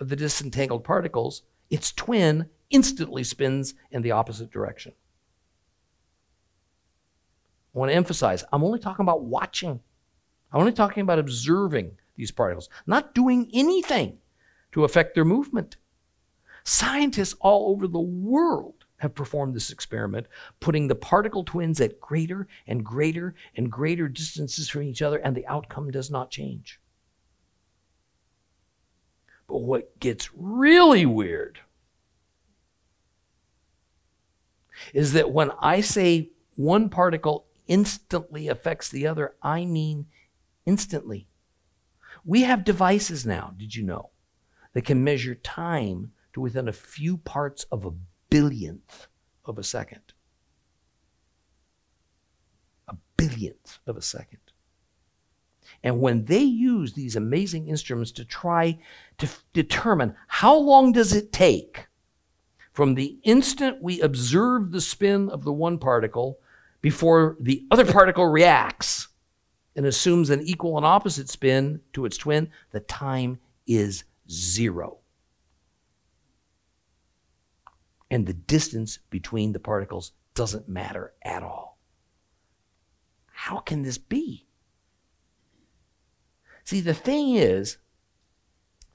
of 0.01 0.09
the 0.09 0.17
disentangled 0.17 0.83
particles, 0.83 1.43
its 1.71 1.93
twin 1.93 2.51
instantly 2.69 3.23
spins 3.23 3.75
in 3.93 4.03
the 4.03 4.11
opposite 4.11 4.51
direction. 4.51 4.93
I 7.73 7.79
want 7.79 7.91
to 7.91 7.95
emphasize 7.95 8.45
I'm 8.53 8.65
only 8.65 8.81
talking 8.81 9.05
about 9.05 9.23
watching. 9.23 9.81
I'm 10.53 10.61
only 10.61 10.73
talking 10.73 11.03
about 11.03 11.21
observing 11.21 11.93
these 12.17 12.31
particles, 12.31 12.69
not 12.87 13.15
doing 13.15 13.51
anything 13.53 14.19
to 14.73 14.85
affect 14.85 15.15
their 15.15 15.25
movement. 15.25 15.77
Scientists 16.65 17.35
all 17.41 17.71
over 17.73 17.87
the 17.87 18.01
world 18.01 18.85
have 18.99 19.15
performed 19.15 19.55
this 19.55 19.71
experiment, 19.71 20.27
putting 20.61 20.89
the 20.89 20.95
particle 20.95 21.45
twins 21.45 21.81
at 21.81 22.01
greater 22.01 22.47
and 22.67 22.85
greater 22.85 23.35
and 23.57 23.71
greater 23.71 24.09
distances 24.09 24.69
from 24.69 24.83
each 24.83 25.03
other, 25.03 25.19
and 25.19 25.37
the 25.37 25.47
outcome 25.47 25.91
does 25.91 26.11
not 26.11 26.31
change. 26.31 26.81
But 29.47 29.59
what 29.59 29.99
gets 30.01 30.31
really 30.35 31.05
weird 31.05 31.61
is 34.93 35.13
that 35.13 35.31
when 35.31 35.51
I 35.61 35.81
say 35.83 36.31
one 36.57 36.89
particle 36.89 37.47
instantly 37.67 38.49
affects 38.49 38.89
the 38.89 39.07
other, 39.07 39.35
I 39.43 39.65
mean 39.67 40.07
instantly. 40.67 41.29
We 42.25 42.43
have 42.43 42.65
devices 42.65 43.27
now, 43.27 43.55
did 43.57 43.75
you 43.75 43.83
know, 43.83 44.11
that 44.73 44.85
can 44.85 45.05
measure 45.05 45.35
time 45.35 46.13
to 46.33 46.41
within 46.41 46.69
a 46.69 46.73
few 46.73 47.19
parts 47.19 47.65
of 47.71 47.85
a 47.85 47.93
billionth 48.31 49.07
of 49.45 49.59
a 49.59 49.63
second. 49.63 50.13
A 52.89 52.97
billionth 53.17 53.79
of 53.87 53.97
a 53.97 54.03
second. 54.03 54.39
And 55.83 56.01
when 56.01 56.25
they 56.25 56.43
use 56.43 56.93
these 56.93 57.17
amazing 57.17 57.69
instruments 57.69 58.13
to 58.13 58.25
try 58.25 58.79
to 59.19 59.27
f- 59.27 59.45
determine 59.53 60.15
how 60.27 60.57
long 60.57 60.93
does 60.93 61.13
it 61.13 61.33
take 61.33 61.87
from 62.73 62.95
the 62.95 63.19
instant 63.23 63.83
we 63.83 64.01
observe 64.01 64.73
the 64.73 64.81
spin 64.81 65.29
of 65.31 65.45
the 65.45 65.53
one 65.53 65.79
particle 65.79 66.39
before 66.81 67.37
the 67.41 67.65
other 67.71 67.85
particle 67.85 68.27
reacts 68.27 69.09
and 69.77 69.87
assumes 69.87 70.31
an 70.31 70.43
equal 70.43 70.77
and 70.77 70.87
opposite 70.87 71.29
spin 71.29 71.81
to 71.93 72.05
its 72.05 72.17
twin, 72.17 72.51
the 72.71 72.81
time 72.81 73.39
is 73.67 74.05
zero 74.31 74.99
and 78.15 78.29
the 78.29 78.33
distance 78.33 79.01
between 79.11 79.53
the 79.53 79.59
particles 79.59 80.13
doesn't 80.35 80.69
matter 80.69 81.13
at 81.23 81.43
all. 81.43 81.79
How 83.33 83.59
can 83.59 83.83
this 83.83 83.99
be? 83.99 84.47
See, 86.63 86.81
the 86.81 86.95
thing 86.95 87.35
is, 87.35 87.79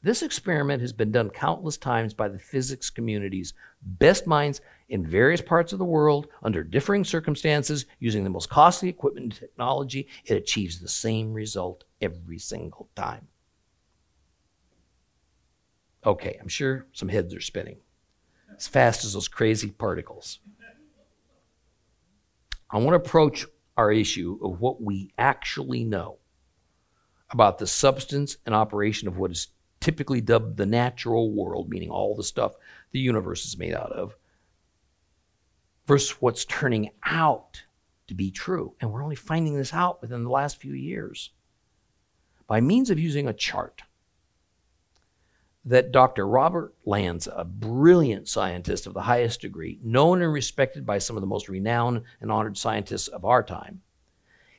this 0.01 0.21
experiment 0.21 0.81
has 0.81 0.93
been 0.93 1.11
done 1.11 1.29
countless 1.29 1.77
times 1.77 2.13
by 2.13 2.29
the 2.29 2.39
physics 2.39 2.89
community's 2.89 3.53
best 3.81 4.25
minds 4.25 4.61
in 4.87 5.05
various 5.05 5.41
parts 5.41 5.73
of 5.73 5.79
the 5.79 5.85
world 5.85 6.27
under 6.41 6.63
differing 6.63 7.03
circumstances 7.03 7.85
using 7.99 8.23
the 8.23 8.29
most 8.29 8.49
costly 8.49 8.87
equipment 8.87 9.25
and 9.25 9.35
technology. 9.35 10.07
It 10.25 10.35
achieves 10.35 10.79
the 10.79 10.87
same 10.87 11.33
result 11.33 11.83
every 12.01 12.39
single 12.39 12.87
time. 12.95 13.27
Okay, 16.05 16.37
I'm 16.39 16.47
sure 16.47 16.87
some 16.93 17.09
heads 17.09 17.35
are 17.35 17.41
spinning 17.41 17.77
as 18.55 18.67
fast 18.67 19.03
as 19.03 19.13
those 19.13 19.27
crazy 19.27 19.69
particles. 19.69 20.39
I 22.71 22.77
want 22.77 22.89
to 22.89 23.07
approach 23.07 23.45
our 23.75 23.91
issue 23.91 24.39
of 24.41 24.61
what 24.61 24.81
we 24.81 25.11
actually 25.17 25.83
know 25.83 26.19
about 27.31 27.57
the 27.57 27.67
substance 27.67 28.37
and 28.45 28.55
operation 28.55 29.07
of 29.07 29.17
what 29.17 29.31
is 29.31 29.47
typically 29.79 30.21
dubbed 30.21 30.57
the 30.57 30.65
natural 30.65 31.31
world, 31.31 31.69
meaning 31.69 31.89
all 31.89 32.15
the 32.15 32.23
stuff 32.23 32.55
the 32.91 32.99
universe 32.99 33.45
is 33.45 33.57
made 33.57 33.73
out 33.73 33.91
of, 33.91 34.15
versus 35.87 36.21
what's 36.21 36.45
turning 36.45 36.89
out 37.03 37.63
to 38.07 38.13
be 38.13 38.31
true. 38.31 38.73
And 38.81 38.91
we're 38.91 39.03
only 39.03 39.15
finding 39.15 39.55
this 39.55 39.73
out 39.73 40.01
within 40.01 40.23
the 40.23 40.29
last 40.29 40.57
few 40.57 40.73
years 40.73 41.31
by 42.47 42.61
means 42.61 42.89
of 42.89 42.99
using 42.99 43.27
a 43.27 43.33
chart 43.33 43.83
that 45.65 45.91
Dr. 45.91 46.27
Robert 46.27 46.73
Lanza, 46.85 47.31
a 47.31 47.45
brilliant 47.45 48.27
scientist 48.27 48.87
of 48.87 48.93
the 48.93 49.01
highest 49.01 49.41
degree, 49.41 49.79
known 49.83 50.21
and 50.21 50.33
respected 50.33 50.85
by 50.85 50.97
some 50.97 51.15
of 51.15 51.21
the 51.21 51.27
most 51.27 51.49
renowned 51.49 52.01
and 52.21 52.31
honored 52.31 52.57
scientists 52.57 53.07
of 53.07 53.25
our 53.25 53.43
time, 53.43 53.81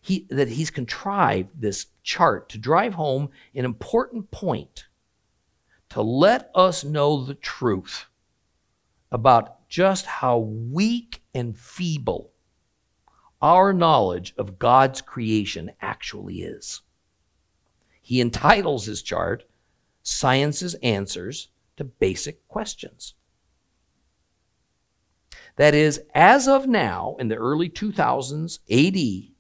he, 0.00 0.26
that 0.30 0.48
he's 0.48 0.70
contrived 0.70 1.48
this 1.60 1.86
chart 2.02 2.48
to 2.50 2.58
drive 2.58 2.94
home 2.94 3.30
an 3.54 3.64
important 3.64 4.30
point 4.30 4.86
to 5.90 6.02
let 6.02 6.50
us 6.54 6.84
know 6.84 7.24
the 7.24 7.34
truth 7.34 8.06
about 9.12 9.68
just 9.68 10.06
how 10.06 10.38
weak 10.38 11.22
and 11.34 11.56
feeble 11.58 12.32
our 13.42 13.72
knowledge 13.72 14.34
of 14.36 14.58
God's 14.58 15.00
creation 15.00 15.70
actually 15.80 16.42
is. 16.42 16.82
He 18.00 18.20
entitles 18.20 18.86
his 18.86 19.02
chart 19.02 19.44
science's 20.02 20.74
answers 20.82 21.48
to 21.76 21.84
basic 21.84 22.46
questions. 22.48 23.14
That 25.56 25.74
is, 25.74 26.00
as 26.14 26.48
of 26.48 26.66
now, 26.66 27.16
in 27.18 27.28
the 27.28 27.36
early 27.36 27.68
2000s 27.68 28.58
AD, 28.70 29.34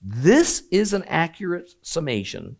this 0.00 0.64
is 0.70 0.92
an 0.92 1.04
accurate 1.04 1.74
summation 1.82 2.56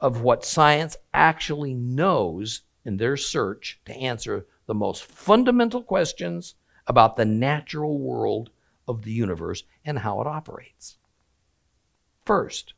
of 0.00 0.20
what 0.20 0.44
science 0.44 0.96
actually 1.12 1.74
knows 1.74 2.62
in 2.86 2.96
their 2.96 3.16
search 3.16 3.80
to 3.84 3.96
answer 3.96 4.46
the 4.66 4.74
most 4.74 5.04
fundamental 5.04 5.82
questions 5.82 6.54
about 6.86 7.16
the 7.16 7.24
natural 7.24 7.98
world 7.98 8.50
of 8.86 9.02
the 9.02 9.12
universe 9.12 9.64
and 9.84 9.98
how 9.98 10.20
it 10.20 10.26
operates. 10.26 10.98
First, 12.24 12.74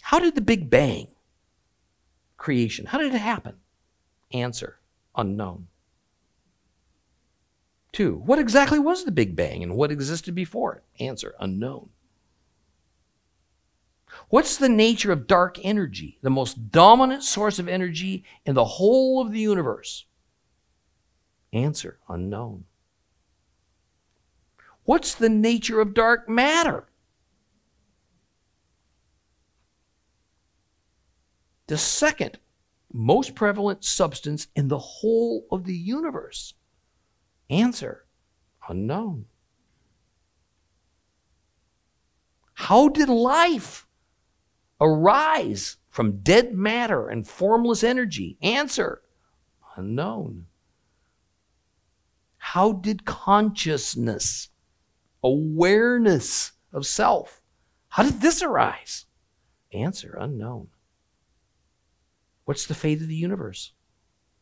how 0.00 0.18
did 0.18 0.34
the 0.34 0.40
Big 0.40 0.70
Bang 0.70 1.08
creation. 2.36 2.86
How 2.86 2.98
did 2.98 3.14
it 3.14 3.18
happen? 3.18 3.56
Answer 4.32 4.78
unknown. 5.16 5.68
Two, 7.92 8.22
what 8.24 8.38
exactly 8.38 8.78
was 8.78 9.04
the 9.04 9.10
Big 9.10 9.34
Bang 9.34 9.62
and 9.62 9.74
what 9.74 9.90
existed 9.90 10.34
before 10.34 10.76
it? 10.76 11.02
Answer 11.02 11.34
unknown. 11.40 11.88
What's 14.28 14.56
the 14.56 14.68
nature 14.68 15.12
of 15.12 15.26
dark 15.26 15.58
energy, 15.62 16.18
the 16.22 16.30
most 16.30 16.70
dominant 16.70 17.22
source 17.22 17.58
of 17.58 17.68
energy 17.68 18.24
in 18.44 18.54
the 18.54 18.64
whole 18.64 19.20
of 19.20 19.32
the 19.32 19.40
universe? 19.40 20.06
Answer 21.52 21.98
unknown. 22.08 22.64
What's 24.84 25.14
the 25.14 25.28
nature 25.28 25.80
of 25.80 25.94
dark 25.94 26.28
matter? 26.28 26.88
the 31.66 31.78
second 31.78 32.38
most 32.92 33.34
prevalent 33.34 33.84
substance 33.84 34.46
in 34.54 34.68
the 34.68 34.78
whole 34.78 35.46
of 35.50 35.64
the 35.64 35.74
universe? 35.74 36.54
Answer 37.50 38.06
unknown. 38.68 39.26
How 42.54 42.88
did 42.88 43.08
life 43.08 43.85
arise 44.80 45.76
from 45.88 46.20
dead 46.20 46.54
matter 46.54 47.08
and 47.08 47.26
formless 47.26 47.82
energy? 47.82 48.36
Answer 48.42 49.02
unknown. 49.76 50.46
How 52.38 52.72
did 52.72 53.04
consciousness, 53.04 54.48
awareness 55.22 56.52
of 56.72 56.86
self, 56.86 57.42
how 57.88 58.02
did 58.02 58.20
this 58.20 58.42
arise? 58.42 59.06
Answer 59.72 60.16
unknown. 60.18 60.68
What's 62.44 62.66
the 62.66 62.74
fate 62.74 63.00
of 63.00 63.08
the 63.08 63.14
universe? 63.14 63.72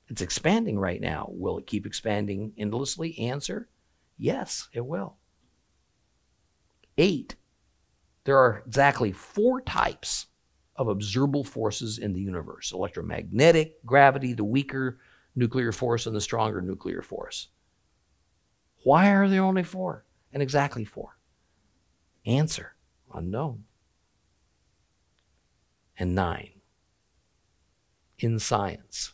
It's 0.08 0.20
expanding 0.20 0.78
right 0.78 1.00
now. 1.00 1.28
Will 1.30 1.58
it 1.58 1.66
keep 1.66 1.86
expanding 1.86 2.52
endlessly? 2.58 3.18
Answer 3.18 3.68
yes, 4.18 4.68
it 4.72 4.84
will. 4.84 5.16
Eight, 6.98 7.36
there 8.24 8.38
are 8.38 8.62
exactly 8.66 9.12
four 9.12 9.60
types 9.60 10.26
of 10.76 10.88
observable 10.88 11.44
forces 11.44 11.98
in 11.98 12.12
the 12.12 12.20
universe 12.20 12.72
electromagnetic, 12.72 13.84
gravity, 13.84 14.32
the 14.32 14.44
weaker 14.44 14.98
nuclear 15.36 15.72
force, 15.72 16.06
and 16.06 16.16
the 16.16 16.20
stronger 16.20 16.60
nuclear 16.60 17.02
force. 17.02 17.48
Why 18.82 19.10
are 19.10 19.28
there 19.28 19.42
only 19.42 19.62
four? 19.62 20.04
And 20.32 20.42
exactly 20.42 20.84
four? 20.84 21.16
Answer 22.26 22.74
unknown. 23.12 23.64
And 25.98 26.14
nine, 26.14 26.60
in 28.18 28.38
science? 28.38 29.12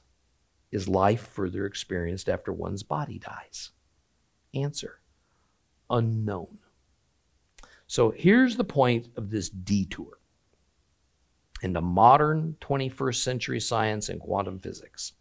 Is 0.71 0.89
life 0.89 1.27
further 1.27 1.67
experienced 1.67 2.29
after 2.29 2.53
one's 2.53 2.85
body 2.85 3.19
dies? 3.19 3.73
Answer 4.55 5.01
unknown. 5.91 6.59
So 7.91 8.13
here's 8.13 8.55
the 8.55 8.63
point 8.63 9.09
of 9.17 9.31
this 9.31 9.49
detour 9.49 10.21
into 11.61 11.81
modern 11.81 12.57
21st 12.61 13.17
century 13.17 13.59
science 13.59 14.09
and 14.09 14.21
quantum 14.21 14.61
physics. 14.61 15.15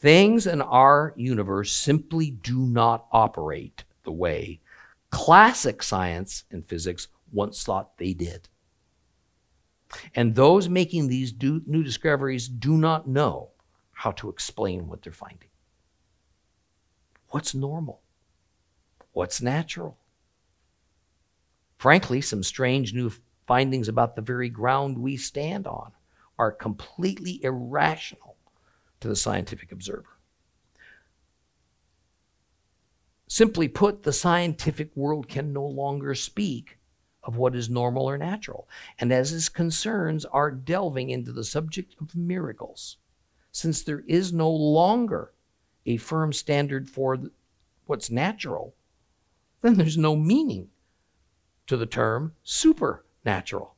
Things 0.00 0.48
in 0.48 0.60
our 0.60 1.14
universe 1.16 1.70
simply 1.70 2.32
do 2.32 2.58
not 2.58 3.06
operate 3.12 3.84
the 4.02 4.10
way 4.10 4.58
classic 5.10 5.84
science 5.84 6.42
and 6.50 6.66
physics 6.66 7.06
once 7.30 7.62
thought 7.62 7.98
they 7.98 8.12
did. 8.12 8.48
And 10.16 10.34
those 10.34 10.68
making 10.68 11.06
these 11.06 11.30
do, 11.30 11.62
new 11.66 11.84
discoveries 11.84 12.48
do 12.48 12.76
not 12.76 13.06
know 13.06 13.50
how 13.92 14.10
to 14.10 14.28
explain 14.28 14.88
what 14.88 15.02
they're 15.02 15.12
finding. 15.12 15.50
What's 17.28 17.54
normal? 17.54 18.02
What's 19.12 19.40
natural? 19.40 19.98
Frankly, 21.76 22.20
some 22.20 22.42
strange 22.42 22.94
new 22.94 23.12
findings 23.46 23.88
about 23.88 24.16
the 24.16 24.22
very 24.22 24.48
ground 24.48 24.98
we 24.98 25.16
stand 25.16 25.66
on 25.66 25.92
are 26.38 26.52
completely 26.52 27.42
irrational 27.44 28.36
to 29.00 29.08
the 29.08 29.16
scientific 29.16 29.72
observer. 29.72 30.18
Simply 33.28 33.68
put, 33.68 34.02
the 34.02 34.12
scientific 34.12 34.94
world 34.96 35.28
can 35.28 35.52
no 35.52 35.64
longer 35.64 36.14
speak 36.14 36.78
of 37.22 37.36
what 37.36 37.56
is 37.56 37.68
normal 37.68 38.08
or 38.08 38.16
natural, 38.16 38.68
and 38.98 39.12
as 39.12 39.30
his 39.30 39.48
concerns 39.48 40.24
are 40.24 40.50
delving 40.50 41.10
into 41.10 41.32
the 41.32 41.44
subject 41.44 41.96
of 42.00 42.14
miracles, 42.14 42.98
since 43.50 43.82
there 43.82 44.04
is 44.06 44.32
no 44.32 44.50
longer 44.50 45.32
a 45.84 45.96
firm 45.96 46.32
standard 46.32 46.88
for 46.88 47.18
what's 47.86 48.10
natural, 48.10 48.74
then 49.60 49.74
there's 49.74 49.98
no 49.98 50.14
meaning 50.14 50.70
to 51.66 51.76
the 51.76 51.86
term 51.86 52.32
supernatural. 52.42 53.74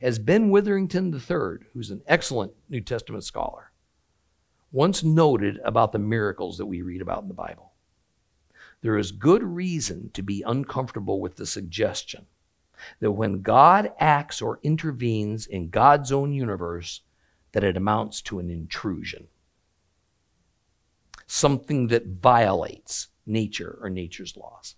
As 0.00 0.18
Ben 0.18 0.48
Witherington 0.48 1.12
III, 1.12 1.66
who's 1.74 1.90
an 1.90 2.02
excellent 2.06 2.52
New 2.70 2.80
Testament 2.80 3.22
scholar, 3.22 3.70
once 4.72 5.02
noted 5.02 5.58
about 5.64 5.92
the 5.92 5.98
miracles 5.98 6.56
that 6.56 6.66
we 6.66 6.80
read 6.80 7.02
about 7.02 7.22
in 7.22 7.28
the 7.28 7.34
Bible, 7.34 7.72
there 8.80 8.96
is 8.96 9.12
good 9.12 9.42
reason 9.42 10.10
to 10.14 10.22
be 10.22 10.42
uncomfortable 10.46 11.20
with 11.20 11.36
the 11.36 11.44
suggestion 11.44 12.26
that 13.00 13.12
when 13.12 13.42
God 13.42 13.92
acts 13.98 14.40
or 14.40 14.58
intervenes 14.62 15.46
in 15.46 15.68
God's 15.68 16.10
own 16.10 16.32
universe, 16.32 17.02
that 17.52 17.64
it 17.64 17.76
amounts 17.76 18.22
to 18.22 18.38
an 18.38 18.48
intrusion. 18.48 19.28
Something 21.26 21.88
that 21.88 22.06
violates 22.06 23.08
nature 23.26 23.78
or 23.80 23.90
nature's 23.90 24.36
laws. 24.36 24.74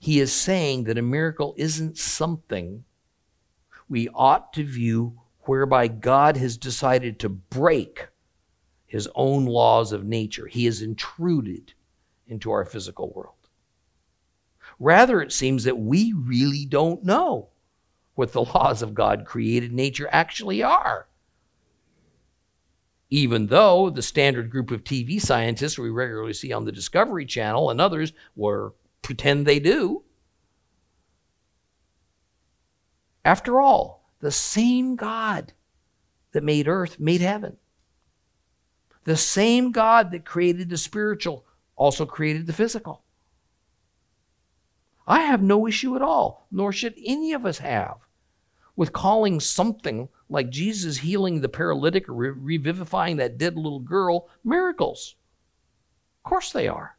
He 0.00 0.20
is 0.20 0.32
saying 0.32 0.84
that 0.84 0.98
a 0.98 1.02
miracle 1.02 1.54
isn't 1.56 1.98
something 1.98 2.84
we 3.88 4.08
ought 4.08 4.52
to 4.54 4.64
view 4.64 5.20
whereby 5.42 5.88
God 5.88 6.36
has 6.36 6.56
decided 6.56 7.18
to 7.20 7.28
break 7.28 8.08
his 8.86 9.08
own 9.14 9.46
laws 9.46 9.92
of 9.92 10.04
nature. 10.04 10.46
He 10.46 10.66
has 10.66 10.82
intruded 10.82 11.72
into 12.26 12.50
our 12.50 12.64
physical 12.64 13.12
world. 13.14 13.34
Rather, 14.78 15.20
it 15.20 15.32
seems 15.32 15.64
that 15.64 15.78
we 15.78 16.12
really 16.12 16.64
don't 16.66 17.02
know 17.04 17.48
what 18.14 18.32
the 18.32 18.44
laws 18.44 18.82
of 18.82 18.94
God 18.94 19.24
created 19.24 19.72
nature 19.72 20.08
actually 20.10 20.62
are. 20.62 21.08
Even 23.10 23.46
though 23.46 23.88
the 23.88 24.02
standard 24.02 24.50
group 24.50 24.70
of 24.70 24.84
TV 24.84 25.20
scientists 25.20 25.78
we 25.78 25.88
regularly 25.88 26.34
see 26.34 26.52
on 26.52 26.64
the 26.64 26.72
Discovery 26.72 27.24
Channel 27.24 27.70
and 27.70 27.80
others 27.80 28.12
were 28.36 28.74
pretend 29.02 29.46
they 29.46 29.58
do. 29.58 30.02
After 33.24 33.60
all, 33.60 34.10
the 34.20 34.30
same 34.30 34.96
God 34.96 35.52
that 36.32 36.44
made 36.44 36.68
earth 36.68 37.00
made 37.00 37.20
heaven. 37.20 37.56
The 39.04 39.16
same 39.16 39.72
God 39.72 40.10
that 40.10 40.26
created 40.26 40.68
the 40.68 40.76
spiritual 40.76 41.46
also 41.76 42.04
created 42.04 42.46
the 42.46 42.52
physical. 42.52 43.04
I 45.06 45.20
have 45.20 45.42
no 45.42 45.66
issue 45.66 45.96
at 45.96 46.02
all, 46.02 46.46
nor 46.50 46.72
should 46.72 46.94
any 47.02 47.32
of 47.32 47.46
us 47.46 47.58
have, 47.58 47.96
with 48.76 48.92
calling 48.92 49.40
something 49.40 50.10
like 50.28 50.50
Jesus 50.50 50.98
healing 50.98 51.40
the 51.40 51.48
paralytic 51.48 52.08
or 52.08 52.14
revivifying 52.14 53.16
that 53.16 53.38
dead 53.38 53.56
little 53.56 53.80
girl 53.80 54.28
miracles. 54.44 55.16
Of 56.24 56.28
course 56.28 56.52
they 56.52 56.68
are. 56.68 56.96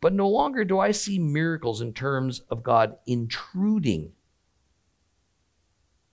But 0.00 0.14
no 0.14 0.28
longer 0.28 0.64
do 0.64 0.78
I 0.78 0.92
see 0.92 1.18
miracles 1.18 1.80
in 1.80 1.92
terms 1.92 2.40
of 2.50 2.62
God 2.62 2.96
intruding 3.06 4.12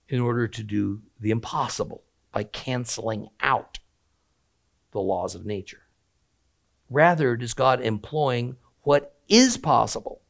in 0.08 0.20
order 0.20 0.48
to 0.48 0.62
do 0.62 1.02
the 1.20 1.30
impossible 1.30 2.02
by 2.32 2.44
canceling 2.44 3.28
out 3.40 3.78
the 4.92 5.00
laws 5.00 5.34
of 5.34 5.46
nature. 5.46 5.82
Rather, 6.90 7.34
it 7.34 7.42
is 7.42 7.54
God 7.54 7.80
employing 7.80 8.56
what 8.82 9.14
is 9.28 9.56
possible 9.56 10.22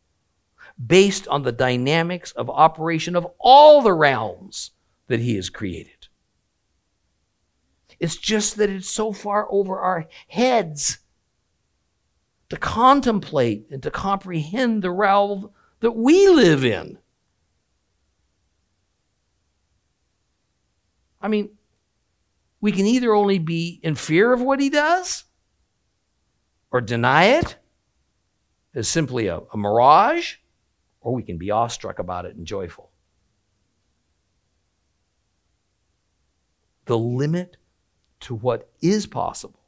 based 0.85 1.27
on 1.29 1.43
the 1.43 1.53
dynamics 1.53 2.33
of 2.33 2.51
operation 2.51 3.17
of 3.17 3.27
all 3.39 3.83
the 3.83 3.93
realms 3.93 4.73
that 5.09 5.21
He 5.21 5.35
has 5.37 5.51
created. 5.51 6.09
It's 8.01 8.17
just 8.17 8.57
that 8.57 8.71
it's 8.71 8.89
so 8.89 9.13
far 9.13 9.49
over 9.51 9.79
our 9.79 10.07
heads 10.29 10.99
to 12.49 12.57
contemplate 12.57 13.67
and 13.71 13.83
to 13.83 13.91
comprehend 13.91 14.83
the 14.83 14.91
realm 14.91 15.51
that 15.81 15.93
we 15.93 16.29
live 16.29 16.65
in. 16.65 16.99
I 21.21 21.29
mean, 21.29 21.51
we 22.61 22.73
can 22.73 22.87
either 22.87 23.15
only 23.15 23.39
be 23.39 23.81
in 23.83 23.95
fear 23.95 24.33
of 24.33 24.41
what 24.41 24.61
he 24.61 24.71
does 24.71 25.25
or 26.71 26.81
deny 26.81 27.25
it 27.25 27.57
as 28.75 28.89
simply 28.89 29.27
a, 29.27 29.39
a 29.53 29.57
mirage, 29.57 30.37
or 31.01 31.13
we 31.15 31.23
can 31.23 31.39
be 31.39 31.51
awestruck 31.51 31.99
about 31.99 32.25
it 32.25 32.37
and 32.37 32.47
joyful. 32.47 32.88
The 36.89 36.99
limit 36.99 37.59
to 38.20 38.34
what 38.34 38.70
is 38.80 39.07
possible 39.07 39.61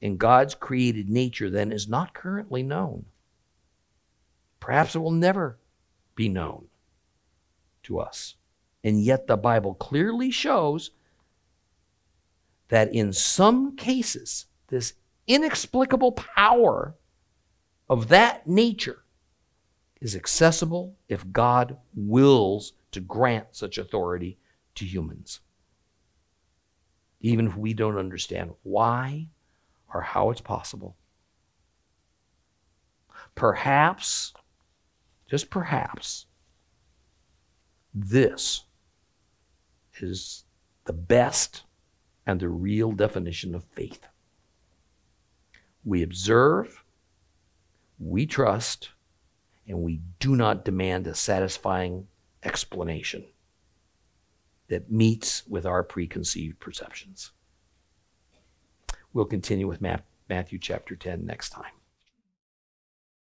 in 0.00 0.18
God's 0.18 0.54
created 0.54 1.08
nature 1.08 1.50
then 1.50 1.72
is 1.72 1.88
not 1.88 2.14
currently 2.14 2.62
known. 2.62 3.06
Perhaps 4.60 4.94
it 4.94 5.00
will 5.00 5.10
never 5.10 5.58
be 6.14 6.28
known 6.28 6.66
to 7.82 7.98
us. 7.98 8.36
And 8.84 9.02
yet 9.02 9.26
the 9.26 9.36
Bible 9.36 9.74
clearly 9.74 10.30
shows 10.30 10.92
that 12.68 12.94
in 12.94 13.12
some 13.12 13.74
cases, 13.74 14.46
this 14.68 14.92
inexplicable 15.26 16.12
power 16.12 16.94
of 17.90 18.06
that 18.08 18.46
nature 18.46 19.02
is 20.00 20.14
accessible 20.14 20.94
if 21.08 21.32
God 21.32 21.78
wills 21.96 22.74
to 22.92 23.00
grant 23.00 23.48
such 23.50 23.76
authority 23.76 24.38
to 24.76 24.84
humans. 24.84 25.40
Even 27.24 27.46
if 27.46 27.56
we 27.56 27.72
don't 27.72 27.96
understand 27.96 28.52
why 28.64 29.30
or 29.94 30.02
how 30.02 30.28
it's 30.28 30.42
possible. 30.42 30.94
Perhaps, 33.34 34.34
just 35.26 35.48
perhaps, 35.48 36.26
this 37.94 38.64
is 40.00 40.44
the 40.84 40.92
best 40.92 41.62
and 42.26 42.40
the 42.40 42.50
real 42.50 42.92
definition 42.92 43.54
of 43.54 43.64
faith. 43.64 44.06
We 45.82 46.02
observe, 46.02 46.84
we 47.98 48.26
trust, 48.26 48.90
and 49.66 49.78
we 49.78 50.02
do 50.18 50.36
not 50.36 50.66
demand 50.66 51.06
a 51.06 51.14
satisfying 51.14 52.06
explanation 52.42 53.24
that 54.68 54.90
meets 54.90 55.46
with 55.46 55.66
our 55.66 55.82
preconceived 55.82 56.58
perceptions. 56.60 57.32
We'll 59.12 59.26
continue 59.26 59.68
with 59.68 59.80
Matthew 59.80 60.58
chapter 60.58 60.96
10 60.96 61.24
next 61.24 61.50
time. 61.50 61.72